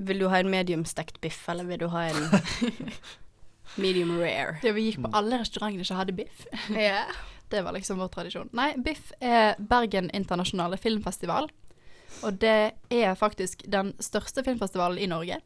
Vil 0.05 0.19
du 0.21 0.27
ha 0.29 0.41
en 0.43 0.51
medium-stekt 0.53 1.17
biff, 1.23 1.39
eller 1.49 1.65
vil 1.65 1.81
du 1.81 1.87
ha 1.89 2.03
en 2.11 2.27
medium 3.81 4.13
rare? 4.19 4.59
Ja, 4.61 4.75
vi 4.77 4.91
gikk 4.91 5.01
på 5.05 5.11
alle 5.17 5.41
restaurantene 5.41 5.87
som 5.87 5.97
hadde 6.01 6.15
biff. 6.17 6.45
Yeah. 6.69 7.09
Det 7.49 7.61
var 7.63 7.71
liksom 7.71 8.01
vår 8.01 8.09
tradisjon. 8.11 8.49
Nei, 8.51 8.73
Biff 8.83 9.13
er 9.23 9.55
Bergen 9.57 10.09
internasjonale 10.11 10.75
filmfestival. 10.77 11.47
Og 12.25 12.39
det 12.41 12.73
er 12.91 13.15
faktisk 13.15 13.63
den 13.71 13.93
største 14.03 14.43
filmfestivalen 14.43 14.99
i 14.99 15.07
Norge. 15.07 15.39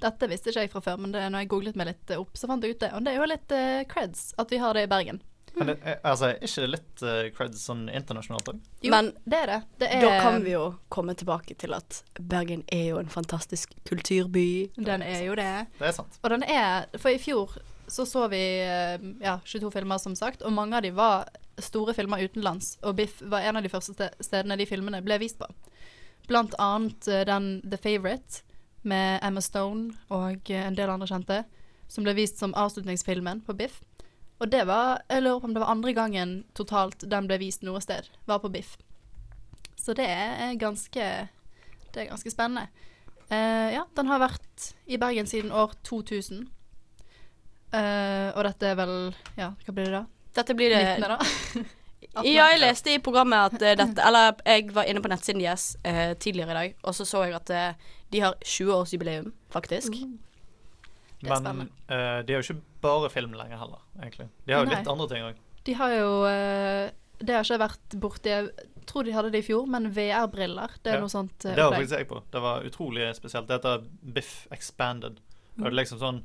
Dette 0.00 0.28
visste 0.28 0.52
ikke 0.52 0.66
jeg 0.66 0.72
fra 0.72 0.82
før, 0.84 1.00
men 1.00 1.14
det, 1.14 1.26
når 1.32 1.44
jeg 1.44 1.50
googlet 1.52 1.78
meg 1.80 1.90
litt 1.90 2.12
opp, 2.16 2.36
så 2.36 2.48
fant 2.48 2.64
jeg 2.64 2.76
ut 2.76 2.84
det. 2.84 2.92
Og 2.96 3.04
det 3.04 3.12
er 3.12 3.20
jo 3.20 3.28
litt 3.28 3.56
uh, 3.56 3.82
creds 3.88 4.30
at 4.40 4.52
vi 4.52 4.60
har 4.60 4.76
det 4.76 4.86
i 4.86 4.90
Bergen. 4.90 5.20
Men 5.58 5.66
det, 5.72 5.76
er- 5.82 5.98
altså, 6.06 6.28
er 6.30 6.38
ikke 6.46 6.62
det 6.64 6.70
litt 6.70 7.02
uh, 7.02 7.30
creds 7.36 7.64
sånn 7.66 7.82
internasjonalt 7.90 8.48
òg? 8.52 8.60
Jo, 8.84 8.90
Men 8.94 9.10
det 9.24 9.40
er 9.42 9.46
det. 9.50 9.58
det 9.82 9.88
er, 9.96 10.04
Da 10.06 10.20
kan 10.22 10.38
vi 10.44 10.52
jo 10.54 10.64
komme 10.88 11.14
tilbake 11.18 11.56
til 11.58 11.74
at 11.76 12.02
Bergen 12.20 12.62
er 12.72 12.84
jo 12.92 13.00
en 13.02 13.10
fantastisk 13.12 13.74
kulturby. 13.88 14.70
Den 14.76 15.02
er 15.02 15.24
jo 15.26 15.34
det. 15.38 15.50
Det 15.80 15.88
er 15.90 15.96
sant. 15.96 16.20
Og 16.22 16.30
den 16.30 16.42
er 16.46 16.86
For 16.98 17.10
i 17.10 17.18
fjor 17.18 17.58
så 17.90 18.04
så 18.06 18.28
vi 18.30 18.38
eh, 18.62 19.02
ja, 19.18 19.40
22 19.44 19.70
filmer, 19.74 19.98
som 19.98 20.14
sagt, 20.14 20.44
og 20.46 20.52
mange 20.54 20.76
av 20.78 20.84
de 20.86 20.92
var 20.94 21.24
store 21.58 21.90
filmer 21.96 22.22
utenlands. 22.22 22.76
Og 22.86 22.94
Biff 23.00 23.16
var 23.26 23.42
en 23.42 23.58
av 23.58 23.64
de 23.66 23.68
første 23.72 24.06
stedene 24.22 24.54
de 24.56 24.66
filmene 24.70 25.00
ble 25.02 25.16
vist 25.18 25.40
på. 25.40 25.48
Blant 26.30 26.54
annet 26.62 27.08
eh, 27.10 27.24
den 27.26 27.48
The 27.66 27.76
Favourite 27.82 28.44
med 28.86 29.18
Emma 29.26 29.42
Stone 29.42 29.90
og 30.14 30.50
eh, 30.54 30.62
en 30.68 30.78
del 30.78 30.88
andre 30.92 31.08
kjente, 31.10 31.40
som 31.90 32.06
ble 32.06 32.14
vist 32.14 32.38
som 32.38 32.54
avslutningsfilmen 32.54 33.42
på 33.42 33.56
Biff. 33.58 33.80
Og 34.40 34.48
det 34.50 34.62
var 34.68 35.02
Jeg 35.10 35.22
lurer 35.22 35.40
på 35.40 35.50
om 35.50 35.54
det 35.54 35.60
var 35.60 35.72
andre 35.72 35.92
gangen 35.92 36.30
totalt 36.56 37.04
den 37.10 37.28
ble 37.28 37.38
vist 37.42 37.62
noe 37.66 37.80
sted, 37.84 38.08
var 38.26 38.40
på 38.40 38.48
Biff. 38.52 38.76
Så 39.76 39.94
det 39.96 40.06
er 40.08 40.54
ganske 40.60 41.10
Det 41.90 42.04
er 42.04 42.10
ganske 42.12 42.30
spennende. 42.30 42.68
Uh, 43.30 43.70
ja, 43.70 43.84
den 43.96 44.06
har 44.10 44.18
vært 44.18 44.72
i 44.86 44.98
Bergen 44.98 45.26
siden 45.26 45.52
år 45.52 45.74
2000. 45.86 46.48
Uh, 47.70 48.30
og 48.34 48.42
dette 48.48 48.66
er 48.66 48.78
vel 48.78 48.96
Ja, 49.36 49.52
hva 49.64 49.74
blir 49.74 49.86
det 49.86 49.94
da? 49.94 50.06
Dette 50.40 50.56
blir 50.58 50.72
det 50.74 50.80
19. 50.98 51.10
da? 51.10 51.68
Ja, 52.10 52.48
jeg 52.50 52.58
leste 52.58 52.94
i 52.94 53.00
programmet 53.02 53.52
at 53.52 53.62
uh, 53.62 53.74
dette 53.78 54.02
Eller 54.06 54.40
jeg 54.46 54.70
var 54.74 54.88
inne 54.88 55.02
på 55.04 55.10
nettsiden 55.12 55.42
deres 55.42 55.76
eh, 55.86 56.16
tidligere 56.18 56.50
i 56.50 56.58
dag, 56.58 56.74
og 56.82 56.94
så 56.96 57.04
så 57.04 57.22
jeg 57.26 57.36
at 57.36 57.50
eh, 57.54 57.90
de 58.10 58.22
har 58.24 58.34
20-årsjubileum, 58.42 59.30
faktisk. 59.52 59.94
Er 59.94 60.29
Men 61.20 61.68
uh, 61.90 62.20
de 62.24 62.32
har 62.34 62.40
jo 62.40 62.46
ikke 62.46 62.62
bare 62.80 63.10
film 63.12 63.34
lenger 63.36 63.60
heller, 63.60 63.84
egentlig. 64.00 64.28
De 64.46 64.54
har 64.54 64.64
jo 64.64 64.70
Nei. 64.70 64.78
litt 64.78 64.90
andre 64.92 65.08
ting 65.10 65.26
òg. 65.28 65.40
De 65.68 65.76
har 65.76 65.92
jo 65.92 66.10
uh, 66.24 66.90
Det 67.20 67.34
har 67.36 67.44
ikke 67.44 67.58
vært 67.60 67.96
borti 68.00 68.30
Jeg 68.32 68.46
tror 68.88 69.04
de 69.04 69.12
hadde 69.12 69.32
det 69.34 69.42
i 69.42 69.46
fjor, 69.50 69.66
men 69.68 69.90
VR-briller, 69.92 70.78
det 70.80 70.94
er 70.94 71.02
noe 71.04 71.12
sånt 71.12 71.44
Uh, 71.44 71.52
Det 71.52 71.64
var 71.66 71.76
faktisk 71.76 71.98
jeg 71.98 72.08
på. 72.08 72.22
Det 72.32 72.44
var 72.46 72.68
utrolig 72.68 73.08
spesielt. 73.18 73.48
Det 73.48 73.58
heter 73.58 73.88
Biff 74.16 74.34
Expanded. 74.54 75.20
Og 75.58 75.66
det 75.66 75.72
er 75.74 75.80
liksom 75.82 76.00
sånn 76.00 76.22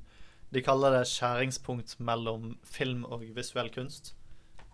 De 0.56 0.62
kaller 0.64 0.94
det 0.96 1.08
skjæringspunkt 1.12 1.98
mellom 2.00 2.54
film 2.64 3.04
og 3.10 3.26
visuell 3.36 3.72
kunst. 3.74 4.14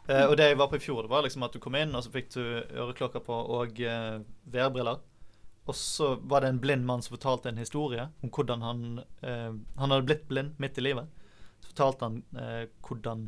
Eh, 0.09 0.25
og 0.27 0.35
det 0.37 0.49
jeg 0.49 0.57
var 0.59 0.67
på 0.69 0.77
i 0.77 0.81
fjor, 0.81 1.05
det 1.05 1.11
var 1.13 1.23
liksom 1.23 1.45
at 1.45 1.53
du 1.53 1.59
kom 1.61 1.77
inn, 1.77 1.93
og 1.95 2.03
så 2.03 2.11
fikk 2.13 2.31
du 2.33 2.41
øreklokker 2.43 3.23
på 3.25 3.37
og 3.55 3.79
VR-briller. 3.79 4.99
Og 5.69 5.77
så 5.77 6.15
var 6.15 6.41
det 6.41 6.51
en 6.51 6.61
blind 6.61 6.85
mann 6.85 7.03
som 7.05 7.15
fortalte 7.15 7.51
en 7.51 7.61
historie 7.61 8.07
om 8.25 8.31
hvordan 8.33 8.63
han 8.65 8.85
eh, 9.21 9.51
Han 9.77 9.91
hadde 9.93 10.07
blitt 10.07 10.27
blind 10.27 10.55
midt 10.57 10.79
i 10.81 10.85
livet. 10.85 11.09
Så 11.61 11.73
fortalte 11.73 12.07
han 12.07 12.23
eh, 12.41 12.63
hvordan 12.87 13.27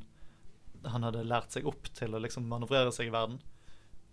han 0.89 1.05
hadde 1.07 1.23
lært 1.23 1.53
seg 1.53 1.67
opp 1.69 1.87
til 1.95 2.15
å 2.15 2.19
liksom 2.19 2.47
manøvrere 2.49 2.91
seg 2.91 3.07
i 3.07 3.13
verden. 3.13 3.37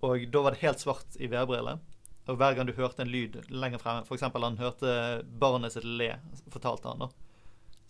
Og 0.06 0.28
da 0.32 0.44
var 0.44 0.54
det 0.54 0.62
helt 0.62 0.82
svart 0.82 1.16
i 1.18 1.28
VR-briller. 1.30 1.80
Og 2.30 2.38
hver 2.38 2.54
gang 2.54 2.68
du 2.68 2.76
hørte 2.76 3.02
en 3.02 3.10
lyd 3.10 3.40
lenger 3.50 3.80
fremme, 3.82 4.04
f.eks. 4.06 4.22
han 4.22 4.60
hørte 4.60 4.92
barnet 5.40 5.74
sitt 5.74 5.88
le, 5.88 6.12
fortalte 6.52 6.92
han 6.92 7.02
da, 7.02 7.08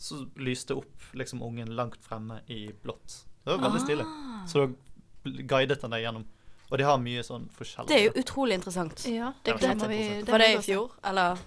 så 0.00 0.22
lyste 0.40 0.78
opp 0.80 1.10
liksom 1.18 1.42
ungen 1.44 1.74
langt 1.76 2.00
fremme 2.04 2.40
i 2.48 2.70
blått. 2.82 3.24
Det 3.44 3.52
var 3.52 3.66
veldig 3.66 3.82
stilig. 3.82 4.06
Så 4.48 4.62
da 4.62 5.34
guidet 5.50 5.82
han 5.84 5.92
deg 5.92 6.06
gjennom. 6.06 6.24
Og 6.70 6.78
de 6.78 6.86
har 6.86 7.00
mye 7.02 7.22
sånn 7.26 7.48
forskjellig. 7.54 7.88
Det 7.90 7.96
er 7.96 8.04
jo 8.06 8.12
utrolig 8.22 8.58
interessant. 8.60 9.02
Ja, 9.10 9.32
det 9.42 9.56
det, 9.58 9.88
vi. 9.90 10.02
det, 10.22 10.30
var 10.30 10.38
det 10.38 10.50
i 10.54 10.60
fjor, 10.62 10.92
eller? 11.10 11.40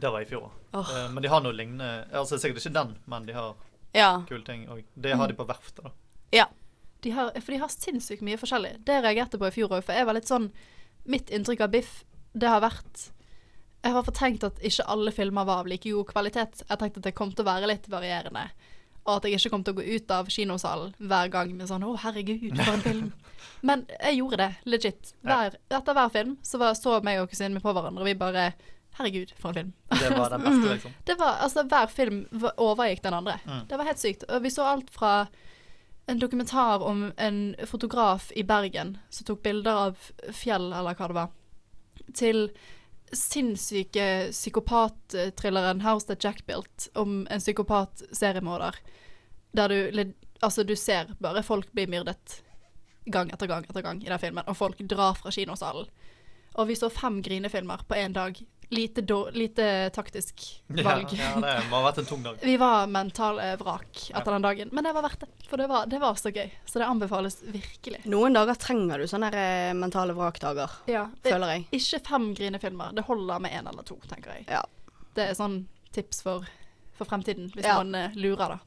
Det 0.00 0.12
var 0.14 0.24
i 0.24 0.28
fjor. 0.28 0.46
Oh. 0.72 0.88
Uh, 0.88 1.10
men 1.12 1.22
de 1.22 1.28
har 1.28 1.42
noe 1.42 1.52
lignende 1.52 2.06
Altså 2.14 2.38
sikkert 2.38 2.62
ikke 2.62 2.72
den, 2.78 2.94
men 3.10 3.26
de 3.26 3.34
har 3.36 3.54
Ja. 3.92 4.22
kule 4.28 4.44
ting 4.46 4.68
òg. 4.70 4.84
Det 4.94 5.12
har 5.18 5.28
de 5.28 5.34
på 5.34 5.44
verftet, 5.44 5.84
da. 5.84 5.90
Ja. 6.32 6.46
De 7.00 7.10
har, 7.10 7.32
for 7.40 7.52
de 7.52 7.58
har 7.58 7.68
sinnssykt 7.72 8.22
mye 8.22 8.38
forskjellig. 8.38 8.84
Det 8.84 8.94
jeg 8.96 9.04
reagerte 9.04 9.38
på 9.40 9.48
i 9.48 9.54
fjor 9.54 9.72
òg, 9.72 9.84
for 9.84 9.96
jeg 9.96 10.06
var 10.06 10.16
litt 10.16 10.28
sånn 10.28 10.50
Mitt 11.04 11.30
inntrykk 11.32 11.62
av 11.64 11.70
Biff, 11.72 12.04
det 12.36 12.48
har 12.48 12.60
vært 12.60 13.06
Jeg 13.82 13.92
har 13.92 14.04
fortenkt 14.04 14.44
at 14.44 14.58
ikke 14.60 14.84
alle 14.84 15.12
filmer 15.12 15.44
var 15.48 15.62
av 15.62 15.66
like 15.66 15.88
god 15.88 16.06
kvalitet. 16.12 16.62
Jeg 16.68 16.78
tenkte 16.78 17.00
at 17.00 17.06
det 17.08 17.16
kom 17.16 17.32
til 17.32 17.44
å 17.44 17.48
være 17.48 17.68
litt 17.70 17.88
varierende. 17.88 18.50
Og 19.06 19.16
at 19.16 19.28
jeg 19.28 19.40
ikke 19.40 19.52
kom 19.54 19.62
til 19.64 19.74
å 19.74 19.80
gå 19.80 19.96
ut 19.96 20.12
av 20.14 20.28
kinosalen 20.32 20.92
hver 20.98 21.30
gang 21.32 21.54
med 21.56 21.70
sånn 21.70 21.84
'Å, 21.84 21.96
herregud, 22.04 22.56
for 22.58 22.72
en 22.72 22.84
film'. 22.84 23.12
Men 23.68 23.86
jeg 24.00 24.18
gjorde 24.18 24.36
det, 24.36 24.50
legit. 24.64 25.14
Hver, 25.24 25.56
etter 25.70 25.96
hver 25.96 26.12
film 26.12 26.36
så 26.42 26.60
var, 26.60 26.74
så 26.74 27.00
meg 27.04 27.20
og 27.20 27.30
kusinen 27.30 27.56
min 27.56 27.64
på 27.64 27.72
hverandre, 27.72 28.04
og 28.04 28.08
vi 28.08 28.14
bare 28.14 28.52
Herregud, 28.98 29.30
for 29.38 29.48
en 29.48 29.54
film. 29.54 29.72
Det 29.88 30.18
var 30.18 30.30
den 30.30 30.42
beste, 30.42 30.72
liksom. 30.74 30.94
Det 31.06 31.14
var, 31.18 31.36
altså 31.44 31.62
Hver 31.62 31.86
film 31.86 32.26
overgikk 32.56 33.02
den 33.02 33.14
andre. 33.14 33.38
Mm. 33.46 33.60
Det 33.70 33.78
var 33.78 33.86
helt 33.86 34.02
sykt. 34.02 34.24
Og 34.28 34.42
vi 34.42 34.50
så 34.50 34.66
alt 34.66 34.90
fra 34.90 35.26
en 36.10 36.18
dokumentar 36.18 36.82
om 36.82 37.12
en 37.16 37.54
fotograf 37.66 38.32
i 38.34 38.42
Bergen 38.42 38.96
som 39.10 39.26
tok 39.26 39.42
bilder 39.42 39.78
av 39.86 40.10
fjell, 40.34 40.72
eller 40.72 40.98
hva 40.98 41.08
det 41.08 41.18
var, 41.20 41.30
til 42.18 42.48
sinnssyke 43.12 44.30
psykopatthrilleren 44.30 45.80
'House 45.80 46.06
That 46.06 46.24
Jack 46.24 46.46
Built' 46.46 46.88
om 46.94 47.26
en 47.30 47.40
psykopat-seriemorder. 47.40 48.76
Der 49.52 49.68
du, 49.68 50.14
altså, 50.40 50.62
du 50.62 50.76
ser 50.76 51.14
bare 51.20 51.42
folk 51.42 51.72
bli 51.72 51.86
myrdet 51.86 52.42
gang 53.06 53.32
etter 53.32 53.46
gang 53.46 53.64
etter 53.64 53.82
gang 53.82 54.02
i 54.02 54.08
den 54.08 54.18
filmen, 54.18 54.44
og 54.46 54.56
folk 54.56 54.78
drar 54.78 55.14
fra 55.14 55.30
kinosalen. 55.30 55.88
Og 56.54 56.68
vi 56.68 56.74
så 56.74 56.90
fem 56.90 57.22
grinefilmer 57.22 57.84
på 57.88 57.94
én 57.94 58.12
dag. 58.12 58.36
Lite, 58.70 59.02
då- 59.02 59.30
lite 59.34 59.90
taktisk 59.90 60.62
valg. 60.68 61.08
ja, 61.12 61.32
det 61.42 61.54
må 61.70 61.80
ha 61.80 61.90
vært 61.90 61.98
en 61.98 62.06
tung 62.06 62.22
dag. 62.22 62.36
Vi 62.46 62.52
var 62.56 62.86
mentale 62.86 63.56
vrak 63.58 64.04
etter 64.14 64.30
den 64.36 64.42
dagen, 64.46 64.68
men 64.72 64.84
det 64.86 64.92
var 64.94 65.02
verdt 65.02 65.24
det. 65.24 65.28
For 65.50 65.58
det 65.58 65.66
var, 65.66 65.86
det 65.90 65.98
var 65.98 66.14
så 66.14 66.30
gøy. 66.30 66.52
Så 66.70 66.78
det 66.78 66.86
anbefales 66.86 67.40
virkelig. 67.42 68.04
Noen 68.06 68.36
dager 68.38 68.54
trenger 68.62 69.02
du 69.02 69.08
sånne 69.10 69.32
eh, 69.34 69.72
mentale 69.74 70.14
vrakdager, 70.14 70.70
Ja, 70.86 71.08
føler 71.26 71.56
jeg. 71.56 71.66
Ikke 71.80 71.98
fem 72.12 72.28
grinefilmer. 72.38 72.94
Det 72.94 73.04
holder 73.10 73.42
med 73.42 73.50
én 73.58 73.66
eller 73.72 73.82
to, 73.82 73.98
tenker 74.06 74.36
jeg. 74.38 74.46
Ja. 74.52 74.62
Det 75.18 75.26
er 75.32 75.34
sånn 75.34 75.64
tips 75.90 76.22
for, 76.22 76.46
for 76.94 77.10
fremtiden, 77.10 77.50
hvis 77.56 77.66
Ja. 77.66 77.80
man 77.82 77.94
eh, 77.98 78.14
lurer, 78.14 78.54
da. 78.54 78.60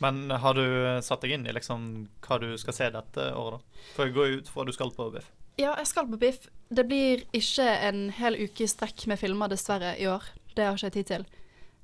Men 0.00 0.30
har 0.40 0.56
du 0.56 0.64
eh, 0.64 1.02
satt 1.04 1.20
deg 1.20 1.34
inn 1.36 1.44
i 1.44 1.52
liksom 1.52 2.08
hva 2.24 2.40
du 2.40 2.54
skal 2.56 2.72
se 2.72 2.88
dette 2.96 3.28
året, 3.36 3.60
da? 3.60 3.84
For 3.92 4.08
jeg 4.08 4.16
går 4.16 4.38
ut 4.40 4.48
fra 4.48 4.64
du 4.64 4.72
skal 4.72 4.88
på 4.96 5.10
Biff. 5.12 5.28
Ja, 5.60 5.74
jeg 5.76 5.90
skal 5.90 6.08
på 6.08 6.16
Biff. 6.16 6.46
Det 6.72 6.86
blir 6.88 7.26
ikke 7.36 7.66
en 7.84 8.06
hel 8.16 8.38
uke 8.40 8.64
i 8.64 8.70
strekk 8.70 9.04
med 9.10 9.20
filmer, 9.20 9.50
dessverre, 9.52 9.92
i 10.00 10.06
år. 10.08 10.24
Det 10.56 10.64
har 10.64 10.78
ikke 10.78 10.88
jeg 10.88 10.94
tid 10.94 11.10
til. 11.10 11.26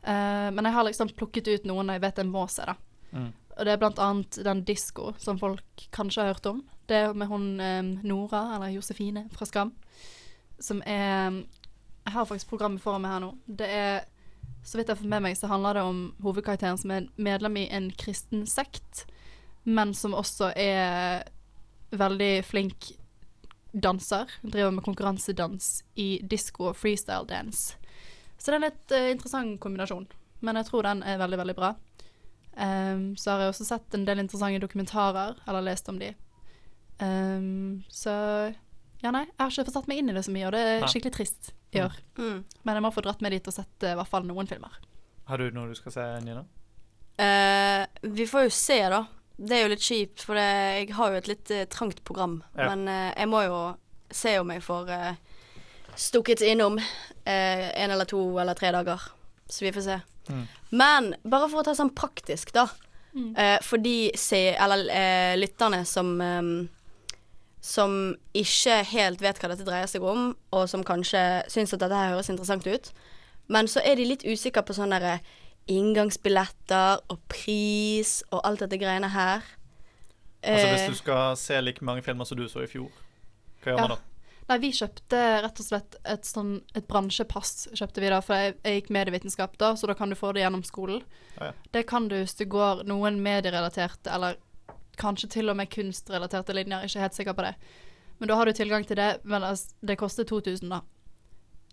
Uh, 0.07 0.49
men 0.55 0.64
jeg 0.64 0.77
har 0.77 0.87
liksom 0.87 1.12
plukket 1.18 1.51
ut 1.51 1.66
noen 1.68 1.91
jeg 1.93 2.03
vet 2.05 2.22
jeg 2.22 2.31
må 2.31 2.47
se, 2.49 2.64
da. 2.64 2.77
Mm. 3.12 3.29
Og 3.57 3.66
det 3.66 3.74
er 3.74 3.83
blant 3.83 4.01
annet 4.01 4.41
den 4.47 4.64
Disko, 4.68 5.12
som 5.20 5.41
folk 5.41 5.87
kanskje 5.93 6.24
har 6.24 6.33
hørt 6.33 6.49
om. 6.49 6.64
Det 6.89 7.03
er 7.03 7.14
med 7.18 7.29
hun 7.29 7.47
um, 7.61 7.93
Nora, 8.07 8.43
eller 8.57 8.72
Josefine, 8.72 9.27
fra 9.37 9.49
Skam. 9.49 9.74
Som 10.59 10.81
er 10.87 11.43
Jeg 12.07 12.12
har 12.14 12.24
faktisk 12.24 12.49
programmet 12.49 12.81
foran 12.81 13.03
meg 13.03 13.12
her 13.12 13.24
nå. 13.27 13.33
Det 13.47 13.66
er 13.68 14.05
Så 14.62 14.79
vidt 14.79 14.89
jeg 14.89 14.97
har 14.97 15.03
fått 15.03 15.11
med 15.11 15.22
meg, 15.22 15.37
så 15.37 15.51
handler 15.51 15.74
det 15.74 15.83
om 15.83 15.99
hovedkarakteren 16.22 16.79
som 16.79 16.91
er 16.91 17.09
medlem 17.16 17.57
i 17.61 17.68
en 17.70 17.91
kristen 17.91 18.47
sekt, 18.47 19.05
men 19.62 19.93
som 19.95 20.14
også 20.14 20.53
er 20.57 21.27
veldig 21.91 22.45
flink 22.47 22.89
danser. 23.73 24.31
Hun 24.43 24.53
driver 24.55 24.75
med 24.77 24.85
konkurransedans 24.85 25.85
i 25.95 26.21
disko 26.23 26.71
og 26.71 26.79
freestyle 26.79 27.27
dance. 27.29 27.77
Så 28.39 28.51
det 28.51 28.55
er 28.55 28.61
en 28.61 28.67
litt 28.69 28.95
uh, 28.95 29.09
interessant 29.14 29.59
kombinasjon. 29.61 30.07
Men 30.45 30.61
jeg 30.61 30.69
tror 30.69 30.87
den 30.87 31.03
er 31.07 31.21
veldig, 31.21 31.41
veldig 31.43 31.57
bra. 31.57 31.73
Um, 32.57 33.17
så 33.21 33.33
har 33.35 33.45
jeg 33.45 33.53
også 33.53 33.67
sett 33.69 33.97
en 33.97 34.07
del 34.09 34.23
interessante 34.23 34.62
dokumentarer, 34.62 35.37
eller 35.49 35.64
lest 35.67 35.89
om 35.93 35.99
de. 36.01 36.12
Um, 37.01 37.83
så 37.93 38.12
ja, 39.03 39.12
nei, 39.12 39.27
jeg 39.27 39.39
har 39.43 39.53
ikke 39.53 39.67
fått 39.69 39.77
satt 39.77 39.89
meg 39.91 40.01
inn 40.01 40.11
i 40.11 40.17
det 40.17 40.25
så 40.25 40.33
mye, 40.33 40.47
og 40.49 40.55
det 40.57 40.62
er 40.64 40.87
skikkelig 40.89 41.17
trist 41.19 41.51
i 41.77 41.83
år. 41.85 41.97
Mm. 42.17 42.39
Men 42.64 42.79
jeg 42.79 42.85
må 42.87 42.93
få 42.95 43.05
dratt 43.05 43.21
meg 43.25 43.37
dit 43.37 43.51
og 43.51 43.55
sett 43.55 43.85
eh, 43.85 43.93
i 43.93 43.99
hvert 43.99 44.11
fall 44.11 44.25
noen 44.29 44.49
filmer. 44.49 44.79
Har 45.29 45.43
du 45.43 45.51
noe 45.53 45.69
du 45.69 45.77
skal 45.77 45.93
se, 45.93 46.07
Nina? 46.25 46.47
Uh, 47.17 47.85
vi 48.17 48.27
får 48.29 48.49
jo 48.49 48.55
se, 48.57 48.79
da. 48.93 49.03
Det 49.37 49.57
er 49.57 49.66
jo 49.66 49.72
litt 49.72 49.84
kjipt, 49.84 50.22
for 50.24 50.39
det, 50.39 50.47
jeg 50.80 50.95
har 50.97 51.12
jo 51.12 51.20
et 51.20 51.28
litt 51.28 51.51
eh, 51.53 51.66
trangt 51.68 52.03
program. 52.09 52.39
Ja. 52.57 52.70
Men 52.72 52.89
eh, 52.89 53.11
jeg 53.12 53.28
må 53.28 53.43
jo 53.45 53.59
se 54.14 54.37
om 54.41 54.53
jeg 54.55 54.62
får 54.62 54.91
uh, 54.95 55.37
stukket 55.97 56.41
innom 56.41 56.78
eh, 56.78 57.82
en 57.82 57.91
eller 57.91 58.05
to 58.05 58.39
eller 58.41 58.55
tre 58.55 58.70
dager. 58.72 59.03
Så 59.49 59.64
vi 59.64 59.72
får 59.72 59.80
se. 59.80 60.01
Mm. 60.28 60.47
Men 60.70 61.14
bare 61.22 61.49
for 61.49 61.61
å 61.61 61.66
ta 61.66 61.74
sånn 61.76 61.95
praktisk, 61.97 62.53
da. 62.55 62.68
Mm. 63.16 63.30
Eh, 63.37 63.59
for 63.64 63.80
de 63.82 64.12
se, 64.18 64.41
eller, 64.55 64.89
eh, 64.93 65.37
lytterne 65.39 65.84
som 65.84 66.20
ehm, 66.20 66.57
Som 67.66 68.14
ikke 68.30 68.84
helt 68.93 69.22
vet 69.24 69.41
hva 69.43 69.49
dette 69.51 69.64
dreier 69.66 69.89
seg 69.91 70.05
om, 70.07 70.37
og 70.55 70.68
som 70.70 70.84
kanskje 70.87 71.43
syns 71.51 71.72
at 71.74 71.80
dette 71.80 71.97
her 71.99 72.12
høres 72.12 72.28
interessant 72.30 72.66
ut. 72.66 72.93
Men 73.51 73.66
så 73.66 73.82
er 73.82 73.97
de 73.99 74.05
litt 74.07 74.22
usikre 74.22 74.62
på 74.62 74.76
sånne 74.76 75.01
derre 75.01 75.16
inngangsbilletter 75.73 77.01
og 77.11 77.21
pris 77.33 78.21
og 78.31 78.43
alt 78.47 78.62
dette 78.64 78.79
greiene 78.81 79.09
her. 79.12 79.43
Altså 80.47 80.67
Eh, 80.67 80.75
Hvis 80.77 80.89
du 80.93 80.99
skal 81.01 81.37
se 81.37 81.61
like 81.61 81.83
mange 81.85 82.03
filmer 82.07 82.25
som 82.29 82.37
du 82.39 82.45
så 82.49 82.62
i 82.62 82.69
fjor, 82.71 82.91
hva 83.64 83.73
gjør 83.73 83.77
Ja. 83.81 83.87
man 83.89 83.97
da? 83.97 84.03
Nei, 84.49 84.59
vi 84.62 84.69
kjøpte 84.71 85.21
rett 85.43 85.59
og 85.59 85.67
slett 85.67 85.97
et 86.05 86.23
sånn 86.23 86.61
et 86.77 86.87
bransjepass, 86.87 87.67
kjøpte 87.75 88.01
vi 88.01 88.09
da, 88.12 88.21
for 88.23 88.35
jeg, 88.37 88.55
jeg 88.62 88.81
gikk 88.83 88.91
medievitenskap 88.95 89.57
da, 89.59 89.73
så 89.75 89.89
da 89.89 89.95
kan 89.95 90.09
du 90.09 90.14
få 90.14 90.33
det 90.33 90.43
gjennom 90.45 90.62
skolen. 90.62 91.03
Ja, 91.41 91.47
ja. 91.47 91.53
Det 91.73 91.87
kan 91.89 92.07
du 92.09 92.14
hvis 92.14 92.37
du 92.39 92.45
går 92.45 92.85
noen 92.87 93.19
medierelaterte, 93.25 94.07
eller 94.14 94.37
kanskje 94.97 95.29
til 95.31 95.51
og 95.51 95.57
med 95.57 95.69
kunstrelaterte 95.69 96.55
linjer, 96.55 96.85
ikke 96.87 97.01
helt 97.01 97.14
sikker 97.14 97.35
på 97.35 97.43
det. 97.43 97.55
Men 98.21 98.29
da 98.29 98.37
har 98.37 98.45
du 98.47 98.53
tilgang 98.53 98.87
til 98.87 98.97
det, 98.97 99.19
men 99.25 99.43
altså, 99.43 99.75
det 99.85 99.99
koster 99.99 100.25
2000 100.25 100.71
da. 100.71 100.81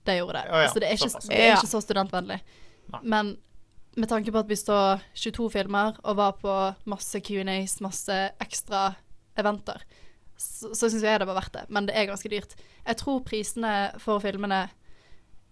Det 0.03 0.17
gjorde 0.17 0.33
det. 0.33 0.45
Ja, 0.49 0.57
ja, 0.57 0.63
altså, 0.65 0.79
det 0.79 0.87
er 0.89 0.93
ikke, 0.97 1.27
det 1.29 1.39
er 1.39 1.53
ikke 1.55 1.67
så 1.71 1.81
studentvennlig. 1.85 2.39
Nei. 2.91 2.99
Men 3.03 3.37
med 3.95 4.09
tanke 4.09 4.31
på 4.33 4.39
at 4.41 4.49
vi 4.49 4.55
så 4.57 4.77
22 5.13 5.49
filmer 5.53 5.97
og 6.03 6.15
var 6.17 6.37
på 6.41 6.53
masse 6.89 7.19
Q&As, 7.21 7.79
masse 7.85 8.15
ekstra 8.41 8.95
eventer, 9.37 9.81
så, 10.37 10.71
så 10.73 10.89
syns 10.89 11.03
jeg 11.05 11.19
det 11.21 11.27
var 11.29 11.37
verdt 11.37 11.53
det. 11.53 11.65
Men 11.73 11.85
det 11.89 11.95
er 11.97 12.07
ganske 12.09 12.29
dyrt. 12.31 12.55
Jeg 12.87 12.97
tror 12.99 13.21
prisene 13.27 13.73
for 14.01 14.19
filmene 14.23 14.63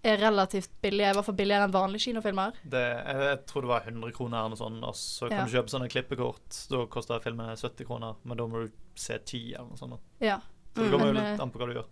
er 0.01 0.17
relativt 0.17 0.71
billige, 0.81 1.11
i 1.11 1.13
hvert 1.13 1.27
fall 1.27 1.37
billigere 1.37 1.67
enn 1.67 1.73
vanlige 1.75 2.07
kinofilmer. 2.07 2.55
Det, 2.65 2.81
jeg, 2.81 3.19
jeg 3.27 3.39
tror 3.51 3.61
det 3.67 3.69
var 3.69 3.83
100 3.85 4.15
kroner 4.17 4.39
eller 4.39 4.55
noe 4.55 4.57
sånt, 4.63 4.81
og 4.89 4.95
så 4.97 5.29
kan 5.29 5.43
Ja. 5.43 5.45
du 5.45 5.53
kjøpe 5.53 5.69
sånne 5.75 5.89
klippekort. 5.93 6.57
Da 6.71 6.79
koster 6.89 7.21
filmene 7.21 7.53
70 7.53 7.85
kroner, 7.85 8.17
men 8.25 8.39
da 8.41 8.47
må 8.49 8.63
du 8.65 8.71
se 8.97 9.19
10 9.19 9.43
eller 9.53 9.69
noe 9.69 9.77
sånt. 9.77 10.01
Ja. 10.19 10.39
Så 10.73 10.81
det 10.87 10.89
kommer 10.95 11.11
jo 11.11 11.17
litt 11.19 11.27
eh, 11.35 11.43
an 11.45 11.53
på 11.53 11.61
hva 11.61 11.69
du 11.69 11.75
gjør. 11.77 11.89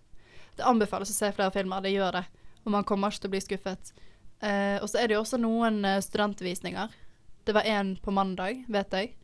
Det 0.58 0.66
anbefales 0.66 1.14
å 1.14 1.18
se 1.20 1.30
flere 1.38 1.54
filmer, 1.54 1.86
det 1.86 1.94
gjør 1.94 2.18
det. 2.18 2.26
Og 2.66 2.74
man 2.74 2.84
kommer 2.90 3.14
ikke 3.14 3.22
til 3.28 3.30
å 3.30 3.36
bli 3.38 3.44
skuffet. 3.46 3.94
Eh, 4.42 4.78
og 4.82 4.88
så 4.90 5.02
er 5.02 5.08
det 5.12 5.16
jo 5.18 5.22
også 5.24 5.40
noen 5.42 5.82
eh, 5.86 6.00
studentvisninger. 6.04 6.90
Det 7.46 7.56
var 7.56 7.64
én 7.68 7.96
på 8.02 8.12
mandag, 8.14 8.64
vet 8.72 8.94
jeg. 8.94 9.16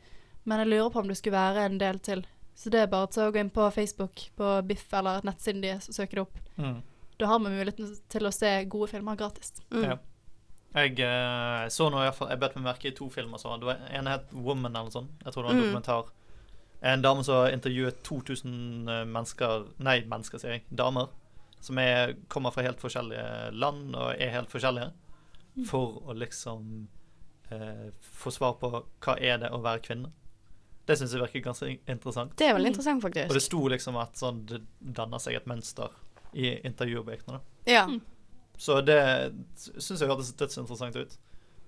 Men 0.44 0.60
jeg 0.64 0.68
lurer 0.74 0.90
på 0.94 1.00
om 1.02 1.08
det 1.08 1.18
skulle 1.18 1.38
være 1.38 1.66
en 1.70 1.78
del 1.82 2.00
til. 2.00 2.26
Så 2.56 2.70
det 2.72 2.80
er 2.86 2.92
bare 2.92 3.08
til 3.12 3.24
å 3.28 3.32
gå 3.36 3.40
inn 3.42 3.50
på 3.52 3.66
Facebook, 3.76 4.28
på 4.40 4.50
Biff 4.68 4.92
eller 4.96 5.24
nettsiden 5.28 5.62
deres 5.64 5.90
og 5.92 5.96
søke 5.98 6.16
det 6.16 6.24
opp. 6.24 6.38
Mm. 6.58 6.82
Da 7.20 7.28
har 7.32 7.40
vi 7.40 7.52
muligheten 7.52 7.96
til 8.12 8.28
å 8.28 8.32
se 8.36 8.52
gode 8.72 8.90
filmer 8.92 9.16
gratis. 9.20 9.54
Ja. 9.72 9.98
Jeg 10.76 11.00
eh, 11.00 11.66
så 11.72 11.86
nå 11.88 12.02
iallfall 12.04 12.34
Jeg 12.34 12.40
bet 12.42 12.56
meg 12.58 12.66
merke 12.66 12.90
i 12.90 12.96
to 12.96 13.08
filmer. 13.10 13.40
Så. 13.40 13.54
Det 13.62 13.68
var 13.70 13.80
En 13.96 14.08
het 14.12 14.32
Woman 14.36 14.74
eller 14.76 14.90
noe 14.90 14.92
sånt. 14.96 15.12
Jeg 15.24 15.32
tror 15.32 15.44
det 15.44 15.48
var 15.48 15.56
en 15.56 15.62
Mm. 15.62 15.68
dokumentar. 15.70 16.10
En 16.82 17.02
dame 17.02 17.24
som 17.24 17.48
intervjuet 17.48 18.04
2000 18.04 18.86
mennesker 19.08 19.64
Nei, 19.80 20.02
mennesker, 20.06 20.38
sier 20.40 20.52
jeg. 20.58 20.64
Damer. 20.70 21.08
Som 21.64 21.80
er, 21.80 22.14
kommer 22.28 22.52
fra 22.52 22.62
helt 22.68 22.80
forskjellige 22.84 23.54
land 23.56 23.96
og 23.96 24.20
er 24.22 24.30
helt 24.36 24.52
forskjellige. 24.52 24.92
Mm. 25.56 25.66
For 25.70 26.02
å 26.04 26.16
liksom 26.18 26.88
eh, 27.50 27.90
få 28.02 28.32
svar 28.32 28.58
på 28.60 28.72
hva 28.72 29.18
er 29.18 29.40
det 29.44 29.52
å 29.56 29.62
være 29.64 29.84
kvinne. 29.86 30.12
Det 30.86 30.98
syns 31.00 31.16
jeg 31.16 31.24
virker 31.24 31.46
ganske 31.48 31.70
interessant. 31.90 32.36
Det 32.38 32.50
er 32.50 32.58
veldig 32.58 32.74
interessant, 32.74 33.02
faktisk. 33.02 33.30
Og 33.32 33.38
det 33.38 33.46
sto 33.46 33.62
liksom 33.74 33.96
at 33.98 34.20
sånn, 34.20 34.44
det 34.50 34.62
danner 34.80 35.22
seg 35.22 35.40
et 35.40 35.48
mønster 35.50 35.96
i 36.36 36.52
intervjuobjektene. 36.68 37.40
da. 37.40 37.72
Ja. 37.72 37.86
Så 38.58 38.82
det 38.86 39.00
syns 39.56 40.02
jeg 40.02 40.10
hørtes 40.12 40.34
dødsinteressant 40.38 40.96
ut. 41.00 41.18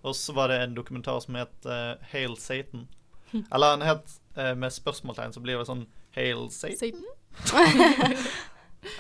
Og 0.06 0.16
så 0.16 0.36
var 0.38 0.52
det 0.52 0.62
en 0.62 0.76
dokumentar 0.78 1.20
som 1.24 1.36
het 1.40 1.66
uh, 1.66 1.98
Hail 2.12 2.38
Satan. 2.38 2.88
Eller 3.54 3.74
den 3.74 3.88
het 3.88 4.20
uh, 4.38 4.54
med 4.54 4.76
spørsmålstegn, 4.76 5.34
så 5.34 5.42
blir 5.44 5.58
det 5.58 5.68
sånn 5.68 5.88
Hail 6.16 6.48
Satan. 6.54 7.02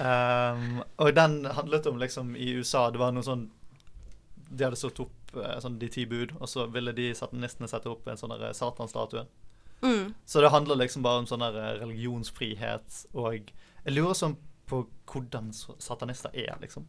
um, 0.01 0.81
og 0.97 1.13
den 1.15 1.39
handlet 1.45 1.87
om 1.87 1.97
liksom 1.97 2.35
i 2.35 2.51
USA 2.57 2.83
Det 2.93 2.99
var 3.01 3.15
noe 3.15 3.25
sånn 3.25 3.47
De 4.49 4.63
hadde 4.63 4.79
satt 4.79 4.99
opp 5.03 5.35
eh, 5.35 5.57
sånn 5.63 5.79
De 5.79 5.89
ti 5.91 6.05
bud, 6.09 6.35
og 6.39 6.47
så 6.49 6.67
ville 6.71 6.93
de 6.95 7.11
satanistene 7.17 7.67
sette 7.71 7.89
opp 7.91 8.07
en 8.07 8.19
sånn 8.19 8.35
der 8.39 8.53
satanstatue. 8.57 9.25
Mm. 9.81 10.13
Så 10.25 10.41
det 10.41 10.49
handler 10.49 10.79
liksom 10.81 11.03
bare 11.05 11.21
om 11.21 11.27
sånn 11.29 11.43
der 11.45 11.57
eh, 11.61 11.73
religionsfrihet 11.83 13.03
og 13.13 13.33
Jeg 13.85 13.93
lurer 13.93 14.17
sånn 14.17 14.37
på 14.67 14.81
hvordan 15.07 15.53
satanister 15.53 16.33
er, 16.33 16.57
liksom. 16.59 16.87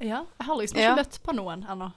Ja, 0.00 0.22
jeg 0.38 0.46
har 0.46 0.56
liksom 0.56 0.78
Ja. 0.80 0.92
ikke 0.94 1.02
møtt 1.02 1.18
på 1.22 1.34
noen 1.36 1.66
ennå. 1.68 1.90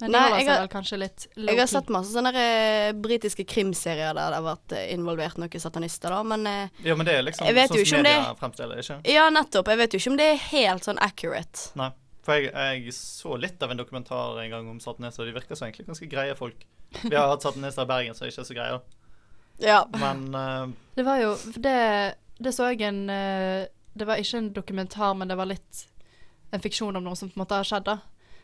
Men 0.00 0.12
Nei, 0.12 0.20
jeg 0.40 0.48
har- 0.48 0.96
litt 0.98 1.26
Jeg 1.36 1.58
har 1.58 1.66
sett 1.66 1.88
masse 1.88 2.10
sånne 2.12 2.32
eh, 2.34 2.92
britiske 2.92 3.44
krimserier 3.44 4.14
der 4.14 4.30
det 4.30 4.38
har 4.38 4.42
vært 4.42 4.72
uh, 4.72 4.92
involvert 4.94 5.36
noen 5.36 5.60
satanister, 5.60 6.08
da, 6.08 6.22
men 6.22 6.46
uh, 6.46 6.68
Ja, 6.82 6.94
men 6.96 7.04
det 7.06 7.14
er 7.14 7.22
liksom 7.22 7.46
sånn 7.46 7.86
som 7.86 8.02
media 8.02 8.34
fremstiller, 8.34 8.78
ikke? 8.80 9.00
Ja, 9.12 9.28
nettopp. 9.30 9.68
Jeg 9.68 9.76
vet 9.76 9.92
jo 9.92 9.98
ikke 9.98 10.10
om 10.10 10.16
det 10.16 10.28
er 10.32 10.36
helt 10.36 10.88
sånn 10.88 10.98
accurate. 10.98 11.70
Nei. 11.76 11.90
For 12.26 12.36
jeg, 12.36 12.52
jeg 12.52 12.94
så 12.96 13.36
litt 13.40 13.62
av 13.64 13.72
en 13.72 13.80
dokumentar 13.80 14.40
en 14.42 14.52
gang 14.52 14.68
om 14.68 14.80
satanister, 14.82 15.24
og 15.24 15.30
de 15.30 15.36
virker 15.38 15.56
som 15.56 15.68
egentlig 15.68 15.88
ganske 15.88 16.08
greie 16.10 16.36
folk. 16.36 16.66
Vi 17.02 17.14
har 17.14 17.30
hatt 17.30 17.46
satanister 17.46 17.86
i 17.86 17.90
Bergen 17.90 18.18
så 18.18 18.28
ikke 18.28 18.42
er 18.42 18.48
så 18.48 18.56
greie, 18.56 18.78
da. 18.78 19.00
Ja. 19.60 19.80
Men 19.92 20.34
uh, 20.34 20.68
Det 20.96 21.04
var 21.04 21.20
jo 21.20 21.34
det, 21.56 21.80
det 22.40 22.52
så 22.56 22.70
jeg 22.70 22.80
en 22.88 23.10
eh, 23.12 23.66
Det 23.92 24.06
var 24.08 24.16
ikke 24.16 24.38
en 24.38 24.52
dokumentar, 24.56 25.12
men 25.14 25.28
det 25.28 25.36
var 25.36 25.50
litt 25.50 25.82
en 26.50 26.62
fiksjon 26.64 26.96
om 26.96 27.04
noe 27.04 27.18
som 27.18 27.28
på 27.28 27.36
en 27.36 27.42
måte 27.44 27.58
har 27.60 27.68
skjedd, 27.68 27.86
da. 27.86 27.98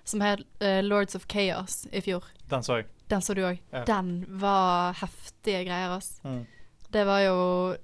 Som 0.07 0.23
het 0.23 0.45
uh, 0.63 0.83
Lords 0.85 1.17
of 1.19 1.25
Chaos 1.31 1.87
i 1.91 2.03
fjor. 2.05 2.25
den 2.51 2.63
så 2.63 2.81
jeg. 2.81 2.91
Den 3.11 3.23
så 3.23 3.35
du 3.35 3.43
òg. 3.47 3.59
Ja. 3.73 3.85
Den 3.87 4.25
var 4.41 4.95
heftige 5.01 5.65
greier, 5.67 5.97
ass. 5.97 6.21
Mm. 6.23 6.45
Det 6.93 7.03
var 7.05 7.21
jo 7.25 7.37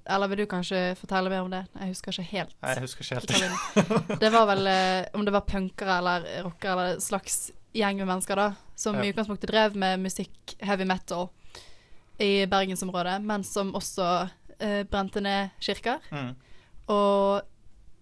Eller 0.07 0.28
vil 0.30 0.38
du 0.38 0.46
kanskje 0.46 0.94
fortelle 0.96 1.30
mer 1.32 1.42
om 1.42 1.50
det? 1.50 1.64
Jeg 1.80 1.88
husker 1.94 2.12
ikke 2.14 2.28
helt. 2.36 2.55
Nei, 2.62 2.74
jeg 2.76 2.84
husker 2.84 3.05
ikke 3.05 3.40
helt. 3.40 4.20
det 4.22 4.30
var 4.32 4.46
vel 4.53 4.66
eh, 4.70 5.09
Om 5.18 5.24
det 5.26 5.34
var 5.34 5.46
punkere 5.48 5.96
eller 5.98 6.28
rockere 6.46 6.72
eller 6.72 6.94
en 6.96 7.03
slags 7.03 7.50
gjeng 7.72 7.96
med 8.03 8.07
mennesker, 8.11 8.36
da. 8.36 8.50
Som 8.76 8.98
Ja. 9.00 9.05
i 9.07 9.12
utgangspunktet 9.12 9.48
drev 9.50 9.76
med 9.80 10.00
musikk, 10.05 10.55
heavy 10.61 10.84
metal, 10.84 11.30
i 12.20 12.44
bergensområdet. 12.46 13.16
Men 13.24 13.44
som 13.48 13.70
også 13.74 14.09
eh, 14.59 14.82
brente 14.84 15.22
ned 15.24 15.50
kirker. 15.59 15.98
Mm. 16.12 16.34
Og 16.92 17.40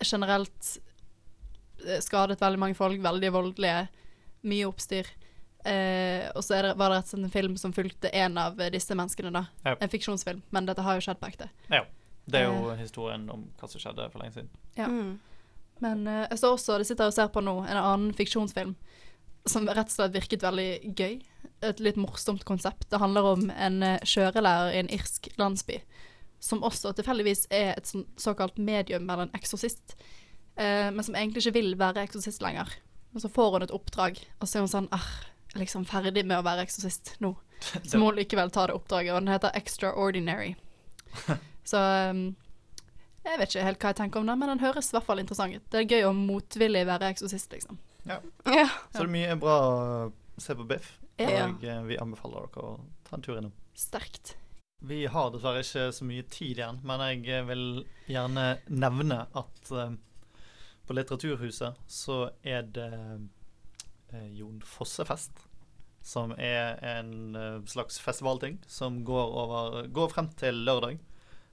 generelt 0.03 0.72
eh, 1.86 2.01
skadet 2.03 2.40
veldig 2.42 2.59
mange 2.59 2.74
folk. 2.74 2.98
Veldig 3.05 3.30
voldelige. 3.32 3.88
Mye 4.42 4.66
oppstyr. 4.66 5.07
Eh, 5.65 6.29
og 6.35 6.45
så 6.45 6.57
er 6.57 6.69
det, 6.69 6.75
var 6.81 6.93
det 6.93 7.01
rett 7.01 7.09
og 7.09 7.13
slett 7.15 7.27
en 7.27 7.33
film 7.35 7.57
som 7.61 7.75
fulgte 7.77 8.13
en 8.17 8.39
av 8.41 8.61
disse 8.73 8.97
menneskene, 8.97 9.33
da. 9.35 9.45
Ja. 9.67 9.75
En 9.77 9.93
fiksjonsfilm, 9.93 10.43
men 10.55 10.69
dette 10.69 10.85
har 10.87 10.97
jo 10.97 11.05
skjedd 11.05 11.21
på 11.21 11.31
ekte. 11.33 11.51
Ja. 11.73 11.85
Det 12.31 12.45
er 12.45 12.53
jo 12.53 12.71
historien 12.79 13.25
om 13.33 13.49
hva 13.59 13.69
som 13.69 13.83
skjedde 13.83 14.07
for 14.13 14.23
lenge 14.23 14.37
siden. 14.37 14.51
Ja. 14.79 14.87
Mm. 14.87 15.19
Men 15.81 16.05
uh, 16.07 16.27
jeg 16.29 16.39
står 16.39 16.55
også, 16.55 16.77
det 16.79 16.87
sitter 16.87 17.09
jeg 17.09 17.15
og 17.15 17.17
ser 17.17 17.31
på 17.35 17.43
nå, 17.43 17.55
en 17.65 17.81
annen 17.81 18.13
fiksjonsfilm 18.15 18.75
som 19.49 19.69
rett 19.69 19.89
og 19.89 19.95
slett 19.95 20.15
virket 20.15 20.45
veldig 20.45 20.95
gøy. 20.99 21.19
Et 21.65 21.81
litt 21.83 21.99
morsomt 22.01 22.45
konsept. 22.49 22.87
Det 22.93 23.01
handler 23.01 23.29
om 23.33 23.49
en 23.51 23.81
kjørelærer 24.05 24.75
i 24.75 24.83
en 24.83 24.93
irsk 24.93 25.31
landsby, 25.41 25.81
som 26.45 26.65
også 26.65 26.93
tilfeldigvis 26.97 27.47
er 27.53 27.75
et 27.75 27.89
sånn 27.89 28.07
såkalt 28.21 28.61
medium 28.61 29.09
eller 29.09 29.29
en 29.29 29.37
eksorsist, 29.37 29.97
eh, 30.57 30.89
men 30.93 31.05
som 31.05 31.17
egentlig 31.17 31.45
ikke 31.45 31.57
vil 31.59 31.75
være 31.81 32.05
eksorsist 32.05 32.45
lenger. 32.45 32.73
Og 33.15 33.25
så 33.25 33.33
får 33.33 33.57
hun 33.57 33.67
et 33.67 33.75
oppdrag, 33.75 34.21
og 34.39 34.49
så 34.49 34.59
er 34.59 34.65
hun 34.65 34.73
sånn 34.73 34.91
ah, 34.95 35.09
liksom 35.59 35.86
ferdig 35.88 36.24
med 36.26 36.38
å 36.38 36.44
være 36.46 36.66
eksorsist 36.66 37.16
nå. 37.24 37.34
Så 37.88 37.98
må 38.01 38.11
hun 38.11 38.20
likevel 38.20 38.53
ta 38.55 38.66
det 38.70 38.76
oppdraget, 38.76 39.14
og 39.14 39.24
den 39.24 39.32
heter 39.34 39.57
Extraordinary. 39.59 40.55
Så 41.70 41.80
um, 42.11 42.22
jeg 43.26 43.38
vet 43.38 43.53
ikke 43.53 43.66
helt 43.66 43.82
hva 43.82 43.92
jeg 43.92 43.98
tenker 44.01 44.22
om 44.22 44.30
den, 44.30 44.40
men 44.40 44.53
den 44.55 44.62
høres 44.64 44.90
i 44.90 44.96
hvert 44.96 45.07
fall 45.07 45.20
interessant 45.22 45.57
ut. 45.57 45.66
Det 45.72 45.82
er 45.82 45.90
gøy 45.90 46.09
å 46.09 46.16
motvillig 46.16 46.86
være 46.88 47.11
eksorsist, 47.14 47.53
liksom. 47.57 47.80
Ja. 48.09 48.20
Ja. 48.61 48.68
Så 48.90 49.03
det 49.03 49.09
er 49.09 49.12
mye 49.12 49.38
bra 49.40 49.57
å 49.61 49.80
se 50.40 50.57
på 50.57 50.64
Biff, 50.68 50.94
Ja. 51.20 51.51
og 51.51 51.64
eh, 51.68 51.82
vi 51.84 51.98
anbefaler 52.01 52.46
dere 52.48 52.64
å 52.64 52.76
ta 53.05 53.18
en 53.18 53.24
tur 53.26 53.36
innom. 53.36 53.53
Sterkt. 53.76 54.36
Vi 54.80 55.03
har 55.12 55.28
dessverre 55.34 55.61
ikke 55.61 55.90
så 55.92 56.07
mye 56.09 56.24
tid 56.32 56.62
igjen, 56.62 56.80
men 56.88 57.03
jeg 57.05 57.26
eh, 57.28 57.44
vil 57.51 57.66
gjerne 58.09 58.46
nevne 58.72 59.18
at 59.36 59.72
uh, 59.76 59.92
på 60.88 60.96
Litteraturhuset 60.96 61.76
så 61.92 62.22
er 62.40 62.64
det 62.64 62.88
Jon 64.37 64.61
Fosse-fest. 64.67 65.47
Som 66.03 66.33
er 66.41 66.79
en 66.97 67.37
eh, 67.37 67.59
slags 67.69 67.99
festivalting 68.01 68.57
som 68.67 69.03
går, 69.05 69.33
over, 69.43 69.87
går 69.93 70.09
frem 70.15 70.29
til 70.41 70.63
lørdag. 70.65 70.99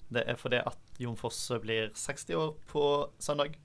Det 0.07 0.23
er 0.23 0.37
fordi 0.39 0.61
at 0.63 0.77
Jon 1.03 1.17
Fosse 1.19 1.57
blir 1.59 1.89
60 1.93 2.31
år 2.39 2.53
på 2.71 2.83
søndag. 3.19 3.57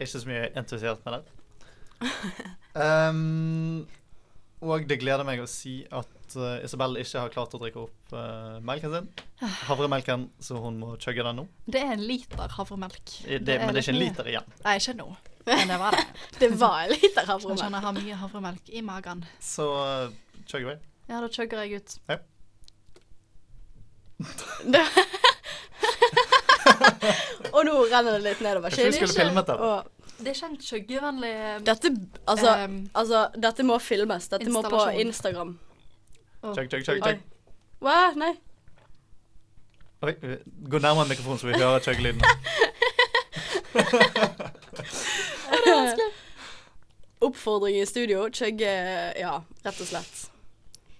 Ikke 0.00 0.10
så 0.12 0.22
mye 0.28 0.46
entusiasme 0.56 1.16
der. 1.18 1.24
Um, 2.78 3.82
og 4.64 4.86
det 4.88 5.00
gleder 5.02 5.26
meg 5.26 5.42
å 5.42 5.48
si 5.50 5.80
at 5.90 6.36
uh, 6.38 6.62
Isabel 6.64 7.00
ikke 7.02 7.24
har 7.26 7.34
klart 7.34 7.56
å 7.56 7.60
drikke 7.60 7.82
opp 7.82 8.14
uh, 8.14 8.56
melken 8.64 8.94
sin. 8.94 9.10
Havremelken, 9.66 10.28
så 10.42 10.60
hun 10.62 10.78
må 10.80 10.94
chugge 11.02 11.24
den 11.26 11.42
nå. 11.42 11.48
Det 11.66 11.82
er 11.82 11.96
en 11.98 12.06
liter 12.06 12.46
havremelk. 12.56 13.02
Det, 13.26 13.42
det- 13.44 13.58
men 13.64 13.74
det 13.74 13.82
er 13.82 13.88
ikke 13.88 13.96
en 13.96 14.02
liter 14.04 14.32
igjen. 14.32 14.56
Nei, 14.64 14.78
ikke 14.80 14.96
nå. 15.02 15.10
Men 15.46 15.68
det 15.68 15.78
var 15.78 15.90
det. 15.90 16.04
Det 16.40 16.48
var 16.60 16.82
en 16.82 16.88
liter 16.90 17.20
Jeg 17.20 17.26
havremelk. 17.26 17.60
kjenner 17.60 17.78
jeg 17.78 17.82
har 17.86 17.92
mye 17.96 18.14
havremelk 18.22 18.68
i 18.68 18.80
magen. 18.84 19.24
Så 19.40 19.62
uh, 19.72 20.10
chugg 20.46 20.62
away. 20.64 20.76
Ja, 21.08 21.20
da 21.20 21.28
chugger 21.32 21.58
jeg 21.64 21.72
ut. 21.80 21.96
Ja. 22.08 22.16
Og 27.54 27.64
nå 27.66 27.72
renner 27.88 28.12
det 28.18 28.24
litt 28.24 28.40
nedover. 28.44 28.68
Kanskje 28.68 28.90
vi 28.90 28.96
skulle 28.98 29.16
filmet 29.16 29.46
det? 29.48 29.56
Og 29.56 29.84
Det 30.20 30.28
er 30.28 30.34
ikke 30.36 30.50
en 30.50 30.60
chuggevennlig 30.60 31.34
dette, 31.64 31.88
altså, 32.28 32.50
um, 32.64 32.90
altså, 32.94 33.28
dette 33.40 33.62
må 33.64 33.78
filmes. 33.80 34.28
Dette 34.28 34.50
må 34.52 34.62
på. 34.62 34.90
Instagram. 35.00 35.58
Chug, 36.44 36.70
chug, 36.70 36.84
chug, 36.84 37.04
chug. 37.04 37.18
Hva? 37.80 38.12
Nei. 38.20 38.34
Oi, 40.00 40.14
gå 40.72 40.78
nærmere 40.80 41.08
mikrofonen, 41.08 41.38
så 41.40 41.46
vi 41.46 41.52
hører 41.60 41.80
chugg-lyden. 45.50 46.12
Oppfordring 47.28 47.80
i 47.80 47.86
studio. 47.86 48.26
Chugge 48.32 48.74
Ja, 49.20 49.42
rett 49.64 49.80
og 49.80 49.86
slett. 49.90 50.30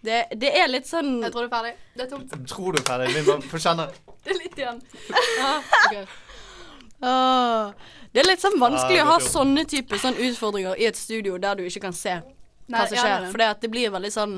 Det, 0.00 0.24
det 0.40 0.50
er 0.56 0.68
litt 0.70 0.88
sånn 0.88 1.18
Jeg 1.20 1.32
tror 1.34 1.44
du 1.44 1.50
er 1.50 1.52
ferdig. 1.52 1.72
Det 1.96 2.04
er 2.06 2.10
tomt. 2.10 2.34
Tror 2.48 2.76
du 2.76 2.80
er 2.80 2.86
ferdig? 2.88 3.08
Vi 3.18 3.24
må 3.26 3.36
få 3.50 3.60
kjenne. 3.60 3.88
Det 4.24 4.32
er 4.34 4.38
litt 4.40 4.60
igjen. 4.60 4.78
Ah, 5.40 5.72
okay. 5.86 6.04
ah, 7.04 7.90
Det 8.12 8.22
er 8.22 8.28
litt 8.30 8.44
sånn 8.44 8.56
vanskelig 8.60 9.02
Ah, 9.02 9.04
å 9.04 9.10
ha 9.10 9.18
vet 9.18 9.32
sånne 9.32 9.66
type 9.68 10.00
sånn 10.00 10.16
utfordringer 10.16 10.80
i 10.80 10.88
et 10.88 10.96
studio 10.96 11.36
der 11.40 11.60
du 11.60 11.66
ikke 11.66 11.84
kan 11.88 11.96
se 11.96 12.16
Nei, 12.20 12.78
hva 12.78 12.86
som 12.86 12.96
skjer. 12.96 13.04
det 13.04 13.12
er 13.12 13.26
det. 13.26 13.30
For 13.34 13.44
det, 13.44 13.70
blir 13.76 13.92
veldig 13.92 14.12
sånn 14.14 14.34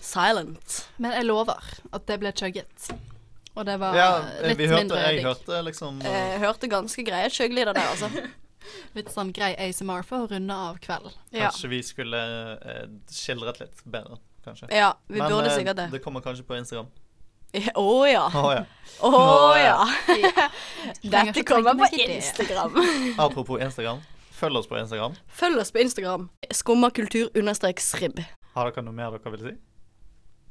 silent. 0.00 0.82
Men 0.98 1.14
jeg 1.18 1.28
lover 1.28 1.70
at 1.90 2.06
det 2.10 2.18
ble 2.22 2.34
chugget. 2.34 2.90
Og 3.54 3.66
det 3.66 3.78
var 3.82 3.94
Ja, 3.98 4.10
litt 4.42 4.58
hørte, 4.58 4.76
mindre 4.78 5.00
jeg 5.02 5.24
hørte 5.24 5.56
liksom 5.66 5.98
uh, 5.98 6.06
Jeg 6.06 6.38
hørte 6.38 6.68
ganske 6.70 7.02
greie 7.06 7.30
chuglyder 7.34 7.74
der, 7.74 7.90
altså. 7.94 8.10
Litt 8.98 9.12
sånn 9.12 9.32
grei 9.36 9.52
ASMR 9.58 10.04
for 10.06 10.26
å 10.26 10.30
runde 10.30 10.56
av 10.70 10.80
kvelden. 10.82 11.14
Ja. 11.30 11.48
Kanskje 11.48 11.72
vi 11.72 11.82
skulle 11.86 12.22
eh, 12.58 12.82
skildret 13.10 13.60
litt 13.62 13.84
bedre, 13.84 14.20
kanskje. 14.46 14.70
Ja, 14.74 14.94
vi 15.08 15.18
Men, 15.18 15.28
burde 15.28 15.50
eh, 15.50 15.56
sikkert 15.58 15.80
det. 15.82 15.88
det 15.94 16.02
kommer 16.04 16.24
kanskje 16.24 16.46
på 16.48 16.58
Instagram. 16.58 16.90
Å 17.74 18.06
ja. 18.06 18.26
Å 18.30 18.50
ja. 18.54 18.64
Å 19.02 19.10
Å, 19.10 19.54
ja. 19.58 19.78
Dette 21.16 21.42
kommer 21.48 21.74
på. 21.80 21.88
Instagram. 21.98 22.76
Apropos 23.18 23.62
Instagram. 23.62 24.04
Følg 24.40 24.56
oss 24.56 24.68
på 24.70 24.78
Instagram. 24.78 25.16
Følg 25.28 25.58
oss 25.60 25.72
på 25.74 25.82
Instagram. 25.82 26.28
Skummakultur 26.54 27.28
understrek 27.36 27.82
sribb. 27.84 28.22
Har 28.54 28.70
dere 28.70 28.86
noe 28.86 28.96
mer 28.96 29.18
dere 29.18 29.34
vil 29.34 29.42
si? 29.50 29.56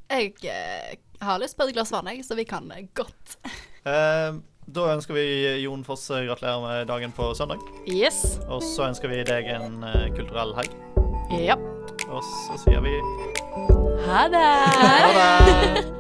Jeg 0.10 0.36
eh, 0.50 0.94
har 1.22 1.42
lyst 1.42 1.58
på 1.58 1.68
et 1.68 1.74
glass 1.76 1.92
vann, 1.94 2.10
jeg, 2.10 2.24
så 2.26 2.38
vi 2.38 2.46
kan 2.50 2.70
eh, 2.74 2.88
godt. 2.98 3.38
Eh, 3.86 4.38
da 4.76 4.88
ønsker 4.94 5.16
vi 5.18 5.26
Jon 5.64 5.84
Fosse 5.88 6.22
gratulerer 6.28 6.62
med 6.64 6.88
dagen 6.92 7.14
på 7.16 7.32
søndag. 7.38 7.62
Yes. 7.90 8.40
Og 8.48 8.62
så 8.66 8.88
ønsker 8.90 9.12
vi 9.12 9.24
deg 9.28 9.50
en 9.56 9.80
eh, 9.84 10.10
kulturell 10.18 10.54
helg. 10.60 10.76
Ja. 11.40 11.56
Og 12.10 12.24
så 12.26 12.58
sier 12.64 12.82
vi 12.86 12.96
Ha 14.08 14.26
det. 14.34 14.50
ha 14.82 15.14
det. 15.20 15.86